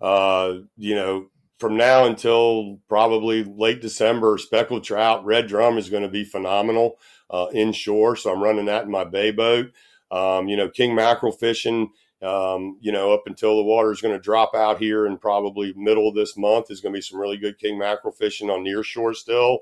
uh, 0.00 0.54
you 0.78 0.94
know, 0.94 1.26
from 1.58 1.76
now 1.76 2.06
until 2.06 2.78
probably 2.88 3.44
late 3.44 3.82
December, 3.82 4.38
speckled 4.38 4.82
trout, 4.82 5.26
red 5.26 5.46
drum 5.46 5.76
is 5.76 5.90
going 5.90 6.04
to 6.04 6.08
be 6.08 6.24
phenomenal 6.24 6.98
uh, 7.28 7.48
inshore. 7.52 8.16
So 8.16 8.32
I'm 8.32 8.42
running 8.42 8.64
that 8.64 8.84
in 8.84 8.90
my 8.90 9.04
bay 9.04 9.30
boat. 9.30 9.72
Um, 10.10 10.48
you 10.48 10.56
know, 10.56 10.68
king 10.68 10.94
mackerel 10.94 11.32
fishing, 11.32 11.90
um, 12.22 12.78
you 12.80 12.90
know, 12.90 13.12
up 13.12 13.24
until 13.26 13.56
the 13.56 13.62
water 13.62 13.92
is 13.92 14.00
going 14.00 14.14
to 14.14 14.20
drop 14.20 14.54
out 14.54 14.78
here 14.78 15.06
and 15.06 15.20
probably 15.20 15.72
middle 15.76 16.08
of 16.08 16.14
this 16.14 16.36
month 16.36 16.70
is 16.70 16.80
going 16.80 16.92
to 16.92 16.96
be 16.96 17.02
some 17.02 17.20
really 17.20 17.36
good 17.36 17.58
king 17.58 17.78
mackerel 17.78 18.12
fishing 18.12 18.50
on 18.50 18.64
near 18.64 18.82
shore 18.82 19.14
still. 19.14 19.60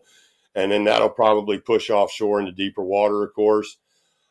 And 0.54 0.72
then 0.72 0.84
that'll 0.84 1.10
probably 1.10 1.58
push 1.58 1.90
offshore 1.90 2.40
into 2.40 2.52
deeper 2.52 2.82
water, 2.82 3.22
of 3.22 3.34
course. 3.34 3.76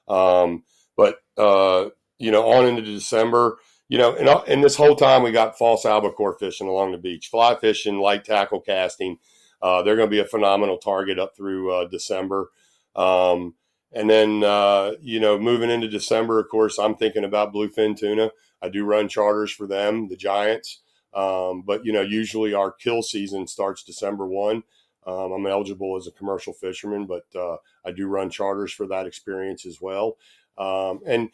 Um, 0.08 0.64
but, 0.98 1.18
uh, 1.38 1.90
you 2.18 2.32
know, 2.32 2.48
on 2.52 2.66
into 2.66 2.82
December, 2.82 3.58
you 3.90 4.00
know, 4.00 4.16
and, 4.16 4.28
and 4.48 4.64
this 4.64 4.76
whole 4.76 4.96
time 4.96 5.22
we 5.22 5.32
got 5.32 5.58
false 5.58 5.86
albacore 5.86 6.38
fishing 6.40 6.68
along 6.68 6.94
the 6.94 6.98
beach, 6.98 7.28
fly 7.28 7.56
fishing, 7.56 8.00
light 8.00 8.26
tackle 8.26 8.62
casting. 8.62 9.20
Uh, 9.62 9.84
they're 9.84 9.96
going 9.96 10.08
to 10.08 10.16
be 10.16 10.20
a 10.20 10.26
phenomenal 10.26 10.78
target 10.78 11.20
up 11.20 11.36
through 11.36 11.72
uh, 11.72 11.86
December. 11.88 12.50
Um, 12.96 13.54
and 13.96 14.10
then, 14.10 14.44
uh, 14.44 14.92
you 15.02 15.22
know, 15.22 15.40
moving 15.40 15.72
into 15.72 15.88
December, 15.88 16.38
of 16.40 16.50
course, 16.50 16.78
I'm 16.78 16.96
thinking 16.96 17.24
about 17.24 17.54
bluefin 17.54 17.98
tuna. 17.98 18.30
I 18.62 18.68
do 18.68 18.84
run 18.84 19.08
charters 19.08 19.54
for 19.54 19.68
them, 19.68 20.10
the 20.10 20.18
Giants. 20.18 20.82
Um, 21.14 21.64
but, 21.66 21.86
you 21.86 21.94
know, 21.94 22.02
usually 22.02 22.54
our 22.54 22.74
kill 22.74 23.02
season 23.02 23.48
starts 23.48 23.84
December 23.84 24.28
1. 24.28 24.64
Um, 25.08 25.32
I'm 25.32 25.48
eligible 25.48 25.96
as 25.96 26.08
a 26.08 26.12
commercial 26.12 26.52
fisherman, 26.52 27.06
but 27.06 27.24
uh, 27.40 27.56
I 27.86 27.92
do 27.92 28.08
run 28.08 28.30
charters 28.30 28.74
for 28.74 28.86
that 28.88 29.08
experience 29.08 29.66
as 29.66 29.80
well. 29.80 30.18
Um, 30.58 31.00
and, 31.06 31.30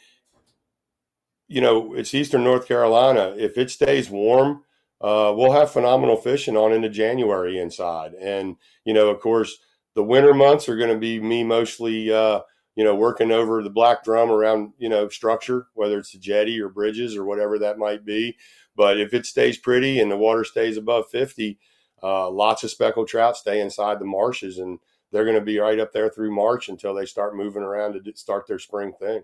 you 1.48 1.62
know, 1.62 1.96
it's 1.96 2.14
Eastern 2.14 2.44
North 2.44 2.68
Carolina. 2.68 3.34
If 3.38 3.58
it 3.58 3.72
stays 3.72 4.08
warm, 4.10 4.64
uh, 5.02 5.34
we'll 5.36 5.54
have 5.54 5.72
phenomenal 5.72 6.16
fishing 6.16 6.56
on 6.56 6.74
into 6.74 6.90
January 6.90 7.58
inside. 7.58 8.14
And, 8.14 8.58
you 8.86 8.94
know, 8.94 9.10
of 9.10 9.20
course, 9.20 9.58
the 9.96 10.04
winter 10.04 10.34
months 10.34 10.70
are 10.70 10.78
going 10.78 10.94
to 10.94 11.00
be 11.00 11.20
me 11.20 11.44
mostly, 11.44 12.14
uh, 12.14 12.42
you 12.76 12.84
know, 12.84 12.96
working 12.96 13.32
over 13.32 13.62
the 13.62 13.70
black 13.70 14.04
drum 14.04 14.32
around, 14.32 14.74
you 14.78 14.90
know, 14.90 15.10
structure, 15.10 15.68
whether 15.74 16.00
it's 16.00 16.14
a 16.14 16.20
jetty 16.20 16.60
or 16.60 16.70
bridges 16.70 17.16
or 17.16 17.26
whatever 17.26 17.60
that 17.60 17.78
might 17.78 18.06
be. 18.06 18.38
But 18.76 19.00
if 19.00 19.14
it 19.14 19.26
stays 19.26 19.58
pretty 19.58 20.00
and 20.00 20.10
the 20.10 20.18
water 20.18 20.44
stays 20.44 20.78
above 20.78 21.10
50, 21.10 21.60
uh, 22.02 22.30
lots 22.30 22.64
of 22.64 22.72
speckled 22.72 23.08
trout 23.08 23.38
stay 23.38 23.60
inside 23.60 24.00
the 24.00 24.06
marshes 24.06 24.58
and 24.58 24.80
they're 25.12 25.26
going 25.26 25.36
to 25.36 25.42
be 25.42 25.60
right 25.60 25.80
up 25.80 25.92
there 25.92 26.10
through 26.10 26.34
March 26.34 26.70
until 26.70 26.94
they 26.94 27.06
start 27.06 27.36
moving 27.36 27.64
around 27.64 27.94
to 27.94 28.14
start 28.16 28.48
their 28.48 28.60
spring 28.60 28.94
thing. 29.00 29.24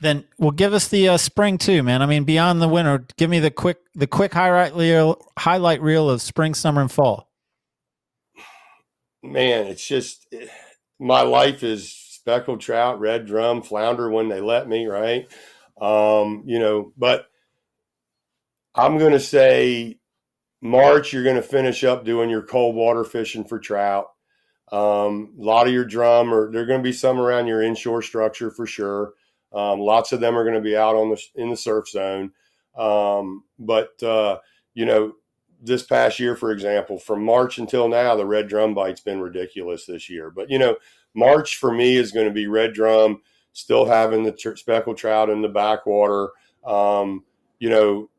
Then, 0.00 0.24
well, 0.38 0.50
give 0.50 0.74
us 0.74 0.88
the 0.88 1.08
uh, 1.08 1.16
spring 1.16 1.56
too, 1.56 1.82
man. 1.82 2.02
I 2.02 2.06
mean, 2.06 2.24
beyond 2.24 2.60
the 2.60 2.68
winter, 2.68 3.06
give 3.16 3.30
me 3.30 3.38
the 3.38 3.50
quick, 3.50 3.78
the 3.94 4.06
quick 4.06 4.34
highlight 4.34 4.74
reel, 4.74 5.24
highlight 5.38 5.80
reel 5.80 6.10
of 6.10 6.20
spring, 6.20 6.52
summer, 6.52 6.82
and 6.82 6.92
fall. 6.92 7.30
Man, 9.22 9.66
it's 9.68 9.86
just 9.86 10.26
my 11.04 11.20
life 11.20 11.62
is 11.62 11.92
speckled 11.92 12.62
trout, 12.62 12.98
red 12.98 13.26
drum, 13.26 13.60
flounder 13.60 14.10
when 14.10 14.30
they 14.30 14.40
let 14.40 14.66
me, 14.66 14.86
right? 14.86 15.30
Um, 15.78 16.44
you 16.46 16.58
know, 16.58 16.92
but 16.96 17.26
I'm 18.74 18.96
going 18.96 19.12
to 19.12 19.20
say 19.20 19.98
March, 20.62 21.12
you're 21.12 21.22
going 21.22 21.36
to 21.36 21.42
finish 21.42 21.84
up 21.84 22.06
doing 22.06 22.30
your 22.30 22.40
cold 22.40 22.74
water 22.74 23.04
fishing 23.04 23.44
for 23.44 23.58
trout. 23.58 24.06
Um, 24.72 25.34
a 25.38 25.42
lot 25.42 25.66
of 25.66 25.74
your 25.74 25.84
drum, 25.84 26.32
or 26.32 26.50
there 26.50 26.62
are 26.62 26.66
going 26.66 26.80
to 26.80 26.88
be 26.88 26.92
some 26.92 27.20
around 27.20 27.48
your 27.48 27.62
inshore 27.62 28.00
structure 28.00 28.50
for 28.50 28.66
sure. 28.66 29.12
Um, 29.52 29.80
lots 29.80 30.12
of 30.12 30.20
them 30.20 30.38
are 30.38 30.42
going 30.42 30.56
to 30.56 30.62
be 30.62 30.74
out 30.74 30.96
on 30.96 31.10
the 31.10 31.22
in 31.34 31.50
the 31.50 31.56
surf 31.56 31.86
zone. 31.86 32.32
Um, 32.78 33.44
but 33.58 34.02
uh, 34.02 34.38
you 34.72 34.86
know, 34.86 35.12
this 35.64 35.82
past 35.82 36.20
year, 36.20 36.36
for 36.36 36.52
example, 36.52 36.98
from 36.98 37.24
March 37.24 37.58
until 37.58 37.88
now, 37.88 38.14
the 38.14 38.26
red 38.26 38.48
drum 38.48 38.74
bite's 38.74 39.00
been 39.00 39.20
ridiculous 39.20 39.86
this 39.86 40.10
year. 40.10 40.30
But 40.30 40.50
you 40.50 40.58
know, 40.58 40.76
March 41.14 41.56
for 41.56 41.72
me 41.72 41.96
is 41.96 42.12
going 42.12 42.26
to 42.26 42.32
be 42.32 42.46
red 42.46 42.74
drum, 42.74 43.22
still 43.52 43.86
having 43.86 44.22
the 44.22 44.32
tr- 44.32 44.56
speckled 44.56 44.98
trout 44.98 45.30
in 45.30 45.42
the 45.42 45.48
backwater. 45.48 46.30
Um, 46.64 47.24
you 47.58 47.70
know, 47.70 48.10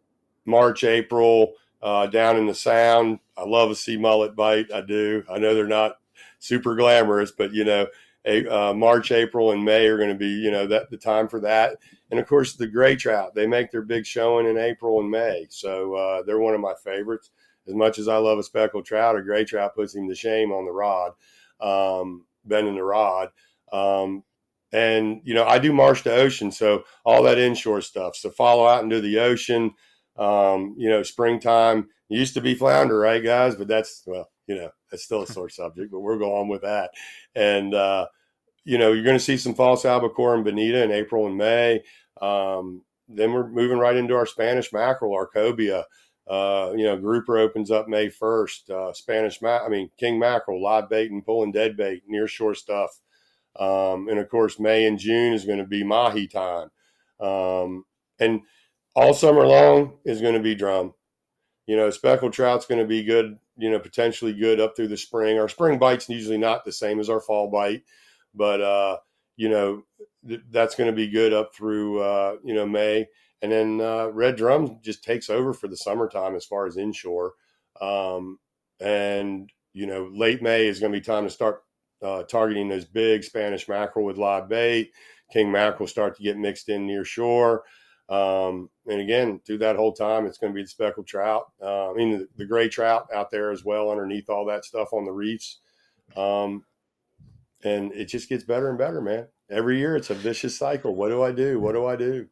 March, 0.45 0.83
April, 0.83 1.53
uh, 1.81 2.07
down 2.07 2.37
in 2.37 2.47
the 2.47 2.55
sound. 2.55 3.19
I 3.37 3.43
love 3.43 3.69
a 3.69 3.75
sea 3.75 3.97
mullet 3.97 4.35
bite. 4.35 4.71
I 4.73 4.81
do. 4.81 5.23
I 5.29 5.37
know 5.37 5.53
they're 5.53 5.67
not 5.67 5.97
super 6.39 6.75
glamorous, 6.75 7.31
but 7.31 7.53
you 7.53 7.63
know, 7.63 7.87
a, 8.25 8.47
uh, 8.47 8.73
March, 8.73 9.11
April, 9.11 9.51
and 9.51 9.63
May 9.63 9.85
are 9.87 9.97
going 9.97 10.09
to 10.09 10.15
be, 10.15 10.29
you 10.29 10.51
know, 10.51 10.65
that 10.67 10.89
the 10.89 10.97
time 10.97 11.27
for 11.27 11.39
that. 11.41 11.77
And 12.11 12.19
of 12.19 12.27
course, 12.27 12.53
the 12.53 12.67
gray 12.67 12.95
trout, 12.95 13.33
they 13.33 13.47
make 13.47 13.71
their 13.71 13.81
big 13.81 14.05
showing 14.05 14.47
in 14.47 14.57
April 14.57 14.99
and 14.99 15.09
May. 15.09 15.47
So 15.49 15.95
uh, 15.95 16.23
they're 16.23 16.39
one 16.39 16.53
of 16.53 16.61
my 16.61 16.73
favorites. 16.83 17.31
As 17.67 17.73
much 17.73 17.97
as 17.97 18.07
I 18.07 18.17
love 18.17 18.37
a 18.37 18.43
speckled 18.43 18.85
trout, 18.85 19.15
a 19.15 19.23
gray 19.23 19.43
trout 19.43 19.73
puts 19.75 19.95
him 19.95 20.07
to 20.07 20.15
shame 20.15 20.51
on 20.51 20.65
the 20.65 20.71
rod, 20.71 21.13
um, 21.59 22.25
bending 22.43 22.75
the 22.75 22.83
rod. 22.83 23.29
Um, 23.71 24.23
and, 24.71 25.21
you 25.23 25.33
know, 25.33 25.45
I 25.45 25.57
do 25.57 25.73
marsh 25.73 26.03
to 26.03 26.13
ocean. 26.13 26.51
So 26.51 26.83
all 27.03 27.23
that 27.23 27.39
inshore 27.39 27.81
stuff. 27.81 28.15
So 28.15 28.29
follow 28.29 28.67
out 28.67 28.83
into 28.83 29.01
the 29.01 29.17
ocean. 29.19 29.73
Um, 30.15 30.75
you 30.77 30.89
know, 30.89 31.01
springtime 31.01 31.89
used 32.07 32.35
to 32.35 32.41
be 32.41 32.53
flounder, 32.53 32.99
right, 32.99 33.23
guys? 33.23 33.55
But 33.55 33.67
that's, 33.67 34.03
well, 34.05 34.29
you 34.45 34.55
know, 34.55 34.69
that's 34.91 35.03
still 35.03 35.23
a 35.23 35.27
sore 35.27 35.49
subject, 35.49 35.91
but 35.91 36.01
we're 36.01 36.19
going 36.19 36.49
with 36.49 36.61
that. 36.61 36.91
And, 37.33 37.73
uh, 37.73 38.07
you 38.65 38.77
know, 38.77 38.91
you're 38.91 39.03
going 39.05 39.17
to 39.17 39.23
see 39.23 39.37
some 39.37 39.53
false 39.53 39.85
albacore 39.85 40.35
and 40.35 40.43
bonita 40.43 40.83
in 40.83 40.91
April 40.91 41.27
and 41.27 41.37
May. 41.37 41.83
Um, 42.19 42.81
then 43.07 43.31
we're 43.31 43.47
moving 43.47 43.77
right 43.77 43.95
into 43.95 44.15
our 44.15 44.25
Spanish 44.25 44.73
mackerel, 44.73 45.13
our 45.13 45.29
cobia. 45.29 45.83
Uh, 46.27 46.73
you 46.75 46.83
know, 46.83 46.97
grouper 46.97 47.37
opens 47.37 47.69
up 47.69 47.87
May 47.87 48.07
1st. 48.07 48.69
Uh, 48.69 48.93
Spanish, 48.93 49.41
ma- 49.41 49.63
I 49.63 49.69
mean, 49.69 49.91
king 49.97 50.17
mackerel, 50.17 50.61
live 50.61 50.89
bait 50.89 51.11
and 51.11 51.23
pulling 51.23 51.51
dead 51.51 51.77
bait, 51.77 52.01
near 52.07 52.27
shore 52.27 52.55
stuff. 52.55 52.99
Um, 53.59 54.09
and 54.09 54.17
of 54.19 54.27
course, 54.29 54.59
May 54.59 54.87
and 54.87 54.97
June 54.97 55.33
is 55.33 55.45
going 55.45 55.59
to 55.59 55.65
be 55.65 55.83
mahi 55.83 56.27
time. 56.27 56.69
Um, 57.19 57.85
and 58.19 58.41
all 58.95 59.13
summer 59.13 59.45
long 59.45 59.93
is 60.03 60.21
going 60.21 60.33
to 60.33 60.41
be 60.41 60.55
drum. 60.55 60.93
You 61.67 61.75
know, 61.75 61.89
speckled 61.89 62.33
trout's 62.33 62.65
going 62.65 62.81
to 62.81 62.87
be 62.87 63.03
good, 63.03 63.37
you 63.57 63.69
know, 63.69 63.79
potentially 63.79 64.33
good 64.33 64.59
up 64.59 64.75
through 64.75 64.89
the 64.89 64.97
spring. 64.97 65.39
Our 65.39 65.49
spring 65.49 65.77
bite's 65.77 66.09
usually 66.09 66.37
not 66.37 66.65
the 66.65 66.71
same 66.71 66.99
as 66.99 67.09
our 67.09 67.19
fall 67.21 67.49
bite, 67.49 67.83
but, 68.35 68.61
uh, 68.61 68.97
you 69.37 69.49
know, 69.49 69.83
th- 70.27 70.41
that's 70.51 70.75
going 70.75 70.89
to 70.89 70.95
be 70.95 71.07
good 71.07 71.33
up 71.33 71.53
through, 71.53 72.01
uh, 72.01 72.35
you 72.43 72.53
know, 72.53 72.65
May. 72.65 73.07
And 73.41 73.51
then 73.51 73.81
uh, 73.81 74.07
red 74.07 74.35
drum 74.37 74.79
just 74.81 75.03
takes 75.03 75.29
over 75.29 75.53
for 75.53 75.67
the 75.67 75.77
summertime 75.77 76.35
as 76.35 76.45
far 76.45 76.65
as 76.65 76.77
inshore. 76.77 77.33
Um, 77.79 78.39
and, 78.79 79.51
you 79.73 79.85
know, 79.85 80.09
late 80.13 80.41
May 80.41 80.67
is 80.67 80.79
going 80.79 80.91
to 80.91 80.99
be 80.99 81.03
time 81.03 81.25
to 81.25 81.29
start 81.29 81.63
uh, 82.01 82.23
targeting 82.23 82.69
those 82.69 82.85
big 82.85 83.23
Spanish 83.23 83.67
mackerel 83.67 84.05
with 84.05 84.17
live 84.17 84.49
bait. 84.49 84.91
King 85.31 85.51
mackerel 85.51 85.87
start 85.87 86.15
to 86.15 86.23
get 86.23 86.37
mixed 86.37 86.69
in 86.69 86.85
near 86.85 87.03
shore. 87.03 87.63
Um, 88.07 88.69
and 88.87 89.01
again, 89.01 89.41
through 89.45 89.57
that 89.59 89.75
whole 89.75 89.93
time, 89.93 90.25
it's 90.25 90.37
going 90.37 90.53
to 90.53 90.55
be 90.55 90.61
the 90.61 90.67
speckled 90.67 91.07
trout. 91.07 91.45
Uh, 91.61 91.91
I 91.91 91.93
mean, 91.93 92.11
the, 92.11 92.27
the 92.37 92.45
gray 92.45 92.69
trout 92.69 93.07
out 93.13 93.31
there 93.31 93.51
as 93.51 93.65
well, 93.65 93.89
underneath 93.89 94.29
all 94.29 94.45
that 94.45 94.65
stuff 94.65 94.93
on 94.93 95.05
the 95.05 95.11
reefs. 95.11 95.59
Um, 96.15 96.63
and 97.65 97.91
it 97.93 98.05
just 98.05 98.29
gets 98.29 98.43
better 98.43 98.69
and 98.69 98.77
better, 98.77 99.01
man. 99.01 99.27
Every 99.49 99.79
year, 99.79 99.95
it's 99.95 100.09
a 100.09 100.15
vicious 100.15 100.57
cycle. 100.57 100.95
What 100.95 101.09
do 101.09 101.21
I 101.23 101.31
do? 101.31 101.59
What 101.59 101.73
do 101.73 101.85
I 101.85 101.95
do? 101.95 102.27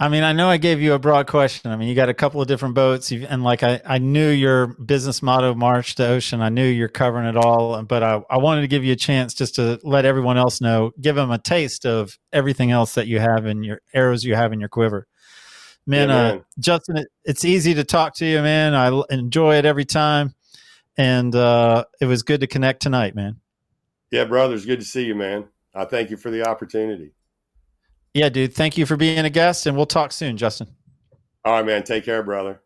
I 0.00 0.08
mean, 0.08 0.22
I 0.22 0.32
know 0.32 0.48
I 0.48 0.58
gave 0.58 0.80
you 0.80 0.92
a 0.94 0.98
broad 0.98 1.26
question. 1.26 1.72
I 1.72 1.76
mean, 1.76 1.88
you 1.88 1.94
got 1.96 2.08
a 2.08 2.14
couple 2.14 2.40
of 2.40 2.46
different 2.46 2.76
boats, 2.76 3.10
you've- 3.10 3.26
and 3.26 3.42
like 3.42 3.64
I, 3.64 3.80
I 3.84 3.98
knew 3.98 4.28
your 4.28 4.68
business 4.68 5.22
motto, 5.22 5.54
Marsh 5.54 5.96
to 5.96 6.06
Ocean. 6.06 6.40
I 6.40 6.50
knew 6.50 6.64
you're 6.64 6.88
covering 6.88 7.26
it 7.26 7.36
all, 7.36 7.82
but 7.82 8.04
I, 8.04 8.22
I 8.30 8.38
wanted 8.38 8.60
to 8.60 8.68
give 8.68 8.84
you 8.84 8.92
a 8.92 8.96
chance 8.96 9.34
just 9.34 9.56
to 9.56 9.80
let 9.82 10.04
everyone 10.04 10.38
else 10.38 10.60
know, 10.60 10.92
give 11.00 11.16
them 11.16 11.32
a 11.32 11.38
taste 11.38 11.84
of 11.84 12.16
everything 12.32 12.70
else 12.70 12.94
that 12.94 13.08
you 13.08 13.18
have 13.18 13.44
in 13.44 13.64
your 13.64 13.80
arrows 13.92 14.22
you 14.22 14.36
have 14.36 14.52
in 14.52 14.60
your 14.60 14.68
quiver. 14.68 15.08
Man, 15.84 16.10
Yeah, 16.10 16.16
uh. 16.16 16.38
Justin, 16.60 16.98
it, 16.98 17.08
it's 17.24 17.44
easy 17.44 17.74
to 17.74 17.82
talk 17.82 18.14
to 18.16 18.26
you, 18.26 18.40
man. 18.40 18.74
I 18.74 19.02
enjoy 19.10 19.56
it 19.56 19.64
every 19.64 19.86
time, 19.86 20.32
and 20.96 21.34
uh, 21.34 21.84
it 22.00 22.06
was 22.06 22.22
good 22.22 22.42
to 22.42 22.46
connect 22.46 22.82
tonight, 22.82 23.16
man. 23.16 23.40
Yeah, 24.10 24.24
brothers, 24.24 24.64
good 24.64 24.80
to 24.80 24.86
see 24.86 25.04
you, 25.04 25.14
man. 25.14 25.46
I 25.74 25.84
thank 25.84 26.10
you 26.10 26.16
for 26.16 26.30
the 26.30 26.46
opportunity. 26.46 27.12
Yeah, 28.14 28.30
dude. 28.30 28.54
Thank 28.54 28.78
you 28.78 28.86
for 28.86 28.96
being 28.96 29.24
a 29.24 29.30
guest, 29.30 29.66
and 29.66 29.76
we'll 29.76 29.86
talk 29.86 30.12
soon, 30.12 30.36
Justin. 30.36 30.68
All 31.44 31.52
right, 31.52 31.64
man. 31.64 31.82
Take 31.82 32.04
care, 32.04 32.22
brother. 32.22 32.60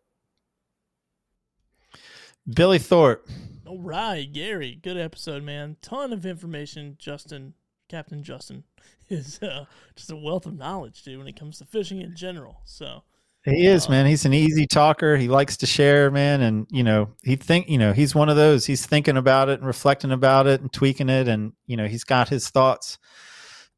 Billy 2.51 2.79
Thorpe. 2.79 3.27
All 3.65 3.79
right, 3.79 4.31
Gary, 4.31 4.79
good 4.81 4.97
episode, 4.97 5.43
man. 5.43 5.77
Ton 5.81 6.11
of 6.13 6.25
information. 6.25 6.95
Justin, 6.99 7.53
Captain 7.89 8.23
Justin, 8.23 8.63
is 9.09 9.41
uh, 9.41 9.65
just 9.95 10.11
a 10.11 10.15
wealth 10.15 10.45
of 10.45 10.57
knowledge, 10.57 11.03
dude, 11.03 11.17
when 11.17 11.27
it 11.27 11.39
comes 11.39 11.59
to 11.59 11.65
fishing 11.65 12.01
in 12.01 12.15
general. 12.15 12.61
So, 12.65 13.03
He 13.45 13.65
is, 13.67 13.87
Uh, 13.87 13.91
man. 13.91 14.05
He's 14.05 14.25
an 14.25 14.33
easy 14.33 14.65
talker. 14.65 15.17
He 15.17 15.27
likes 15.27 15.57
to 15.57 15.65
share, 15.65 16.09
man, 16.09 16.41
and 16.41 16.65
you 16.69 16.83
know, 16.83 17.09
he 17.23 17.35
think, 17.35 17.69
you 17.69 17.77
know, 17.77 17.91
he's 17.91 18.15
one 18.15 18.29
of 18.29 18.35
those. 18.37 18.65
He's 18.65 18.85
thinking 18.85 19.17
about 19.17 19.49
it 19.49 19.59
and 19.59 19.67
reflecting 19.67 20.11
about 20.11 20.47
it 20.47 20.61
and 20.61 20.71
tweaking 20.71 21.09
it, 21.09 21.27
and 21.27 21.53
you 21.67 21.75
know, 21.75 21.87
he's 21.87 22.03
got 22.05 22.29
his 22.29 22.49
thoughts 22.49 22.97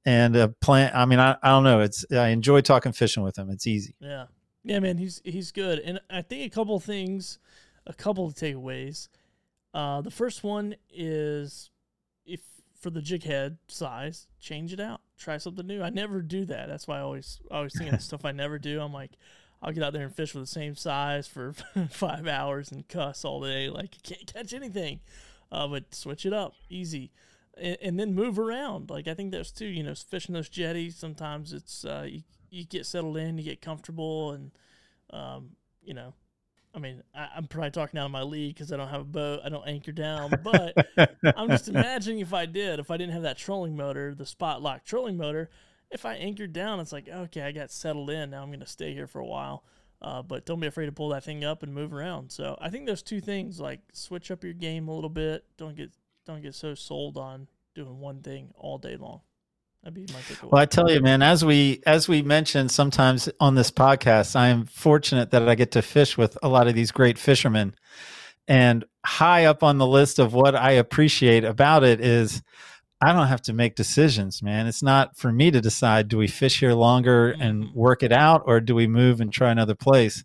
and 0.05 0.35
a 0.35 0.49
plan. 0.49 0.91
I 0.93 1.05
mean, 1.05 1.19
I, 1.19 1.35
I 1.41 1.49
don't 1.49 1.63
know. 1.63 1.79
It's 1.79 2.05
I 2.11 2.27
enjoy 2.29 2.61
talking 2.61 2.91
fishing 2.91 3.23
with 3.23 3.37
him. 3.37 3.49
It's 3.49 3.65
easy. 3.65 3.95
yeah, 3.99 4.25
yeah, 4.63 4.79
man, 4.79 4.97
he's 4.97 5.21
he's 5.25 5.51
good, 5.51 5.79
and 5.79 5.99
I 6.09 6.21
think 6.21 6.51
a 6.51 6.53
couple 6.53 6.79
things, 6.79 7.39
a 7.87 7.93
couple 7.93 8.27
of 8.27 8.35
takeaways. 8.35 9.09
Uh, 9.73 10.01
the 10.01 10.11
first 10.11 10.43
one 10.43 10.75
is 10.93 11.71
if 12.25 12.41
for 12.79 12.91
the 12.91 13.01
jig 13.01 13.23
head 13.23 13.57
size, 13.67 14.27
change 14.39 14.71
it 14.73 14.79
out, 14.79 15.01
try 15.17 15.37
something 15.37 15.65
new. 15.65 15.81
I 15.81 15.89
never 15.89 16.21
do 16.21 16.45
that. 16.45 16.67
That's 16.67 16.87
why 16.87 16.97
I 16.97 17.01
always 17.01 17.39
I 17.51 17.57
always 17.57 17.75
think 17.75 17.91
of 17.91 18.01
stuff 18.03 18.25
I 18.25 18.31
never 18.31 18.59
do. 18.59 18.79
I'm 18.79 18.93
like, 18.93 19.11
I'll 19.61 19.71
get 19.71 19.83
out 19.83 19.93
there 19.93 20.03
and 20.03 20.15
fish 20.15 20.33
with 20.33 20.43
the 20.43 20.47
same 20.47 20.75
size 20.75 21.27
for 21.27 21.53
five 21.89 22.27
hours 22.27 22.71
and 22.71 22.87
cuss 22.87 23.25
all 23.25 23.41
day, 23.41 23.69
like 23.69 23.95
I 23.95 24.07
can't 24.07 24.33
catch 24.33 24.53
anything. 24.53 24.99
Uh, 25.51 25.67
but 25.67 25.93
switch 25.93 26.25
it 26.25 26.33
up, 26.33 26.53
easy, 26.69 27.11
and, 27.57 27.77
and 27.81 27.99
then 27.99 28.13
move 28.13 28.39
around. 28.39 28.89
Like 28.89 29.07
I 29.07 29.13
think 29.13 29.31
there's 29.31 29.51
too, 29.51 29.67
you 29.67 29.83
know, 29.83 29.95
fishing 29.95 30.33
those 30.33 30.49
jetties. 30.49 30.95
Sometimes 30.97 31.53
it's 31.53 31.85
uh, 31.85 32.05
you, 32.07 32.23
you 32.49 32.65
get 32.65 32.85
settled 32.85 33.17
in, 33.17 33.37
you 33.37 33.43
get 33.43 33.61
comfortable, 33.61 34.31
and 34.31 34.51
um, 35.11 35.51
you 35.83 35.93
know, 35.93 36.13
I 36.73 36.79
mean, 36.79 37.03
I, 37.13 37.29
I'm 37.35 37.47
probably 37.47 37.71
talking 37.71 37.99
out 37.99 38.05
of 38.05 38.11
my 38.11 38.23
league 38.23 38.55
because 38.55 38.73
I 38.73 38.77
don't 38.77 38.89
have 38.89 39.01
a 39.01 39.05
boat, 39.05 39.39
I 39.45 39.49
don't 39.49 39.67
anchor 39.67 39.93
down, 39.93 40.33
but 40.43 40.75
I'm 41.37 41.47
just 41.49 41.69
imagining 41.69 42.19
if 42.19 42.33
I 42.33 42.45
did, 42.45 42.79
if 42.79 42.91
I 42.91 42.97
didn't 42.97 43.13
have 43.13 43.23
that 43.23 43.37
trolling 43.37 43.77
motor, 43.77 44.13
the 44.13 44.25
spot 44.25 44.61
lock 44.61 44.83
trolling 44.83 45.15
motor, 45.15 45.49
if 45.91 46.05
I 46.05 46.15
anchored 46.15 46.53
down, 46.53 46.79
it's 46.79 46.91
like, 46.91 47.07
okay, 47.07 47.41
I 47.41 47.51
got 47.51 47.71
settled 47.71 48.09
in. 48.09 48.31
Now 48.31 48.41
I'm 48.41 48.49
going 48.49 48.59
to 48.59 48.67
stay 48.67 48.93
here 48.93 49.07
for 49.07 49.19
a 49.19 49.25
while. 49.25 49.63
Uh, 50.01 50.21
but 50.21 50.45
don't 50.45 50.59
be 50.59 50.67
afraid 50.67 50.87
to 50.87 50.91
pull 50.91 51.09
that 51.09 51.23
thing 51.23 51.43
up 51.43 51.63
and 51.63 51.73
move 51.73 51.93
around. 51.93 52.31
So 52.31 52.57
I 52.59 52.69
think 52.69 52.85
those 52.85 53.01
two 53.01 53.21
things, 53.21 53.59
like 53.59 53.79
switch 53.93 54.29
up 54.29 54.43
your 54.43 54.53
game 54.53 54.87
a 54.87 54.93
little 54.93 55.09
bit. 55.09 55.45
Don't 55.57 55.75
get 55.75 55.91
don't 56.25 56.41
get 56.41 56.55
so 56.55 56.75
sold 56.75 57.17
on 57.17 57.47
doing 57.75 57.99
one 57.99 58.21
thing 58.21 58.51
all 58.55 58.77
day 58.77 58.97
long. 58.97 59.21
That'd 59.83 59.93
be 59.93 60.13
my 60.13 60.19
takeaway. 60.21 60.51
Well, 60.51 60.61
I 60.61 60.65
tell 60.65 60.89
you, 60.89 60.99
man, 60.99 61.21
as 61.21 61.45
we 61.45 61.81
as 61.85 62.07
we 62.07 62.21
mentioned 62.23 62.71
sometimes 62.71 63.29
on 63.39 63.55
this 63.55 63.71
podcast, 63.71 64.35
I 64.35 64.47
am 64.47 64.65
fortunate 64.65 65.31
that 65.31 65.47
I 65.47 65.55
get 65.55 65.71
to 65.71 65.81
fish 65.81 66.17
with 66.17 66.37
a 66.43 66.49
lot 66.49 66.67
of 66.67 66.75
these 66.75 66.91
great 66.91 67.17
fishermen. 67.17 67.75
And 68.47 68.85
high 69.03 69.45
up 69.45 69.63
on 69.63 69.77
the 69.77 69.87
list 69.87 70.19
of 70.19 70.33
what 70.33 70.55
I 70.55 70.71
appreciate 70.71 71.43
about 71.43 71.83
it 71.83 71.99
is 72.01 72.43
I 73.01 73.11
don't 73.11 73.27
have 73.27 73.41
to 73.43 73.53
make 73.53 73.75
decisions, 73.75 74.41
man. 74.41 74.67
It's 74.67 74.81
not 74.81 75.17
for 75.17 75.31
me 75.31 75.51
to 75.51 75.61
decide 75.61 76.07
do 76.07 76.17
we 76.17 76.27
fish 76.27 76.59
here 76.59 76.73
longer 76.73 77.31
and 77.31 77.65
Mhm. 77.65 77.73
work 77.75 78.03
it 78.03 78.11
out 78.11 78.43
or 78.45 78.59
do 78.61 78.73
we 78.73 78.87
move 78.87 79.19
and 79.21 79.31
try 79.31 79.51
another 79.51 79.75
place? 79.75 80.23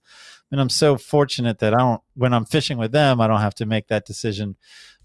And 0.53 0.61
I'm 0.61 0.69
so 0.69 0.97
fortunate 0.97 1.59
that 1.59 1.75
I 1.75 1.79
don't 1.79 2.01
when 2.15 2.33
I'm 2.33 2.45
fishing 2.45 2.79
with 2.79 2.93
them, 2.93 3.21
I 3.21 3.27
don't 3.27 3.41
have 3.41 3.55
to 3.57 3.67
make 3.67 3.89
that 3.89 4.07
decision. 4.07 4.57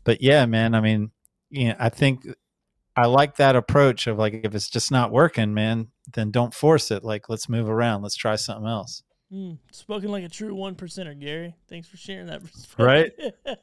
But 0.03 0.21
yeah, 0.21 0.45
man, 0.45 0.75
I 0.75 0.81
mean, 0.81 1.11
you 1.49 1.69
know, 1.69 1.75
I 1.79 1.89
think 1.89 2.25
I 2.95 3.07
like 3.07 3.35
that 3.37 3.55
approach 3.55 4.07
of 4.07 4.17
like 4.17 4.41
if 4.43 4.55
it's 4.55 4.69
just 4.69 4.91
not 4.91 5.11
working, 5.11 5.53
man, 5.53 5.87
then 6.13 6.31
don't 6.31 6.53
force 6.53 6.91
it. 6.91 7.03
Like 7.03 7.29
let's 7.29 7.49
move 7.49 7.69
around. 7.69 8.03
Let's 8.03 8.15
try 8.15 8.35
something 8.35 8.67
else. 8.67 9.03
Mm, 9.33 9.57
spoken 9.71 10.11
like 10.11 10.23
a 10.23 10.29
true 10.29 10.53
one 10.53 10.75
percenter, 10.75 11.19
Gary. 11.19 11.55
Thanks 11.67 11.87
for 11.87 11.97
sharing 11.97 12.27
that. 12.27 12.41
Right. 12.77 13.11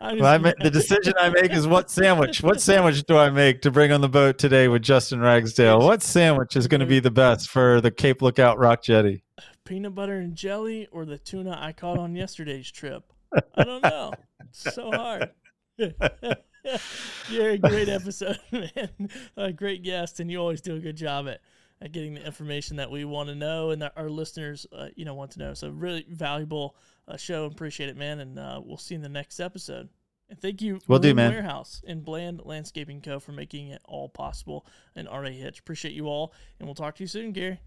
Well, 0.00 0.24
I 0.24 0.36
just- 0.38 0.42
ma- 0.58 0.64
the 0.64 0.70
decision 0.70 1.12
I 1.16 1.28
make 1.28 1.52
is 1.52 1.64
what 1.68 1.88
sandwich. 1.88 2.42
What 2.42 2.60
sandwich 2.68 3.04
do 3.04 3.16
I 3.16 3.30
make 3.30 3.62
to 3.62 3.70
bring 3.70 3.92
on 3.92 4.00
the 4.00 4.08
boat 4.08 4.36
today 4.36 4.66
with 4.66 4.82
Justin 4.82 5.20
Ragsdale? 5.20 5.78
What 5.78 6.02
sandwich 6.02 6.56
is 6.56 6.66
going 6.66 6.80
to 6.80 6.86
be 6.86 6.98
the 6.98 7.10
best 7.12 7.48
for 7.48 7.80
the 7.80 7.92
Cape 7.92 8.20
Lookout 8.20 8.58
Rock 8.58 8.82
Jetty? 8.82 9.22
peanut 9.64 9.94
butter 9.94 10.16
and 10.18 10.34
jelly 10.34 10.88
or 10.90 11.04
the 11.04 11.18
tuna 11.18 11.56
I 11.60 11.70
caught 11.72 11.98
on 11.98 12.16
yesterday's 12.16 12.68
trip. 12.68 13.12
I 13.54 13.62
don't 13.62 13.82
know. 13.82 14.12
It's 14.40 14.74
so 14.74 14.90
hard. 14.90 15.30
You're 15.78 17.50
a 17.50 17.58
great 17.58 17.88
episode, 17.88 18.38
man. 18.50 19.08
A 19.36 19.52
great 19.52 19.82
guest, 19.84 20.18
and 20.18 20.30
you 20.32 20.38
always 20.38 20.60
do 20.60 20.74
a 20.74 20.80
good 20.80 20.96
job 20.96 21.28
at, 21.28 21.40
at 21.82 21.92
getting 21.92 22.14
the 22.14 22.24
information 22.24 22.76
that 22.76 22.90
we 22.90 23.04
want 23.04 23.28
to 23.28 23.34
know 23.34 23.70
and 23.70 23.82
that 23.82 23.92
our 23.96 24.08
listeners, 24.08 24.66
uh, 24.72 24.88
you 24.94 25.04
know, 25.04 25.14
want 25.14 25.32
to 25.32 25.40
know. 25.40 25.52
So 25.52 25.68
really 25.68 26.06
valuable 26.08 26.76
uh, 27.08 27.16
show. 27.16 27.44
Appreciate 27.44 27.88
it, 27.88 27.96
man. 27.96 28.20
And 28.20 28.38
uh, 28.38 28.60
we'll 28.64 28.78
see 28.78 28.94
you 28.94 28.96
in 28.96 29.02
the 29.02 29.08
next 29.08 29.40
episode. 29.40 29.88
And 30.30 30.40
thank 30.40 30.62
you, 30.62 30.80
Will 30.86 30.98
do, 30.98 31.08
Maroon 31.08 31.16
man. 31.16 31.32
Warehouse 31.32 31.82
and 31.86 32.04
Bland 32.04 32.40
Landscaping 32.44 33.02
Co. 33.02 33.18
for 33.18 33.32
making 33.32 33.68
it 33.68 33.82
all 33.84 34.08
possible. 34.08 34.64
And 34.94 35.06
RA 35.06 35.24
Hitch, 35.24 35.58
appreciate 35.58 35.92
you 35.92 36.06
all, 36.06 36.32
and 36.58 36.66
we'll 36.66 36.74
talk 36.74 36.94
to 36.96 37.02
you 37.02 37.06
soon, 37.06 37.32
Gary. 37.32 37.60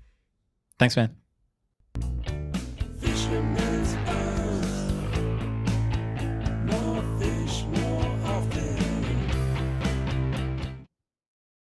Thanks, 0.80 0.96
man. 0.96 1.16
Fisherman 3.00 3.75